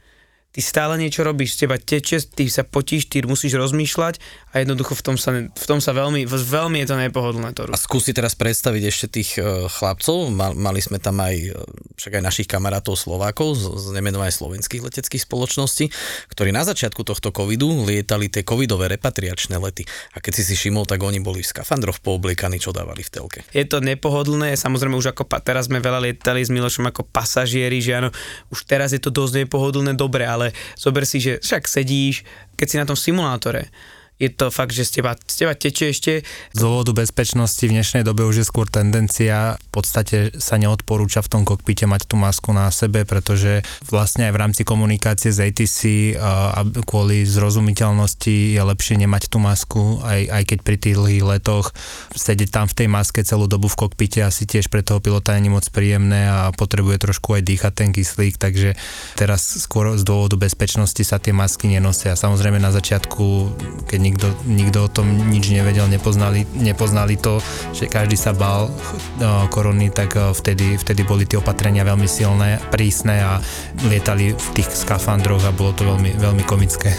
ty 0.55 0.63
stále 0.63 0.95
niečo 0.95 1.27
robíš, 1.27 1.59
z 1.59 1.67
teba 1.67 1.75
teče, 1.75 2.31
ty 2.31 2.47
sa 2.47 2.63
potíš, 2.63 3.11
ty 3.11 3.19
musíš 3.27 3.59
rozmýšľať 3.59 4.23
a 4.55 4.63
jednoducho 4.63 4.95
v 4.95 5.03
tom 5.03 5.15
sa, 5.19 5.35
v 5.35 5.65
tom 5.67 5.83
sa 5.83 5.91
veľmi, 5.91 6.23
veľmi 6.23 6.79
je 6.79 6.87
to 6.87 6.95
nepohodlné 6.95 7.51
to. 7.51 7.67
A 7.67 7.75
skúsi 7.75 8.15
teraz 8.15 8.39
predstaviť 8.39 8.83
ešte 8.87 9.07
tých 9.11 9.35
uh, 9.35 9.67
chlapcov, 9.67 10.31
Mal, 10.31 10.55
mali 10.55 10.79
sme 10.79 11.03
tam 11.03 11.19
aj 11.19 11.35
uh, 11.51 11.59
však 11.99 12.19
aj 12.19 12.23
našich 12.23 12.47
kamarátov 12.47 12.95
Slovákov 12.95 13.59
z, 13.59 13.63
z 13.67 13.85
nemenovaných 13.99 14.39
slovenských 14.39 14.81
leteckých 14.87 15.27
spoločností, 15.27 15.91
ktorí 16.31 16.55
na 16.55 16.63
začiatku 16.63 17.03
tohto 17.03 17.35
covidu 17.35 17.67
lietali 17.83 18.31
tie 18.31 18.47
covidové 18.47 18.87
repatriačné 18.95 19.59
lety. 19.59 19.83
A 20.15 20.23
keď 20.23 20.39
si 20.39 20.43
si 20.47 20.53
všimol, 20.55 20.87
tak 20.87 21.03
oni 21.03 21.19
boli 21.19 21.43
v 21.43 21.51
skafandroch 21.51 21.99
poobliekaní, 21.99 22.63
čo 22.63 22.71
dávali 22.71 23.03
v 23.03 23.11
telke. 23.11 23.39
Je 23.51 23.67
to 23.67 23.83
nepohodlné, 23.83 24.55
samozrejme 24.55 24.95
už 24.95 25.11
ako 25.11 25.27
teraz 25.41 25.67
sme 25.67 25.81
veľa 25.81 25.99
lietali 25.99 26.45
s 26.45 26.53
Milošom 26.53 26.87
ako 26.87 27.03
pasažieri, 27.09 27.81
že 27.81 27.97
áno, 27.97 28.09
už 28.53 28.63
teraz 28.63 28.93
je 28.93 29.01
to 29.01 29.11
dosť 29.11 29.43
nepohodlné, 29.43 29.97
dobre, 29.97 30.23
ale 30.23 30.44
zober 30.75 31.05
si, 31.07 31.21
že 31.23 31.39
však 31.39 31.63
sedíš, 31.69 32.27
keď 32.59 32.67
si 32.67 32.75
na 32.81 32.85
tom 32.85 32.97
simulátore, 32.97 33.71
je 34.15 34.31
to 34.31 34.47
fakt, 34.47 34.71
že 34.71 34.87
z 34.87 35.01
teba, 35.01 35.19
z 35.19 35.35
teba 35.43 35.53
teče 35.59 35.91
ešte. 35.91 36.13
Z 36.55 36.59
dôvodu 36.59 36.95
bezpečnosti 36.95 37.59
v 37.59 37.75
dnešnej 37.75 38.07
dobe 38.07 38.23
už 38.23 38.43
je 38.43 38.45
skôr 38.47 38.63
tendencia, 38.71 39.59
v 39.59 39.69
podstate 39.75 40.31
sa 40.39 40.55
neodporúča 40.55 41.19
v 41.19 41.31
tom 41.31 41.41
kokpite 41.43 41.83
mať 41.83 42.07
tú 42.07 42.15
masku 42.15 42.55
na 42.55 42.71
sebe, 42.71 43.03
pretože 43.03 43.67
vlastne 43.91 44.31
aj 44.31 44.33
v 44.33 44.39
rámci 44.39 44.61
komunikácie 44.63 45.35
z 45.35 45.51
ATC 45.51 45.79
a, 46.15 46.63
kvôli 46.87 47.27
zrozumiteľnosti 47.27 48.55
je 48.55 48.61
lepšie 48.63 48.95
nemať 49.03 49.27
tú 49.27 49.43
masku, 49.43 49.99
aj, 49.99 50.31
aj 50.31 50.43
keď 50.47 50.59
pri 50.63 50.77
tých 50.79 50.95
dlhých 50.95 51.25
letoch. 51.35 51.75
Sedieť 52.15 52.55
tam 52.55 52.71
v 52.71 52.77
tej 52.79 52.87
maske 52.87 53.19
celú 53.27 53.51
dobu 53.51 53.67
v 53.67 53.83
kokpite 53.83 54.23
asi 54.23 54.47
tiež 54.47 54.71
pre 54.71 54.79
toho 54.79 55.03
pilota 55.03 55.35
nie 55.35 55.51
moc 55.51 55.67
príjemné 55.67 56.31
a 56.31 56.55
potrebuje 56.55 57.03
trošku 57.03 57.35
aj 57.35 57.43
dýchať 57.43 57.73
ten 57.75 57.89
kyslík, 57.91 58.39
takže 58.39 58.79
teraz 59.19 59.43
skôr 59.59 59.99
z 59.99 60.07
dôvodu 60.07 60.39
bezpečnosti 60.39 61.03
sa 61.03 61.19
tie 61.19 61.35
masky 61.35 61.67
nenosia. 61.67 62.15
Samozrejme 62.15 62.63
na 62.63 62.71
začiatku, 62.71 63.51
keď 63.91 64.04
nikto, 64.05 64.29
nikto 64.45 64.85
o 64.85 64.89
tom 64.89 65.09
nič 65.33 65.49
nevedel, 65.49 65.89
nepoznali, 65.89 66.45
nepoznali 66.53 67.17
to, 67.17 67.41
že 67.73 67.89
každý 67.89 68.13
sa 68.13 68.37
bál 68.37 68.69
uh, 68.69 69.49
korony, 69.49 69.89
tak 69.89 70.13
uh, 70.13 70.29
vtedy, 70.29 70.77
vtedy 70.77 71.01
boli 71.01 71.25
tie 71.25 71.41
opatrenia 71.41 71.81
veľmi 71.81 72.05
silné, 72.05 72.61
prísne 72.69 73.17
a 73.17 73.41
lietali 73.89 74.37
v 74.37 74.47
tých 74.53 74.69
skafandroch 74.69 75.41
a 75.41 75.51
bolo 75.55 75.73
to 75.73 75.83
veľmi, 75.83 76.13
veľmi 76.21 76.43
komické. 76.45 76.93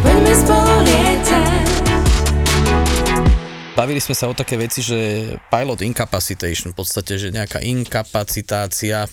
Poďme 0.00 0.32
spolu 0.32 0.74
lietať. 0.88 1.62
Bavili 3.72 4.04
sme 4.04 4.12
sa 4.12 4.28
o 4.28 4.36
také 4.36 4.60
veci, 4.60 4.84
že 4.84 5.32
pilot 5.48 5.80
incapacitation, 5.80 6.76
v 6.76 6.76
podstate, 6.76 7.16
že 7.16 7.32
nejaká 7.32 7.64
inkapacitácia 7.64 9.08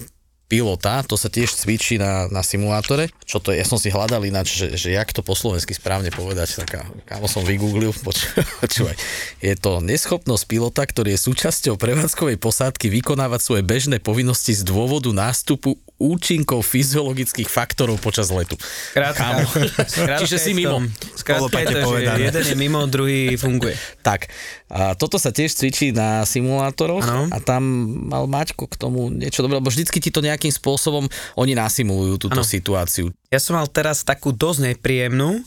pilota, 0.49 1.05
to 1.05 1.13
sa 1.13 1.29
tiež 1.29 1.53
cvičí 1.53 2.01
na, 2.01 2.25
na 2.33 2.41
simulátore. 2.41 3.13
Čo 3.23 3.37
to 3.37 3.53
je? 3.53 3.61
Ja 3.61 3.67
som 3.69 3.77
si 3.77 3.93
hľadal 3.93 4.25
ináč, 4.25 4.57
že, 4.57 4.73
že 4.73 4.89
jak 4.97 5.13
to 5.13 5.21
po 5.21 5.37
slovensky 5.37 5.77
správne 5.77 6.09
povedať, 6.09 6.65
tak 6.65 6.81
kámo 7.05 7.29
som 7.29 7.45
vygooglil, 7.45 7.93
poč- 8.01 8.33
počúvaj. 8.65 8.97
Je 9.39 9.53
to 9.53 9.79
neschopnosť 9.79 10.43
pilota, 10.49 10.81
ktorý 10.83 11.13
je 11.13 11.21
súčasťou 11.29 11.77
prevádzkovej 11.77 12.41
posádky 12.41 12.89
vykonávať 12.89 13.39
svoje 13.45 13.61
bežné 13.63 14.01
povinnosti 14.01 14.57
z 14.57 14.65
dôvodu 14.65 15.13
nástupu 15.13 15.77
účinkov 15.99 16.63
fyziologických 16.63 17.51
faktorov 17.51 17.99
počas 17.99 18.31
letu. 18.31 18.55
Krátka, 18.95 19.43
krátka 19.45 20.23
Čiže 20.23 20.37
si 20.39 20.51
mimo. 20.55 20.81
Skrátka 21.13 21.59
je 21.59 21.67
to, 21.75 21.91
že 21.99 22.23
jeden 22.23 22.43
je 22.47 22.55
mimo, 22.55 22.79
druhý 22.87 23.35
funguje. 23.35 23.75
Tak, 23.99 24.31
a 24.71 24.95
toto 24.95 25.19
sa 25.19 25.35
tiež 25.35 25.51
cvičí 25.51 25.91
na 25.91 26.23
simulátoroch 26.23 27.03
Áno. 27.03 27.27
a 27.29 27.37
tam 27.43 27.61
mal 28.07 28.25
Maťko 28.25 28.71
k 28.71 28.75
tomu 28.79 29.11
niečo 29.11 29.43
dobré, 29.43 29.59
lebo 29.59 29.67
vždycky 29.67 29.99
ti 29.99 30.09
to 30.09 30.23
nejakým 30.23 30.55
spôsobom 30.55 31.05
oni 31.35 31.53
nasimulujú 31.53 32.15
túto 32.29 32.41
Áno. 32.41 32.47
situáciu. 32.47 33.11
Ja 33.27 33.43
som 33.43 33.59
mal 33.59 33.67
teraz 33.67 34.01
takú 34.07 34.31
dosť 34.31 34.73
nepríjemnú, 34.73 35.43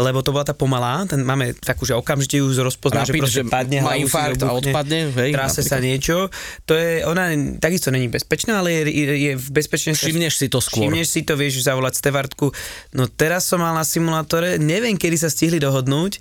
lebo 0.00 0.24
to 0.24 0.32
bola 0.32 0.44
tá 0.48 0.56
pomalá, 0.56 1.04
ten 1.04 1.20
máme 1.20 1.52
takú, 1.56 1.84
že 1.84 1.92
okamžite 1.92 2.40
ju 2.40 2.48
rozpozná, 2.50 3.04
že 3.04 3.12
Rapid, 3.12 3.22
proste 3.22 3.44
že 3.44 3.52
padne, 3.52 3.78
má 3.84 3.94
infarkt 4.00 4.40
a 4.42 4.52
odpadne, 4.56 5.12
hej, 5.12 5.30
Tráse 5.36 5.60
sa 5.60 5.76
niečo. 5.78 6.32
To 6.64 6.72
je, 6.74 7.04
ona 7.04 7.30
takisto 7.60 7.92
není 7.92 8.08
bezpečná, 8.08 8.64
ale 8.64 8.72
je, 8.72 8.82
je, 8.88 9.04
je 9.30 9.32
v 9.36 9.48
bezpečnej... 9.52 9.92
Všimneš 9.94 10.34
si 10.40 10.46
to 10.48 10.58
skôr. 10.58 10.88
Všimneš 10.88 11.08
si 11.08 11.20
to, 11.22 11.36
vieš 11.36 11.62
zavolať 11.62 12.00
stevartku. 12.00 12.52
No 12.96 13.06
teraz 13.06 13.46
som 13.46 13.60
mal 13.60 13.76
na 13.76 13.84
simulátore, 13.84 14.56
neviem, 14.56 14.96
kedy 14.96 15.16
sa 15.20 15.28
stihli 15.28 15.60
dohodnúť, 15.60 16.18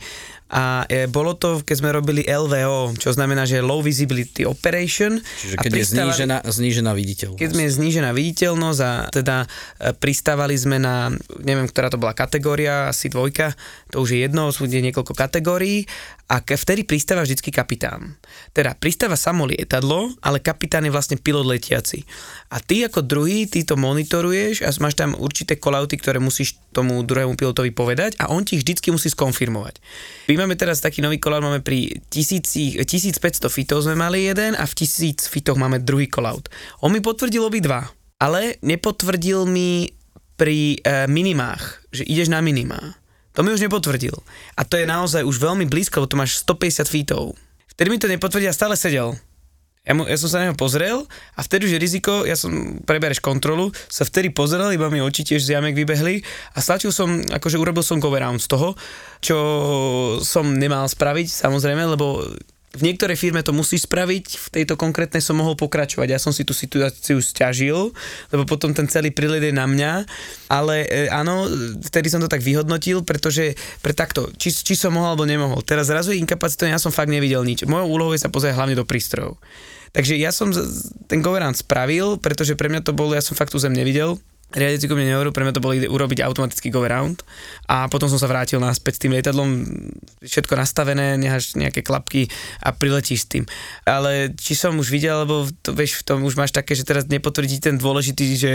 a 0.50 0.82
e, 0.89 1.06
bolo 1.06 1.38
to, 1.38 1.62
keď 1.62 1.76
sme 1.78 1.89
robili 1.93 2.26
LVO, 2.26 2.97
čo 2.97 3.14
znamená, 3.14 3.45
že 3.45 3.62
Low 3.62 3.86
Visibility 3.86 4.50
Operation. 4.50 5.22
Čiže 5.22 5.56
keď 5.62 5.72
je 5.78 5.86
znížená, 5.86 6.38
znížená 6.41 6.91
viditeľnosť. 6.97 7.38
keď 7.38 7.50
sme 7.54 7.64
znížená 7.70 8.10
viditeľnosť 8.18 8.80
a 8.82 8.91
teda 9.14 9.38
e, 9.45 9.47
pristávali 9.93 10.58
sme 10.58 10.82
na, 10.82 11.14
neviem, 11.45 11.70
ktorá 11.70 11.93
to 11.93 12.02
bola 12.02 12.18
kategória, 12.18 12.89
asi 12.89 13.14
dvojka, 13.14 13.54
to 13.93 14.02
už 14.02 14.18
je 14.18 14.20
jedno, 14.26 14.50
sú 14.50 14.66
kde 14.66 14.89
niekoľko 14.89 15.14
kategórií 15.14 15.86
a 16.30 16.45
vtedy 16.45 16.86
pristáva 16.86 17.25
vždycky 17.25 17.49
kapitán. 17.49 18.13
Teda 18.53 18.77
pristáva 18.77 19.17
samo 19.17 19.49
lietadlo, 19.49 20.13
ale 20.21 20.38
kapitán 20.38 20.86
je 20.86 20.93
vlastne 20.93 21.17
pilot 21.17 21.41
letiaci. 21.41 22.05
A 22.53 22.61
ty 22.61 22.86
ako 22.86 23.01
druhý, 23.01 23.49
ty 23.49 23.65
to 23.65 23.73
monitoruješ 23.73 24.61
a 24.61 24.69
máš 24.77 24.93
tam 24.93 25.17
určité 25.17 25.57
kolauty, 25.57 25.97
ktoré 25.97 26.21
musíš 26.21 26.61
tomu 26.69 27.01
druhému 27.01 27.34
pilotovi 27.34 27.73
povedať 27.73 28.13
a 28.21 28.30
on 28.30 28.45
ti 28.45 28.61
vždycky 28.61 28.93
musí 28.93 29.09
skonfirmovať. 29.09 29.82
My 30.30 30.45
máme 30.45 30.53
teraz 30.53 30.86
taký 30.86 31.01
nový 31.01 31.17
kolaut, 31.17 31.41
máme 31.41 31.65
pri 31.65 31.97
1000, 32.13 32.86
1500 32.86 33.49
fitov 33.49 33.82
sme 33.82 33.97
mali 33.97 34.30
jeden 34.30 34.53
a 34.53 34.69
v 34.69 34.73
1000 34.86 35.25
fitoch 35.25 35.57
máme 35.57 35.82
druhý 35.82 36.05
kolaut. 36.05 36.45
On 36.86 36.93
mi 36.93 37.01
potvrdil 37.01 37.41
obidva, 37.41 37.89
ale 38.21 38.61
nepotvrdil 38.61 39.49
mi 39.49 39.89
pri 40.38 40.77
e, 40.77 41.09
minimách, 41.09 41.89
že 41.89 42.05
ideš 42.05 42.30
na 42.30 42.39
minimá. 42.39 42.99
To 43.39 43.47
mi 43.47 43.55
už 43.55 43.63
nepotvrdil. 43.63 44.11
A 44.59 44.67
to 44.67 44.75
je 44.75 44.83
naozaj 44.83 45.23
už 45.23 45.39
veľmi 45.39 45.63
blízko, 45.63 46.03
lebo 46.03 46.11
to 46.11 46.19
máš 46.19 46.43
150 46.43 46.91
fitov. 46.91 47.39
Vtedy 47.71 47.87
mi 47.87 47.95
to 47.95 48.11
nepotvrdil 48.11 48.51
a 48.51 48.59
stále 48.59 48.75
sedel. 48.75 49.15
Ja, 49.87 49.95
mu, 49.95 50.03
ja 50.03 50.19
som 50.19 50.27
sa 50.27 50.43
na 50.43 50.51
neho 50.51 50.59
pozrel 50.59 51.07
a 51.07 51.39
vtedy 51.39 51.71
už 51.71 51.79
je 51.79 51.79
riziko, 51.79 52.27
ja 52.27 52.35
som, 52.35 52.83
prebereš 52.83 53.23
kontrolu, 53.23 53.71
sa 53.87 54.03
vtedy 54.03 54.35
pozrel, 54.35 54.75
iba 54.75 54.91
mi 54.91 54.99
oči 54.99 55.23
tiež 55.23 55.39
z 55.39 55.55
jamek 55.55 55.71
vybehli 55.71 56.19
a 56.51 56.59
stlačil 56.59 56.91
som, 56.91 57.23
akože 57.31 57.55
urobil 57.55 57.79
som 57.79 58.03
around 58.03 58.43
z 58.43 58.51
toho, 58.51 58.75
čo 59.23 59.37
som 60.19 60.59
nemal 60.59 60.91
spraviť, 60.91 61.31
samozrejme, 61.31 61.95
lebo 61.95 62.27
v 62.70 62.86
niektorej 62.86 63.17
firme 63.17 63.41
to 63.41 63.49
musíš 63.49 63.89
spraviť, 63.89 64.26
v 64.38 64.47
tejto 64.61 64.78
konkrétnej 64.78 65.26
som 65.26 65.41
mohol 65.41 65.57
pokračovať. 65.57 66.07
Ja 66.13 66.22
som 66.22 66.30
si 66.30 66.45
tú 66.45 66.53
situáciu 66.53 67.17
stiažil, 67.17 67.89
lebo 68.30 68.43
potom 68.45 68.78
ten 68.78 68.86
celý 68.86 69.09
prílet 69.09 69.41
je 69.41 69.53
na 69.53 69.65
mňa, 69.65 70.05
ale 70.53 70.86
e, 70.86 71.09
áno, 71.09 71.49
vtedy 71.82 72.13
som 72.13 72.22
to 72.22 72.30
tak 72.30 72.45
vyhodnotil, 72.45 73.01
pretože 73.01 73.57
pre 73.82 73.97
takto, 73.97 74.30
či, 74.38 74.53
či 74.53 74.78
som 74.78 74.93
mohol 74.93 75.17
alebo 75.17 75.26
nemohol. 75.26 75.65
Teraz 75.65 75.89
zrazu 75.89 76.13
je 76.13 76.22
inkapacitovaný, 76.22 76.78
ja 76.78 76.82
som 76.82 76.93
fakt 76.93 77.09
nevidel 77.09 77.41
nič. 77.41 77.65
Mojou 77.65 77.89
úlohou 77.89 78.13
je 78.13 78.22
sa 78.22 78.30
pozrieť 78.30 78.53
hlavne 78.53 78.78
do 78.78 78.86
prístrojov. 78.86 79.41
Takže 79.89 80.13
ja 80.22 80.30
som 80.30 80.53
ten 81.09 81.26
governant 81.26 81.57
spravil, 81.57 82.22
pretože 82.22 82.53
pre 82.53 82.70
mňa 82.70 82.86
to 82.86 82.93
bolo, 82.93 83.17
ja 83.17 83.26
som 83.26 83.34
fakt 83.34 83.49
tú 83.49 83.57
zem 83.57 83.74
nevidel, 83.74 84.22
riadiaci 84.50 84.89
mne 84.89 85.14
nehovoril, 85.14 85.34
pre 85.34 85.45
mňa 85.45 85.54
to 85.54 85.64
bolo 85.64 85.78
urobiť 85.78 86.26
automatický 86.26 86.74
go 86.74 86.82
around 86.82 87.22
a 87.70 87.86
potom 87.86 88.10
som 88.10 88.18
sa 88.18 88.26
vrátil 88.26 88.58
naspäť 88.58 88.97
s 88.97 89.02
tým 89.06 89.14
lietadlom, 89.14 89.50
všetko 90.26 90.54
nastavené, 90.58 91.22
necháš 91.22 91.54
nejaké 91.54 91.86
klapky 91.86 92.26
a 92.66 92.74
priletíš 92.74 93.26
s 93.26 93.28
tým. 93.30 93.43
Ale 93.86 94.34
či 94.34 94.58
som 94.58 94.74
už 94.78 94.89
videl, 94.89 95.22
lebo 95.22 95.45
to, 95.62 95.78
vieš, 95.78 96.02
v 96.02 96.04
tom 96.10 96.26
už 96.26 96.34
máš 96.34 96.50
také, 96.50 96.74
že 96.74 96.82
teraz 96.82 97.06
nepotvrdí 97.06 97.62
ten 97.62 97.78
dôležitý, 97.78 98.26
že 98.34 98.52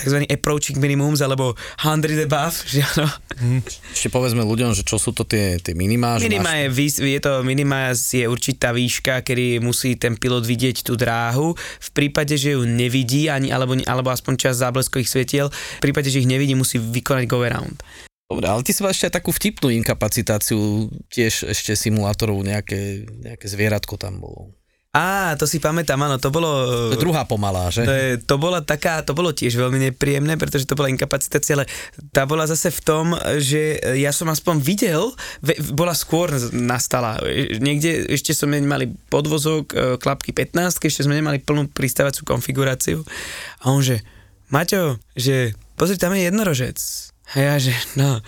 tzv. 0.00 0.24
approaching 0.32 0.80
minimums, 0.80 1.20
alebo 1.20 1.52
100 1.76 2.24
above, 2.24 2.56
že 2.64 2.80
áno. 2.96 3.08
Ešte 3.92 4.08
povedzme 4.08 4.40
ľuďom, 4.40 4.72
že 4.72 4.82
čo 4.86 4.96
sú 4.96 5.12
to 5.12 5.28
tie, 5.28 5.60
tie 5.60 5.76
minimá. 5.76 6.16
Minima 6.16 6.56
máš- 6.56 6.60
je, 6.60 6.66
výs- 6.72 7.02
je 7.04 7.20
to 7.20 7.44
minima 7.44 7.92
je 7.92 8.24
určitá 8.24 8.72
výška, 8.72 9.20
kedy 9.20 9.60
musí 9.60 10.00
ten 10.00 10.16
pilot 10.16 10.48
vidieť 10.48 10.88
tú 10.88 10.96
dráhu. 10.96 11.52
V 11.56 11.90
prípade, 11.92 12.34
že 12.40 12.56
ju 12.56 12.64
nevidí, 12.64 13.28
ani, 13.28 13.52
alebo, 13.52 13.76
alebo 13.84 14.08
aspoň 14.08 14.34
čas 14.40 14.62
zábleskových 14.64 15.10
svetiel, 15.34 15.50
v 15.50 15.82
prípade, 15.82 16.08
že 16.10 16.22
ich 16.22 16.30
nevidí, 16.30 16.54
musí 16.54 16.78
vykonať 16.78 17.24
go 17.26 17.42
around. 17.42 17.82
Dobre, 18.30 18.46
ale 18.48 18.62
ty 18.64 18.72
si 18.72 18.80
ešte 18.80 19.10
aj 19.10 19.14
takú 19.20 19.34
vtipnú 19.34 19.68
inkapacitáciu, 19.68 20.88
tiež 21.12 21.50
ešte 21.50 21.76
simulátorov, 21.76 22.40
nejaké, 22.40 23.04
nejaké 23.20 23.46
zvieratko 23.50 23.98
tam 24.00 24.22
bolo. 24.22 24.54
Á, 24.94 25.34
to 25.34 25.50
si 25.50 25.58
pamätám, 25.58 25.98
áno, 26.06 26.22
to 26.22 26.30
bolo... 26.30 26.50
To 26.94 27.02
druhá 27.02 27.26
pomalá, 27.26 27.66
že? 27.66 27.82
To, 27.82 27.90
je, 27.90 28.10
to 28.22 28.38
bola 28.38 28.62
taká, 28.62 29.02
to 29.02 29.10
bolo 29.10 29.34
tiež 29.34 29.58
veľmi 29.58 29.90
nepríjemné, 29.90 30.38
pretože 30.38 30.70
to 30.70 30.78
bola 30.78 30.86
inkapacitácia, 30.86 31.58
ale 31.58 31.66
tá 32.14 32.22
bola 32.30 32.46
zase 32.46 32.70
v 32.70 32.80
tom, 32.86 33.06
že 33.42 33.82
ja 33.98 34.14
som 34.14 34.30
aspoň 34.30 34.62
videl, 34.62 35.10
ve, 35.42 35.58
bola 35.74 35.98
skôr 35.98 36.30
nastala. 36.54 37.18
Niekde 37.58 38.06
ešte 38.06 38.38
sme 38.38 38.62
nemali 38.62 38.94
podvozok, 39.10 39.64
e, 39.74 39.98
klapky 39.98 40.30
15, 40.30 40.78
ešte 40.78 41.02
sme 41.02 41.18
nemali 41.18 41.42
plnú 41.42 41.74
pristávaciu 41.74 42.22
konfiguráciu. 42.22 43.02
A 43.66 43.74
on 43.74 43.82
že, 43.82 43.98
Maťo, 44.54 45.02
že 45.18 45.50
pozri, 45.74 45.98
tam 45.98 46.14
je 46.14 46.30
jednorožec. 46.30 46.78
A 47.34 47.42
ja, 47.42 47.54
že 47.58 47.74
no. 47.98 48.22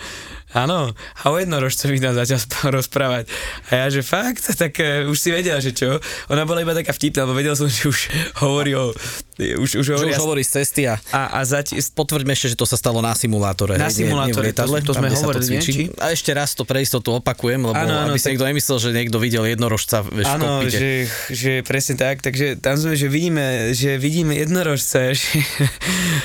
Áno, 0.57 0.89
a 0.91 1.23
o 1.27 1.37
jednorožcovi 1.37 2.01
nám 2.01 2.17
začal 2.17 2.41
rozprávať. 2.77 3.29
A 3.69 3.85
ja, 3.85 3.93
že 3.93 4.01
fakt, 4.01 4.41
tak 4.57 4.73
uh, 4.77 5.05
už 5.05 5.17
si 5.17 5.29
vedela, 5.29 5.61
že 5.61 5.69
čo? 5.69 6.01
Ona 6.27 6.43
bola 6.43 6.65
iba 6.65 6.73
taká 6.73 6.89
vtipná, 6.89 7.29
lebo 7.29 7.37
vedel 7.37 7.53
som, 7.53 7.69
že 7.71 7.85
už 7.85 7.99
hovorí 8.41 8.73
o... 8.73 8.89
Už, 9.37 9.77
už 9.77 9.93
hovorí 9.93 10.09
už 10.09 10.17
hovorí 10.17 10.41
z 10.41 10.51
cesty 10.57 10.89
a 10.89 10.97
a, 11.13 11.37
a 11.37 11.45
zati- 11.45 11.77
potvrďme 11.93 12.33
ešte, 12.33 12.49
že 12.49 12.57
to 12.57 12.65
sa 12.65 12.73
stalo 12.73 13.05
na 13.05 13.13
simulátore. 13.13 13.77
Na 13.77 13.85
hej, 13.85 14.01
nie- 14.01 14.09
nie 14.09 14.09
simulátore, 14.09 14.49
to- 14.49 14.65
to 14.81 14.93
sme 14.97 15.13
hovorili, 15.13 15.45
nie? 15.45 15.61
cvičí. 15.61 15.83
A 16.01 16.09
ešte 16.09 16.33
raz 16.33 16.57
to 16.57 16.65
pre 16.65 16.81
istotu 16.81 17.13
opakujem, 17.13 17.61
lebo 17.61 17.77
Áno, 17.77 17.93
áno, 18.01 18.09
aby 18.09 18.17
si 18.17 18.25
tak- 18.25 18.31
niekto 18.33 18.49
nemyslel, 18.49 18.77
že 18.81 18.89
niekto 18.97 19.17
videl 19.21 19.45
jednorožca 19.45 20.01
v 20.01 20.25
Áno, 20.25 20.65
že, 20.65 21.05
že 21.29 21.61
presne 21.61 22.01
tak, 22.01 22.25
takže 22.25 22.57
tam 22.57 22.81
sme, 22.81 22.97
že 22.97 23.05
vidíme, 23.05 23.45
že 23.77 24.01
vidíme 24.01 24.33
jednorožce, 24.33 25.13
že, 25.21 25.37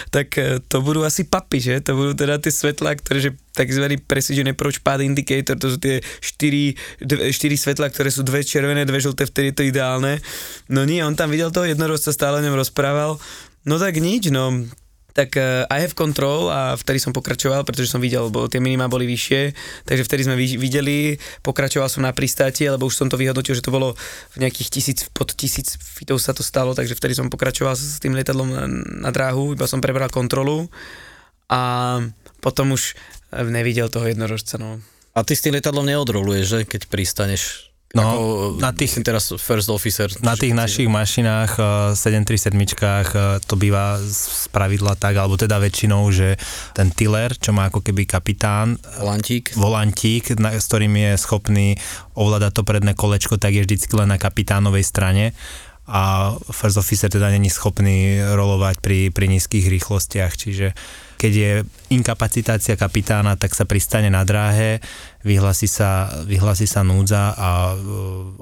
tak 0.08 0.32
e, 0.40 0.64
to 0.64 0.80
budú 0.80 1.04
asi 1.04 1.28
papy, 1.28 1.60
že? 1.60 1.74
To 1.84 1.92
budú 1.92 2.16
teda 2.16 2.40
tie 2.40 2.48
svetlá, 2.48 2.96
ktoré, 2.96 3.28
že 3.28 3.30
takzvaný 3.52 4.00
Precision 4.00 4.48
Approach 4.48 4.80
Path 4.80 5.04
Indicator, 5.04 5.56
to 5.56 5.76
sú 5.76 5.78
tie 5.78 6.00
štyri, 6.24 6.76
dve, 7.00 7.32
štyri 7.32 7.56
svetlá, 7.56 7.92
ktoré 7.92 8.08
sú 8.08 8.24
dve 8.24 8.40
červené, 8.40 8.88
dve 8.88 8.98
žlté, 8.98 9.28
vtedy 9.28 9.52
je 9.52 9.56
to 9.60 9.68
ideálne. 9.68 10.18
No 10.72 10.88
nie, 10.88 11.04
on 11.04 11.12
tam 11.12 11.28
videl 11.28 11.52
toho 11.52 11.68
jednorožca, 11.68 12.10
stále 12.10 12.40
o 12.40 12.44
ňom 12.44 12.56
rozprával, 12.56 13.20
no 13.68 13.74
tak 13.76 14.00
nič, 14.00 14.32
no. 14.32 14.64
Tak 15.12 15.36
uh, 15.36 15.68
I 15.68 15.84
have 15.84 15.92
control 15.92 16.48
a 16.48 16.72
vtedy 16.72 16.96
som 16.96 17.12
pokračoval, 17.12 17.68
pretože 17.68 17.92
som 17.92 18.00
videl, 18.00 18.32
lebo 18.32 18.48
tie 18.48 18.64
minima 18.64 18.88
boli 18.88 19.04
vyššie, 19.04 19.52
takže 19.84 20.08
vtedy 20.08 20.24
sme 20.24 20.40
vi- 20.40 20.56
videli, 20.56 21.20
pokračoval 21.44 21.92
som 21.92 22.00
na 22.00 22.16
pristáti, 22.16 22.64
lebo 22.64 22.88
už 22.88 22.96
som 22.96 23.12
to 23.12 23.20
vyhodnotil, 23.20 23.52
že 23.52 23.60
to 23.60 23.68
bolo 23.68 23.92
v 24.32 24.36
nejakých 24.40 24.72
tisíc, 24.72 25.04
pod 25.12 25.36
tisíc 25.36 25.76
fitov 25.76 26.16
sa 26.16 26.32
to 26.32 26.40
stalo, 26.40 26.72
takže 26.72 26.96
vtedy 26.96 27.12
som 27.12 27.28
pokračoval 27.28 27.76
s 27.76 28.00
tým 28.00 28.16
lietadlom 28.16 28.48
na, 28.48 28.64
na 29.04 29.10
dráhu, 29.12 29.52
iba 29.52 29.68
som 29.68 29.84
prebral 29.84 30.08
kontrolu. 30.08 30.72
A 31.52 32.00
potom 32.40 32.72
už 32.72 32.96
nevidel 33.40 33.88
toho 33.88 34.06
jednorožca, 34.06 34.60
no. 34.60 34.78
A 35.12 35.24
ty 35.24 35.36
s 35.36 35.44
tým 35.44 35.56
lietadlom 35.56 35.84
neodroluješ, 35.84 36.44
že? 36.44 36.58
Keď 36.64 36.88
pristaneš. 36.88 37.72
No, 37.92 38.08
ako, 38.08 38.20
na 38.56 38.72
tých- 38.72 39.04
teraz 39.04 39.28
first 39.36 39.68
officer. 39.68 40.08
Na 40.24 40.32
tých 40.32 40.56
našich 40.56 40.88
mašinách 40.88 41.60
eh, 41.60 41.92
737 41.92 42.56
eh, 42.56 43.36
to 43.44 43.54
býva 43.60 44.00
z 44.00 44.48
pravidla 44.48 44.96
tak, 44.96 45.20
alebo 45.20 45.36
teda 45.36 45.60
väčšinou, 45.60 46.08
že 46.08 46.40
ten 46.72 46.88
tiller, 46.88 47.36
čo 47.36 47.52
má 47.52 47.68
ako 47.68 47.84
keby 47.84 48.08
kapitán, 48.08 48.80
Lantík. 48.96 49.52
volantík, 49.60 50.40
na, 50.40 50.56
s 50.56 50.64
ktorým 50.72 50.96
je 50.96 51.12
schopný 51.20 51.76
ovládať 52.16 52.52
to 52.56 52.62
predné 52.64 52.96
kolečko, 52.96 53.36
tak 53.36 53.60
je 53.60 53.64
vždycky 53.68 53.92
len 53.92 54.08
na 54.08 54.16
kapitánovej 54.16 54.88
strane 54.88 55.36
a 55.84 56.32
first 56.48 56.80
officer 56.80 57.12
teda 57.12 57.28
není 57.28 57.52
schopný 57.52 58.22
rolovať 58.22 58.80
pri, 58.80 59.12
pri 59.12 59.26
nízkych 59.28 59.68
rýchlostiach, 59.68 60.32
čiže 60.32 60.72
keď 61.22 61.32
je 61.38 61.52
inkapacitácia 61.94 62.74
kapitána, 62.74 63.38
tak 63.38 63.54
sa 63.54 63.62
pristane 63.62 64.10
na 64.10 64.26
dráhe, 64.26 64.82
vyhlási 65.22 65.70
sa, 65.70 66.10
vyhlási 66.26 66.66
sa 66.66 66.82
núdza 66.82 67.30
a 67.38 67.70
e, 67.70 67.76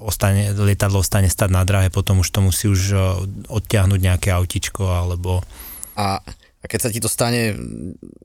ostane, 0.01 0.57
lietadlo 0.57 1.05
ostane 1.05 1.29
stať 1.29 1.53
na 1.53 1.61
dráhe, 1.69 1.93
potom 1.93 2.25
už 2.25 2.33
to 2.33 2.41
musí 2.41 2.73
už 2.73 2.83
e, 2.91 2.99
odtiahnuť 3.53 4.01
nejaké 4.01 4.33
autičko 4.33 4.89
alebo 4.89 5.45
A, 5.93 6.25
a 6.61 6.69
keď 6.69 6.81
sa 6.85 6.93
ti 6.93 7.01
to 7.01 7.09
stane, 7.09 7.57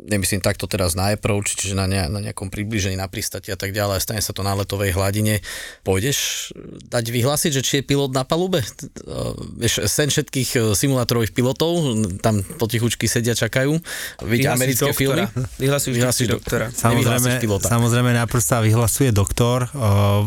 nemyslím 0.04 0.44
takto 0.44 0.68
teraz 0.68 0.92
na 0.92 1.16
approach, 1.16 1.56
čiže 1.56 1.72
na, 1.72 1.88
ne, 1.88 2.04
na 2.12 2.20
nejakom 2.20 2.52
približení 2.52 3.00
na 3.00 3.08
pristati 3.08 3.48
a 3.48 3.56
tak 3.56 3.72
ďalej, 3.72 4.04
stane 4.04 4.20
sa 4.20 4.36
to 4.36 4.44
na 4.44 4.52
letovej 4.60 4.92
hladine, 4.92 5.40
pôjdeš 5.88 6.52
dať 6.92 7.16
vyhlásiť, 7.16 7.52
že 7.56 7.62
či 7.64 7.74
je 7.80 7.84
pilot 7.88 8.12
na 8.12 8.28
palube? 8.28 8.60
Uh, 9.08 9.32
Vieš, 9.56 9.88
sen 9.88 10.12
všetkých 10.12 10.50
uh, 10.60 10.64
simulátorových 10.76 11.32
pilotov, 11.32 11.80
tam 12.20 12.44
potichučky 12.60 13.08
sedia, 13.08 13.32
čakajú. 13.40 13.80
Vidia 14.28 14.52
americké 14.52 14.92
doktora. 14.92 15.32
filmy? 15.32 15.56
Vyhlásiš 15.56 16.28
do- 16.28 16.36
doktora. 16.44 16.76
Samozrejme, 16.76 17.40
pilota. 17.40 17.72
samozrejme 17.72 18.12
najprv 18.20 18.42
sa 18.44 18.60
vyhlasuje 18.60 19.16
doktor 19.16 19.72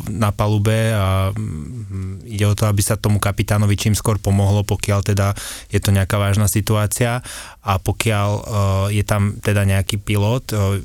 na 0.09 0.33
palube 0.33 0.97
a 0.97 1.29
mm, 1.37 2.25
ide 2.25 2.49
o 2.49 2.57
to, 2.57 2.65
aby 2.65 2.81
sa 2.81 2.97
tomu 2.97 3.21
kapitánovi 3.21 3.77
čím 3.77 3.93
skôr 3.93 4.17
pomohlo, 4.17 4.65
pokiaľ 4.65 5.01
teda 5.05 5.37
je 5.69 5.77
to 5.77 5.93
nejaká 5.93 6.17
vážna 6.17 6.49
situácia 6.49 7.21
a 7.69 7.77
pokiaľ 7.77 8.31
uh, 8.33 8.45
je 8.89 9.05
tam 9.05 9.37
teda 9.37 9.69
nejaký 9.69 10.01
pilot, 10.01 10.57
uh, 10.57 10.81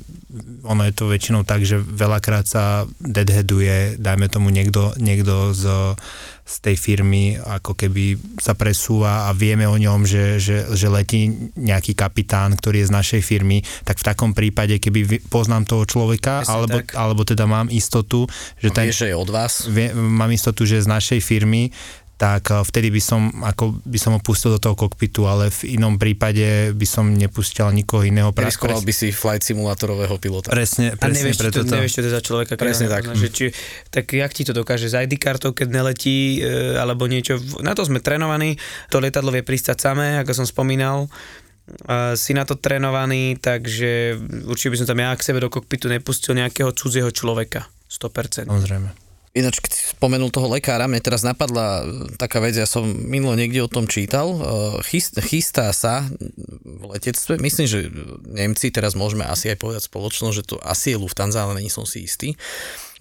ono 0.68 0.84
je 0.84 0.92
to 0.92 1.08
väčšinou 1.08 1.48
tak, 1.48 1.64
že 1.64 1.80
veľakrát 1.80 2.44
sa 2.44 2.84
deadheaduje, 3.00 3.96
dajme 3.96 4.28
tomu 4.28 4.52
niekto, 4.52 4.92
niekto 5.00 5.56
z, 5.56 5.96
z 6.44 6.54
tej 6.60 6.76
firmy, 6.76 7.40
ako 7.40 7.72
keby 7.72 8.20
sa 8.36 8.52
presúva 8.52 9.30
a 9.30 9.32
vieme 9.32 9.64
o 9.64 9.80
ňom, 9.80 10.04
že, 10.04 10.36
že, 10.36 10.68
že 10.76 10.92
letí 10.92 11.32
nejaký 11.56 11.96
kapitán, 11.96 12.52
ktorý 12.52 12.84
je 12.84 12.90
z 12.90 12.96
našej 13.00 13.22
firmy, 13.24 13.64
tak 13.88 13.96
v 13.96 14.04
takom 14.04 14.36
prípade, 14.36 14.76
keby 14.76 15.24
poznám 15.32 15.64
toho 15.64 15.88
človeka, 15.88 16.44
alebo, 16.44 16.84
tak. 16.84 16.92
alebo 16.98 17.22
teda 17.24 17.48
mám 17.48 17.72
istotu, 17.72 18.28
že 18.60 18.68
ten, 18.74 18.92
Vieš, 18.92 19.08
že 19.08 19.08
je 19.08 19.16
od 19.16 19.30
vás? 19.32 19.64
vie, 19.70 19.88
mám 19.96 20.28
istotu, 20.34 20.68
že 20.68 20.82
je 20.82 20.86
z 20.86 20.90
našej 20.90 21.20
firmy, 21.24 21.72
tak 22.14 22.50
eh, 22.50 22.62
vtedy 22.62 22.94
by 22.94 23.02
som, 23.02 23.22
ako 23.42 23.82
by 23.82 23.98
som 23.98 24.14
ho 24.14 24.20
pustil 24.22 24.54
do 24.54 24.60
toho 24.62 24.78
kokpitu, 24.78 25.26
ale 25.26 25.50
v 25.50 25.78
inom 25.78 25.98
prípade 25.98 26.70
by 26.74 26.86
som 26.86 27.10
nepustil 27.10 27.66
nikoho 27.74 28.06
iného. 28.06 28.30
Pra- 28.30 28.46
Riskoval 28.46 28.82
by 28.86 28.94
si 28.94 29.10
flight 29.10 29.42
simulátorového 29.42 30.14
pilota. 30.22 30.54
Presne, 30.54 30.94
A 30.94 30.98
presne 30.98 31.26
nevieš, 31.26 31.36
či 31.36 31.42
preto 31.42 31.58
to, 31.62 31.66
to... 31.66 31.74
nevieš, 31.74 31.92
čo 31.92 32.00
to 32.00 32.08
je 32.08 32.14
za 32.14 32.22
človeka. 32.22 32.52
Presne 32.54 32.86
tak. 32.86 33.02
nepoznáš, 33.06 33.22
Že 33.22 33.28
či, 33.34 33.44
tak 33.90 34.06
jak 34.14 34.30
ti 34.30 34.42
to 34.46 34.52
dokáže 34.54 34.86
z 34.86 35.06
ID 35.06 35.18
kartou, 35.18 35.50
keď 35.50 35.68
neletí, 35.74 36.38
e, 36.38 36.78
alebo 36.78 37.10
niečo. 37.10 37.38
Na 37.66 37.74
to 37.74 37.82
sme 37.82 37.98
trénovaní, 37.98 38.54
to 38.94 39.02
lietadlo 39.02 39.34
vie 39.34 39.42
pristať 39.42 39.82
samé, 39.82 40.22
ako 40.22 40.44
som 40.44 40.46
spomínal. 40.46 41.10
Si 42.20 42.36
na 42.36 42.44
to 42.44 42.60
trénovaný, 42.60 43.40
takže 43.40 44.20
určite 44.44 44.68
by 44.68 44.78
som 44.84 44.88
tam 44.92 45.00
ja 45.00 45.16
k 45.16 45.24
sebe 45.24 45.40
do 45.40 45.48
kokpitu 45.48 45.88
nepustil 45.88 46.36
nejakého 46.36 46.68
cudzieho 46.76 47.08
človeka. 47.08 47.64
100%. 47.88 48.52
Samozrejme. 48.52 49.03
Ináč, 49.34 49.58
keď 49.58 49.70
si 49.74 49.82
spomenul 49.98 50.30
toho 50.30 50.46
lekára, 50.46 50.86
mne 50.86 51.02
teraz 51.02 51.26
napadla 51.26 51.82
e, 51.82 52.14
taká 52.14 52.38
vec, 52.38 52.54
ja 52.54 52.70
som 52.70 52.86
minulo 52.86 53.34
niekde 53.34 53.66
o 53.66 53.68
tom 53.68 53.90
čítal, 53.90 54.30
e, 54.30 54.38
chyst, 54.86 55.18
chystá 55.26 55.74
sa 55.74 56.06
v 56.62 56.94
letectve, 56.94 57.42
myslím, 57.42 57.66
že 57.66 57.90
Nemci, 58.30 58.70
teraz 58.70 58.94
môžeme 58.94 59.26
asi 59.26 59.50
aj 59.50 59.58
povedať 59.58 59.82
spoločnosť, 59.90 60.34
že 60.38 60.46
to 60.46 60.56
asi 60.62 60.94
je 60.94 61.02
Lufthansa, 61.02 61.50
ale 61.50 61.58
není 61.58 61.66
som 61.66 61.82
si 61.82 62.06
istý, 62.06 62.38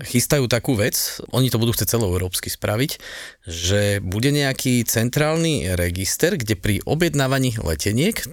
chystajú 0.01 0.49
takú 0.49 0.73
vec, 0.73 1.21
oni 1.29 1.53
to 1.53 1.61
budú 1.61 1.69
chcieť 1.69 2.01
celoeurópsky 2.01 2.49
spraviť, 2.49 2.97
že 3.43 3.99
bude 3.99 4.31
nejaký 4.31 4.87
centrálny 4.87 5.75
register, 5.75 6.39
kde 6.39 6.55
pri 6.55 6.79
objednávaní 6.87 7.59
leteniek, 7.59 8.23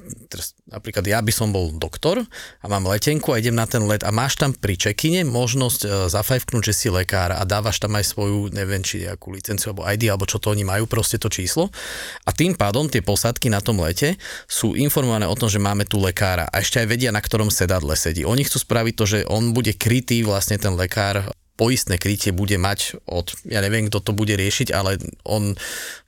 napríklad 0.71 1.03
ja 1.03 1.19
by 1.19 1.33
som 1.35 1.51
bol 1.51 1.75
doktor 1.75 2.23
a 2.63 2.67
mám 2.71 2.87
letenku 2.87 3.35
a 3.35 3.43
idem 3.43 3.59
na 3.59 3.67
ten 3.67 3.83
let 3.91 4.07
a 4.07 4.15
máš 4.15 4.39
tam 4.39 4.55
pri 4.55 4.79
čekine 4.79 5.27
možnosť 5.27 5.81
e, 5.83 5.89
zafajfknúť, 6.15 6.63
že 6.63 6.75
si 6.75 6.89
lekár 6.95 7.35
a 7.35 7.43
dávaš 7.43 7.83
tam 7.83 7.99
aj 7.99 8.07
svoju, 8.07 8.55
neviem, 8.55 8.87
či 8.87 9.03
nejakú 9.03 9.35
licenciu 9.35 9.75
alebo 9.75 9.83
ID, 9.91 10.15
alebo 10.15 10.31
čo 10.31 10.39
to 10.39 10.55
oni 10.55 10.63
majú, 10.63 10.87
proste 10.87 11.19
to 11.19 11.27
číslo. 11.27 11.75
A 12.23 12.31
tým 12.31 12.55
pádom 12.55 12.87
tie 12.87 13.03
posádky 13.03 13.51
na 13.51 13.59
tom 13.59 13.83
lete 13.83 14.15
sú 14.47 14.79
informované 14.79 15.27
o 15.27 15.35
tom, 15.35 15.51
že 15.51 15.59
máme 15.59 15.91
tu 15.91 15.99
lekára 15.99 16.47
a 16.47 16.63
ešte 16.63 16.79
aj 16.79 16.87
vedia, 16.87 17.11
na 17.11 17.19
ktorom 17.19 17.51
sedadle 17.51 17.99
sedí. 17.99 18.23
Oni 18.23 18.47
chcú 18.47 18.63
spraviť 18.63 18.95
to, 18.95 19.05
že 19.11 19.19
on 19.27 19.51
bude 19.51 19.75
krytý 19.75 20.23
vlastne 20.23 20.55
ten 20.55 20.79
lekár 20.79 21.35
poistné 21.61 22.01
krytie 22.01 22.33
bude 22.33 22.57
mať 22.57 23.05
od, 23.05 23.37
ja 23.45 23.61
neviem, 23.61 23.93
kto 23.93 24.01
to 24.01 24.13
bude 24.17 24.33
riešiť, 24.33 24.73
ale 24.73 24.97
on, 25.25 25.57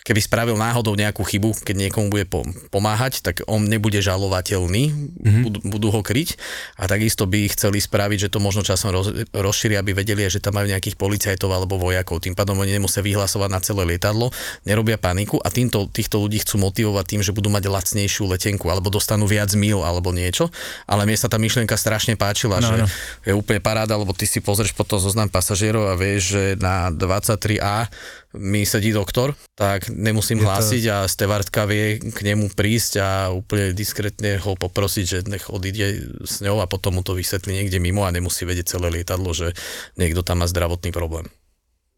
keby 0.02 0.20
spravil 0.22 0.56
náhodou 0.58 0.98
nejakú 0.98 1.22
chybu, 1.22 1.62
keď 1.62 1.76
niekomu 1.88 2.10
bude 2.10 2.26
po, 2.26 2.42
pomáhať, 2.74 3.22
tak 3.22 3.46
on 3.46 3.62
nebude 3.66 4.02
žalovateľný, 4.02 4.90
mm-hmm. 4.90 5.42
budú, 5.46 5.58
budú 5.62 5.88
ho 5.94 6.00
kryť 6.02 6.34
a 6.78 6.90
takisto 6.90 7.30
by 7.30 7.46
chceli 7.54 7.78
spraviť, 7.78 8.26
že 8.26 8.32
to 8.34 8.42
možno 8.42 8.66
časom 8.66 8.90
roz, 8.90 9.14
rozšíria, 9.30 9.78
aby 9.78 9.94
vedeli, 9.94 10.26
že 10.26 10.42
tam 10.42 10.58
majú 10.58 10.70
nejakých 10.70 10.98
policajtov 10.98 11.50
alebo 11.54 11.78
vojakov, 11.78 12.18
tým 12.18 12.34
pádom 12.34 12.58
oni 12.58 12.74
nemusia 12.74 12.98
vyhlasovať 12.98 13.50
na 13.50 13.60
celé 13.62 13.82
lietadlo, 13.94 14.34
nerobia 14.66 14.98
paniku 14.98 15.38
a 15.38 15.48
týmto, 15.54 15.86
týchto 15.86 16.18
ľudí 16.18 16.42
chcú 16.42 16.58
motivovať 16.58 17.04
tým, 17.06 17.22
že 17.22 17.30
budú 17.30 17.52
mať 17.54 17.70
lacnejšiu 17.70 18.26
letenku 18.26 18.66
alebo 18.66 18.90
dostanú 18.90 19.30
viac 19.30 19.54
mil 19.54 19.86
alebo 19.86 20.10
niečo, 20.10 20.50
ale 20.90 21.06
mne 21.06 21.18
sa 21.18 21.30
tá 21.30 21.38
myšlienka 21.38 21.78
strašne 21.78 22.18
páčila, 22.18 22.58
No, 22.62 22.68
že 22.68 22.76
no. 22.78 22.86
je 23.26 23.32
úplne 23.34 23.58
paráda, 23.58 23.98
lebo 23.98 24.14
ty 24.14 24.24
si 24.24 24.38
pozrieš 24.38 24.72
potom 24.72 25.02
zoznam 25.02 25.26
pasažierov 25.26 25.90
a 25.90 25.98
vieš, 25.98 26.38
že 26.38 26.44
na 26.62 26.94
23A 26.94 27.90
mi 28.32 28.64
sedí 28.64 28.96
doktor, 28.96 29.36
tak 29.52 29.91
nemusím 29.92 30.40
Je 30.40 30.42
to- 30.42 30.48
hlásiť 30.48 30.82
a 30.88 30.96
stevardka 31.06 31.68
vie 31.68 32.00
k 32.00 32.18
nemu 32.24 32.50
prísť 32.52 32.92
a 32.98 33.08
úplne 33.30 33.76
diskrétne 33.76 34.40
ho 34.40 34.52
poprosiť, 34.56 35.04
že 35.04 35.18
nech 35.28 35.52
odíde 35.52 36.08
s 36.24 36.40
ňou 36.40 36.64
a 36.64 36.66
potom 36.66 36.98
mu 36.98 37.02
to 37.04 37.14
vysvetlí 37.14 37.52
niekde 37.52 37.78
mimo 37.78 38.02
a 38.08 38.14
nemusí 38.14 38.42
vedieť 38.48 38.76
celé 38.78 38.90
lietadlo, 38.90 39.30
že 39.36 39.52
niekto 40.00 40.24
tam 40.24 40.42
má 40.42 40.46
zdravotný 40.48 40.90
problém. 40.90 41.28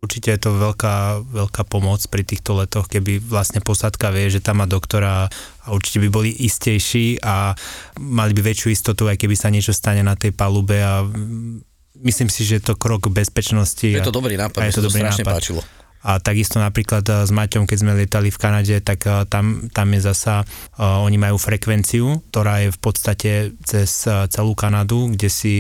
Určite 0.04 0.36
je 0.36 0.40
to 0.44 0.52
veľká, 0.52 1.24
veľká 1.32 1.64
pomoc 1.64 2.04
pri 2.12 2.28
týchto 2.28 2.60
letoch, 2.60 2.92
keby 2.92 3.24
vlastne 3.24 3.64
posádka 3.64 4.12
vie, 4.12 4.28
že 4.28 4.44
tam 4.44 4.60
má 4.60 4.68
doktora 4.68 5.32
a 5.64 5.68
určite 5.72 5.96
by 6.04 6.08
boli 6.12 6.28
istejší 6.28 7.24
a 7.24 7.56
mali 7.96 8.36
by 8.36 8.52
väčšiu 8.52 8.68
istotu, 8.68 9.08
aj 9.08 9.16
keby 9.16 9.32
sa 9.32 9.48
niečo 9.48 9.72
stane 9.72 10.04
na 10.04 10.12
tej 10.12 10.36
palube 10.36 10.76
a 10.76 11.08
mm, 11.08 11.64
myslím 12.04 12.28
si, 12.28 12.44
že 12.44 12.60
je 12.60 12.68
to 12.68 12.74
krok 12.76 13.08
bezpečnosti. 13.08 13.88
Je 13.88 14.04
to 14.04 14.12
dobrý 14.12 14.36
nápad, 14.36 14.60
a 14.60 14.68
je 14.68 14.76
to 14.76 14.84
to 14.84 14.92
dobrý 14.92 15.08
strašne 15.08 15.24
nápad. 15.24 15.36
páčilo. 15.40 15.62
A 16.04 16.20
takisto 16.20 16.60
napríklad 16.60 17.02
e, 17.08 17.24
s 17.24 17.32
Maťom, 17.32 17.64
keď 17.64 17.78
sme 17.80 17.96
lietali 17.96 18.28
v 18.28 18.38
Kanade, 18.38 18.76
tak 18.84 19.08
e, 19.08 19.24
tam, 19.26 19.72
tam 19.72 19.88
je 19.96 20.00
zasa, 20.04 20.44
uh, 20.44 21.00
oni 21.00 21.16
majú 21.16 21.40
frekvenciu, 21.40 22.20
ktorá 22.28 22.60
je 22.66 22.68
v 22.70 22.78
podstate 22.78 23.30
cez 23.64 24.04
celú 24.04 24.52
Kanadu, 24.52 25.16
kde 25.16 25.32
si 25.32 25.54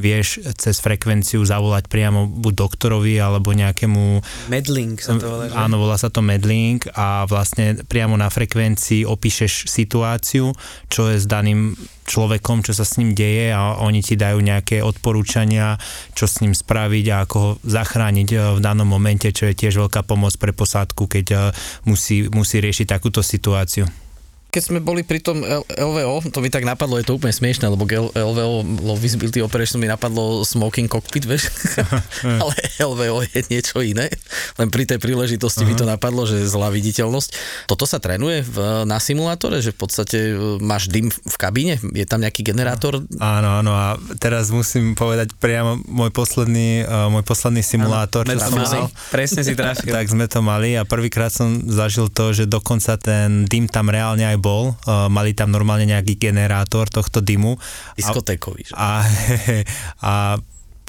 vieš 0.00 0.40
cez 0.56 0.80
frekvenciu 0.80 1.44
zavolať 1.44 1.86
priamo 1.92 2.24
buď 2.24 2.54
doktorovi 2.56 3.20
alebo 3.20 3.52
nejakému 3.52 4.24
Medling 4.48 4.96
sa 4.96 5.20
to 5.20 5.26
volá, 5.28 5.46
že? 5.50 5.56
Áno, 5.56 5.76
volá 5.76 5.96
sa 6.00 6.08
to 6.08 6.24
medling 6.24 6.80
a 6.96 7.28
vlastne 7.28 7.82
priamo 7.84 8.16
na 8.16 8.32
frekvencii 8.32 9.04
opíšeš 9.04 9.68
situáciu, 9.68 10.56
čo 10.88 11.10
je 11.12 11.20
s 11.20 11.26
daným 11.28 11.76
človekom, 12.10 12.66
čo 12.66 12.74
sa 12.74 12.82
s 12.82 12.98
ním 12.98 13.14
deje 13.14 13.54
a 13.54 13.78
oni 13.78 14.02
ti 14.02 14.18
dajú 14.18 14.42
nejaké 14.42 14.82
odporúčania, 14.82 15.78
čo 16.18 16.26
s 16.26 16.42
ním 16.42 16.58
spraviť 16.58 17.04
a 17.14 17.16
ako 17.22 17.36
ho 17.38 17.50
zachrániť 17.62 18.28
e, 18.34 18.36
v 18.58 18.60
danom 18.60 18.90
momente, 18.90 19.30
čo 19.30 19.46
je 19.46 19.54
tiež 19.54 19.78
veľká 19.86 20.02
pomoc 20.02 20.34
pre 20.34 20.50
posádku, 20.50 21.06
keď 21.06 21.26
e, 21.30 21.36
musí, 21.86 22.26
musí 22.26 22.58
riešiť 22.58 22.90
takúto 22.90 23.22
situáciu. 23.22 23.86
Keď 24.50 24.62
sme 24.62 24.78
boli 24.82 25.02
pri 25.06 25.22
tom 25.22 25.42
LVO, 25.66 26.30
to 26.30 26.42
mi 26.42 26.50
tak 26.50 26.66
napadlo, 26.66 26.98
je 26.98 27.06
to 27.06 27.16
úplne 27.16 27.34
smiešne, 27.34 27.70
lebo 27.70 27.86
LVO, 28.14 28.82
Low 28.82 28.98
Visibility 28.98 29.42
Operation, 29.42 29.78
mi 29.78 29.86
napadlo 29.86 30.42
Smoking 30.42 30.90
Cockpit, 30.90 31.26
vieš, 31.26 31.50
ale 32.42 32.54
LVO 32.82 33.26
je 33.30 33.40
niečo 33.46 33.78
iné, 33.82 34.10
len 34.58 34.68
pri 34.68 34.86
tej 34.86 34.98
príležitosti 34.98 35.62
mi 35.62 35.78
to 35.78 35.86
napadlo, 35.86 36.26
že 36.26 36.42
je 36.42 36.46
zlá 36.50 36.70
viditeľnosť. 36.74 37.28
Toto 37.70 37.86
sa 37.86 38.02
trénuje 38.02 38.42
v, 38.42 38.84
na 38.86 38.98
simulátore, 38.98 39.62
že 39.62 39.70
v 39.70 39.78
podstate 39.78 40.18
e, 40.34 40.58
máš 40.58 40.90
dym 40.90 41.08
v 41.10 41.36
kabíne, 41.38 41.78
je 41.94 42.06
tam 42.06 42.22
nejaký 42.22 42.42
generátor, 42.42 43.06
Áno, 43.20 43.60
áno 43.60 43.72
a 43.76 44.00
teraz 44.16 44.48
musím 44.48 44.96
povedať 44.96 45.36
priamo 45.36 45.76
môj 45.84 46.08
posledný, 46.08 46.88
uh, 46.88 47.12
môj 47.12 47.20
posledný 47.20 47.60
simulátor, 47.60 48.24
čo 48.24 48.40
som 48.40 48.56
Medfúzy. 48.56 48.80
mal. 48.80 48.88
Presne 49.12 49.40
si 49.44 49.52
trafil. 49.52 49.92
Tak 49.92 50.08
sme 50.08 50.24
to 50.24 50.40
mali 50.40 50.72
a 50.74 50.88
prvýkrát 50.88 51.28
som 51.28 51.60
zažil 51.68 52.08
to, 52.08 52.32
že 52.32 52.48
dokonca 52.48 52.96
ten 52.96 53.44
dym 53.44 53.68
tam 53.68 53.92
reálne 53.92 54.24
aj 54.24 54.39
bol. 54.40 54.74
Uh, 54.88 55.06
mali 55.12 55.36
tam 55.36 55.52
normálne 55.52 55.86
nejaký 55.86 56.16
generátor 56.16 56.88
tohto 56.88 57.20
dymu. 57.20 57.60
diskotékový. 57.94 58.72
Že? 58.72 58.74
A, 58.74 58.88
a 60.10 60.12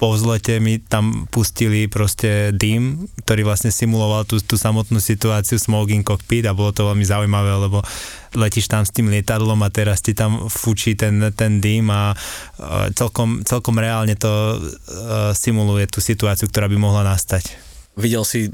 po 0.02 0.18
vzlete 0.18 0.58
mi 0.58 0.82
tam 0.82 1.30
pustili 1.30 1.86
proste 1.86 2.50
dym, 2.58 3.06
ktorý 3.22 3.46
vlastne 3.46 3.70
simuloval 3.70 4.26
tú, 4.26 4.42
tú 4.42 4.58
samotnú 4.58 4.98
situáciu 4.98 5.62
smoking 5.62 6.02
cockpit 6.02 6.50
a 6.50 6.58
bolo 6.58 6.74
to 6.74 6.90
veľmi 6.90 7.06
zaujímavé, 7.06 7.54
lebo 7.54 7.86
letíš 8.34 8.66
tam 8.66 8.82
s 8.82 8.90
tým 8.90 9.14
lietadlom 9.14 9.62
a 9.62 9.70
teraz 9.70 10.02
ti 10.02 10.18
tam 10.18 10.50
fučí 10.50 10.98
ten, 10.98 11.22
ten 11.38 11.62
dym 11.62 11.94
a 11.94 12.18
uh, 12.18 12.90
celkom, 12.98 13.46
celkom 13.46 13.78
reálne 13.78 14.18
to 14.18 14.58
uh, 14.58 15.38
simuluje 15.38 15.86
tú 15.86 16.02
situáciu, 16.02 16.50
ktorá 16.50 16.66
by 16.66 16.82
mohla 16.82 17.06
nastať. 17.06 17.54
Videl 17.94 18.26
si 18.26 18.50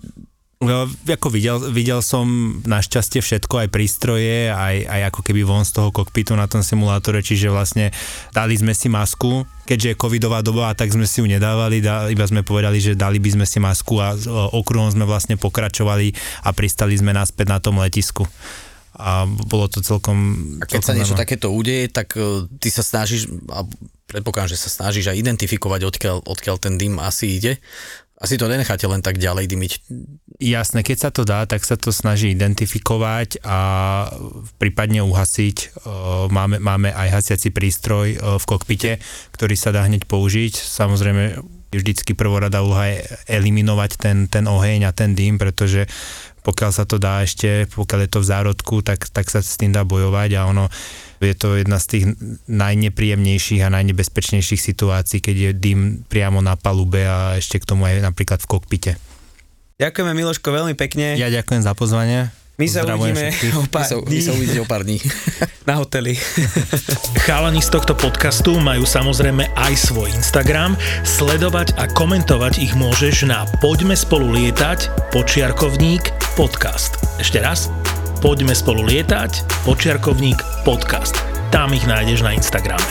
ako 0.57 1.29
videl, 1.29 1.61
videl 1.69 2.01
som 2.01 2.57
našťastie 2.65 3.21
všetko, 3.21 3.61
aj 3.61 3.69
prístroje, 3.69 4.49
aj, 4.49 4.89
aj 4.89 5.01
ako 5.13 5.21
keby 5.21 5.45
von 5.45 5.61
z 5.61 5.77
toho 5.77 5.93
kokpitu 5.93 6.33
na 6.33 6.49
tom 6.49 6.65
simulátore, 6.65 7.21
čiže 7.21 7.53
vlastne 7.53 7.93
dali 8.33 8.57
sme 8.57 8.73
si 8.73 8.89
masku, 8.89 9.45
keďže 9.69 9.93
je 9.93 10.01
covidová 10.01 10.41
doba, 10.41 10.73
tak 10.73 10.89
sme 10.89 11.05
si 11.05 11.21
ju 11.21 11.29
nedávali, 11.29 11.77
da, 11.77 12.09
iba 12.09 12.25
sme 12.25 12.41
povedali, 12.41 12.81
že 12.81 12.97
dali 12.97 13.21
by 13.21 13.37
sme 13.37 13.45
si 13.45 13.61
masku 13.61 14.01
a 14.01 14.17
okruhom 14.57 14.89
sme 14.89 15.05
vlastne 15.05 15.37
pokračovali 15.37 16.17
a 16.41 16.49
pristali 16.57 16.97
sme 16.97 17.13
naspäť 17.13 17.53
na 17.53 17.61
tom 17.61 17.77
letisku. 17.77 18.25
A 18.97 19.29
bolo 19.29 19.69
to 19.69 19.85
celkom... 19.85 20.17
A 20.57 20.65
keď 20.65 20.81
sa 20.81 20.89
celkom 20.89 20.97
niečo 20.97 21.13
zaujímavé. 21.13 21.21
takéto 21.21 21.47
udeje, 21.53 21.85
tak 21.93 22.17
e, 22.17 22.49
ty 22.57 22.73
sa 22.73 22.81
snažíš, 22.81 23.29
a 23.53 23.61
predpokladám, 24.09 24.57
že 24.57 24.57
sa 24.57 24.73
snažíš 24.73 25.13
aj 25.13 25.21
identifikovať, 25.21 25.85
odkiaľ, 25.85 26.17
odkiaľ 26.25 26.57
ten 26.57 26.81
dym 26.81 26.97
asi 26.97 27.37
ide. 27.37 27.61
Asi 28.17 28.33
to 28.41 28.49
nenecháte 28.49 28.81
len 28.89 29.05
tak 29.05 29.21
ďalej 29.21 29.45
dymiť. 29.45 29.71
Jasné, 30.41 30.81
keď 30.81 30.97
sa 30.97 31.09
to 31.13 31.21
dá, 31.21 31.45
tak 31.45 31.61
sa 31.61 31.77
to 31.77 31.93
snaží 31.93 32.33
identifikovať 32.33 33.45
a 33.45 33.59
prípadne 34.57 35.05
uhasiť. 35.05 35.85
Máme, 36.33 36.57
máme 36.57 36.89
aj 36.89 37.13
hasiaci 37.13 37.53
prístroj 37.53 38.17
v 38.17 38.43
kokpite, 38.49 38.97
ktorý 39.37 39.53
sa 39.53 39.69
dá 39.69 39.85
hneď 39.85 40.09
použiť. 40.09 40.49
Samozrejme, 40.57 41.45
vždycky 41.69 42.17
prvorada 42.17 42.65
úloha 42.65 42.89
je 42.89 43.05
eliminovať 43.29 43.91
ten, 44.01 44.17
ten 44.25 44.49
oheň 44.49 44.89
a 44.89 44.95
ten 44.97 45.13
dym, 45.13 45.37
pretože 45.37 45.85
pokiaľ 46.41 46.71
sa 46.73 46.89
to 46.89 46.97
dá 46.97 47.21
ešte, 47.21 47.69
pokiaľ 47.69 48.07
je 48.07 48.11
to 48.17 48.19
v 48.23 48.29
zárodku, 48.33 48.75
tak, 48.81 49.13
tak 49.13 49.29
sa 49.29 49.43
s 49.43 49.59
tým 49.59 49.75
dá 49.75 49.83
bojovať 49.83 50.29
a 50.39 50.47
ono 50.47 50.71
je 51.25 51.35
to 51.37 51.57
jedna 51.57 51.81
z 51.81 51.85
tých 51.87 52.05
najnepríjemnejších 52.45 53.61
a 53.65 53.73
najnebezpečnejších 53.73 54.61
situácií, 54.61 55.19
keď 55.23 55.35
je 55.35 55.51
dym 55.57 55.79
priamo 56.05 56.43
na 56.43 56.53
palube 56.59 57.05
a 57.05 57.39
ešte 57.39 57.61
k 57.63 57.69
tomu 57.69 57.89
aj 57.89 58.03
napríklad 58.03 58.43
v 58.43 58.47
kokpite. 58.49 58.91
Ďakujeme 59.77 60.11
Miloško 60.17 60.49
veľmi 60.49 60.73
pekne. 60.73 61.13
Ja 61.17 61.29
ďakujem 61.29 61.61
za 61.61 61.77
pozvanie. 61.77 62.33
My 62.57 62.65
sa 62.65 62.81
uvidíme 62.89 63.29
o 63.53 63.61
My 63.61 63.69
pár 63.69 63.85
sa, 63.85 63.95
my 64.01 64.09
dní 64.09 64.21
sa 64.25 64.33
uvidíte 64.33 64.59
o 64.65 64.65
pár 64.65 64.81
dní. 64.81 64.97
na 65.69 65.77
hoteli. 65.77 66.17
Chalani 67.29 67.61
z 67.61 67.69
tohto 67.69 67.93
podcastu 67.93 68.57
majú 68.57 68.81
samozrejme 68.81 69.53
aj 69.53 69.73
svoj 69.77 70.09
Instagram. 70.17 70.73
Sledovať 71.05 71.77
a 71.77 71.85
komentovať 71.85 72.57
ich 72.57 72.73
môžeš 72.73 73.29
na 73.29 73.45
Poďme 73.61 73.93
spolu 73.93 74.33
lietať, 74.33 74.89
počiarkovník, 75.13 76.09
podcast. 76.33 76.97
Ešte 77.21 77.37
raz. 77.37 77.69
Poďme 78.17 78.57
spolu 78.57 78.81
lietať, 78.81 79.45
počiarkovník, 79.61 80.41
podcast. 80.65 81.13
Tam 81.53 81.69
ich 81.69 81.85
nájdeš 81.85 82.25
na 82.25 82.33
Instagrame. 82.33 82.81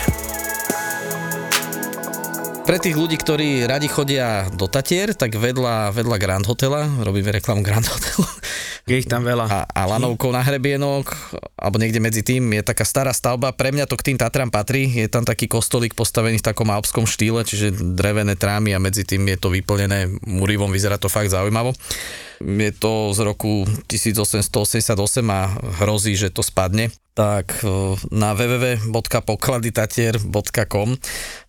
Pre 2.63 2.79
tých 2.79 2.95
ľudí, 2.95 3.19
ktorí 3.19 3.67
radi 3.67 3.91
chodia 3.91 4.47
do 4.55 4.71
Tatier, 4.71 5.19
tak 5.19 5.35
vedľa, 5.35 5.91
vedľa 5.91 6.17
Grand 6.23 6.47
Hotela, 6.47 6.87
robíme 7.03 7.35
reklamu 7.35 7.67
Grand 7.67 7.83
Hotelu, 7.83 8.23
Je 8.87 9.03
ich 9.03 9.11
tam 9.11 9.27
veľa. 9.27 9.51
a, 9.51 9.67
a 9.67 9.83
lanovkou 9.91 10.31
na 10.31 10.47
hrebienok, 10.47 11.11
alebo 11.59 11.75
niekde 11.83 11.99
medzi 11.99 12.23
tým, 12.23 12.47
je 12.55 12.63
taká 12.63 12.87
stará 12.87 13.11
stavba, 13.11 13.51
pre 13.51 13.75
mňa 13.75 13.91
to 13.91 13.99
k 13.99 14.15
tým 14.15 14.19
Tatram 14.23 14.47
patrí, 14.47 14.87
je 14.87 15.11
tam 15.11 15.27
taký 15.27 15.51
kostolík 15.51 15.99
postavený 15.99 16.39
v 16.39 16.47
takom 16.47 16.71
alpskom 16.71 17.03
štýle, 17.03 17.43
čiže 17.43 17.75
drevené 17.99 18.39
trámy 18.39 18.79
a 18.79 18.83
medzi 18.83 19.03
tým 19.03 19.27
je 19.27 19.43
to 19.43 19.51
vyplnené 19.51 20.07
murivom, 20.23 20.71
vyzerá 20.71 21.03
to 21.03 21.11
fakt 21.11 21.35
zaujímavo. 21.35 21.75
Je 22.39 22.71
to 22.79 23.11
z 23.11 23.27
roku 23.27 23.67
1888 23.91 24.95
a 25.35 25.41
hrozí, 25.83 26.15
že 26.15 26.31
to 26.31 26.47
spadne. 26.47 26.95
Tak 27.17 27.65
e, 27.65 27.97
na 28.13 28.37
www.pokladitatier.com 28.37 30.89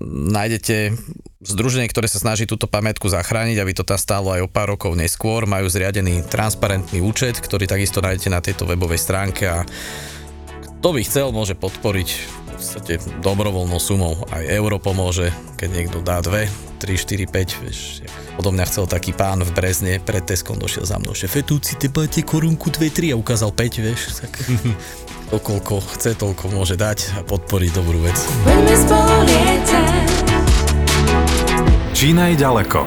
nájdete 0.08 0.96
združenie, 1.44 1.92
ktoré 1.92 2.08
sa 2.08 2.24
snaží 2.24 2.48
túto 2.48 2.72
pamätku 2.72 3.12
zachrániť, 3.12 3.60
aby 3.60 3.76
to 3.76 3.84
tam 3.84 4.00
stálo 4.00 4.32
aj 4.32 4.48
o 4.48 4.50
pár 4.50 4.80
rokov 4.80 4.96
neskôr. 4.96 5.44
Majú 5.44 5.68
zriadený 5.68 6.24
transparentný 6.32 7.04
účet, 7.04 7.44
ktorý 7.44 7.68
takisto 7.68 8.00
nájdete 8.00 8.30
na 8.32 8.40
tejto 8.40 8.64
webovej 8.64 9.04
stránke 9.04 9.44
a 9.44 9.68
kto 10.80 10.96
by 10.96 11.04
chcel, 11.04 11.36
môže 11.36 11.60
podporiť 11.60 12.10
v 12.16 12.56
podstate 12.56 13.04
dobrovoľnou 13.20 13.82
sumou. 13.82 14.14
Aj 14.32 14.48
euro 14.48 14.80
pomôže, 14.80 15.36
keď 15.60 15.70
niekto 15.74 16.00
dá 16.00 16.24
2, 16.24 16.48
3, 16.80 16.96
4, 16.96 17.28
5, 17.28 17.62
vieš. 17.66 18.08
Odo 18.40 18.56
mňa 18.56 18.72
chcel 18.72 18.88
taký 18.88 19.12
pán 19.12 19.44
v 19.44 19.52
Brezne, 19.52 20.00
pred 20.00 20.24
Teskom 20.24 20.56
došiel 20.56 20.88
za 20.88 20.96
mnou, 21.02 21.12
že 21.12 21.28
fetúci, 21.28 21.76
te 21.76 21.92
máte 21.92 22.24
korunku 22.24 22.72
2, 22.72 22.88
3 22.94 23.12
a 23.12 23.20
ukázal 23.20 23.52
5, 23.52 23.84
vieš, 23.84 24.16
tak 24.22 24.32
to 25.28 25.38
koľko 25.44 25.84
chce, 25.96 26.16
toľko 26.16 26.46
môže 26.56 26.80
dať 26.80 27.20
a 27.20 27.22
podporiť 27.28 27.72
dobrú 27.76 28.00
vec. 28.00 28.18
Čína 31.92 32.32
je 32.32 32.36
ďaleko 32.40 32.82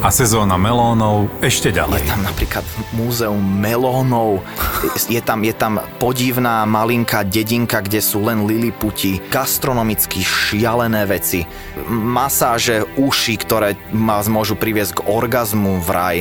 a 0.00 0.08
sezóna 0.08 0.56
melónov 0.56 1.28
ešte 1.44 1.68
Je 1.68 1.76
ďalej. 1.76 2.08
tam 2.08 2.24
napríklad 2.24 2.64
múzeum 2.96 3.36
melónov, 3.36 4.40
je 5.12 5.20
tam, 5.20 5.44
je 5.44 5.52
tam 5.52 5.84
podivná 6.00 6.64
malinká 6.64 7.20
dedinka, 7.28 7.84
kde 7.84 8.00
sú 8.00 8.24
len 8.24 8.48
liliputi, 8.48 9.20
gastronomicky 9.28 10.24
šialené 10.24 11.04
veci, 11.04 11.44
masáže 11.88 12.88
uši, 12.96 13.34
ktoré 13.44 13.76
vás 13.92 14.24
môžu 14.32 14.56
priviesť 14.56 15.00
k 15.00 15.04
orgazmu 15.04 15.84
v 15.84 15.88
raj. 15.92 16.16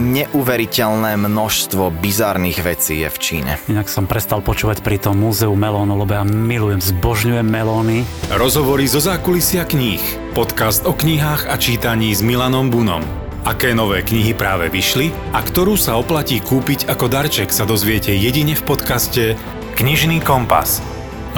Neuveriteľné 0.00 1.20
množstvo 1.20 1.92
bizarných 2.00 2.58
vecí 2.64 3.04
je 3.04 3.08
v 3.12 3.18
Číne. 3.20 3.52
Inak 3.68 3.92
som 3.92 4.08
prestal 4.08 4.40
počúvať 4.40 4.80
pri 4.80 4.96
tom 4.96 5.20
múzeu 5.20 5.52
melónov, 5.52 6.08
lebo 6.08 6.16
ja 6.16 6.24
milujem, 6.24 6.80
zbožňujem 6.80 7.44
melóny. 7.44 8.08
Rozhovory 8.32 8.88
zo 8.88 9.04
zákulisia 9.04 9.68
kníh. 9.68 10.00
Podcast 10.32 10.86
o 10.86 10.94
knihách 10.94 11.50
a 11.50 11.58
čítaní 11.58 12.14
s 12.14 12.22
Milanom 12.22 12.70
Bunom. 12.70 13.17
Aké 13.46 13.70
nové 13.76 14.02
knihy 14.02 14.34
práve 14.34 14.66
vyšli 14.66 15.14
a 15.30 15.38
ktorú 15.38 15.78
sa 15.78 15.94
oplatí 15.94 16.42
kúpiť 16.42 16.90
ako 16.90 17.06
darček 17.06 17.54
sa 17.54 17.62
dozviete 17.62 18.10
jedine 18.10 18.58
v 18.58 18.66
podcaste 18.66 19.38
Knižný 19.78 20.18
kompas. 20.26 20.82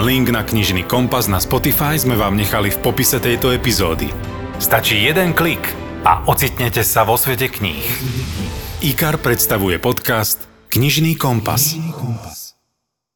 Link 0.01 0.33
na 0.33 0.41
Knižný 0.41 0.89
kompas 0.89 1.29
na 1.29 1.37
Spotify 1.37 2.01
sme 2.01 2.17
vám 2.17 2.41
nechali 2.41 2.73
v 2.73 2.81
popise 2.81 3.21
tejto 3.21 3.53
epizódy. 3.53 4.09
Stačí 4.57 4.97
jeden 5.05 5.37
klik 5.37 5.61
a 6.09 6.25
ocitnete 6.25 6.81
sa 6.81 7.05
vo 7.05 7.21
svete 7.21 7.53
kníh. 7.53 7.85
IKAR 8.81 9.21
predstavuje 9.21 9.77
podcast 9.77 10.49
Knižný 10.73 11.21
kompas. 11.21 11.77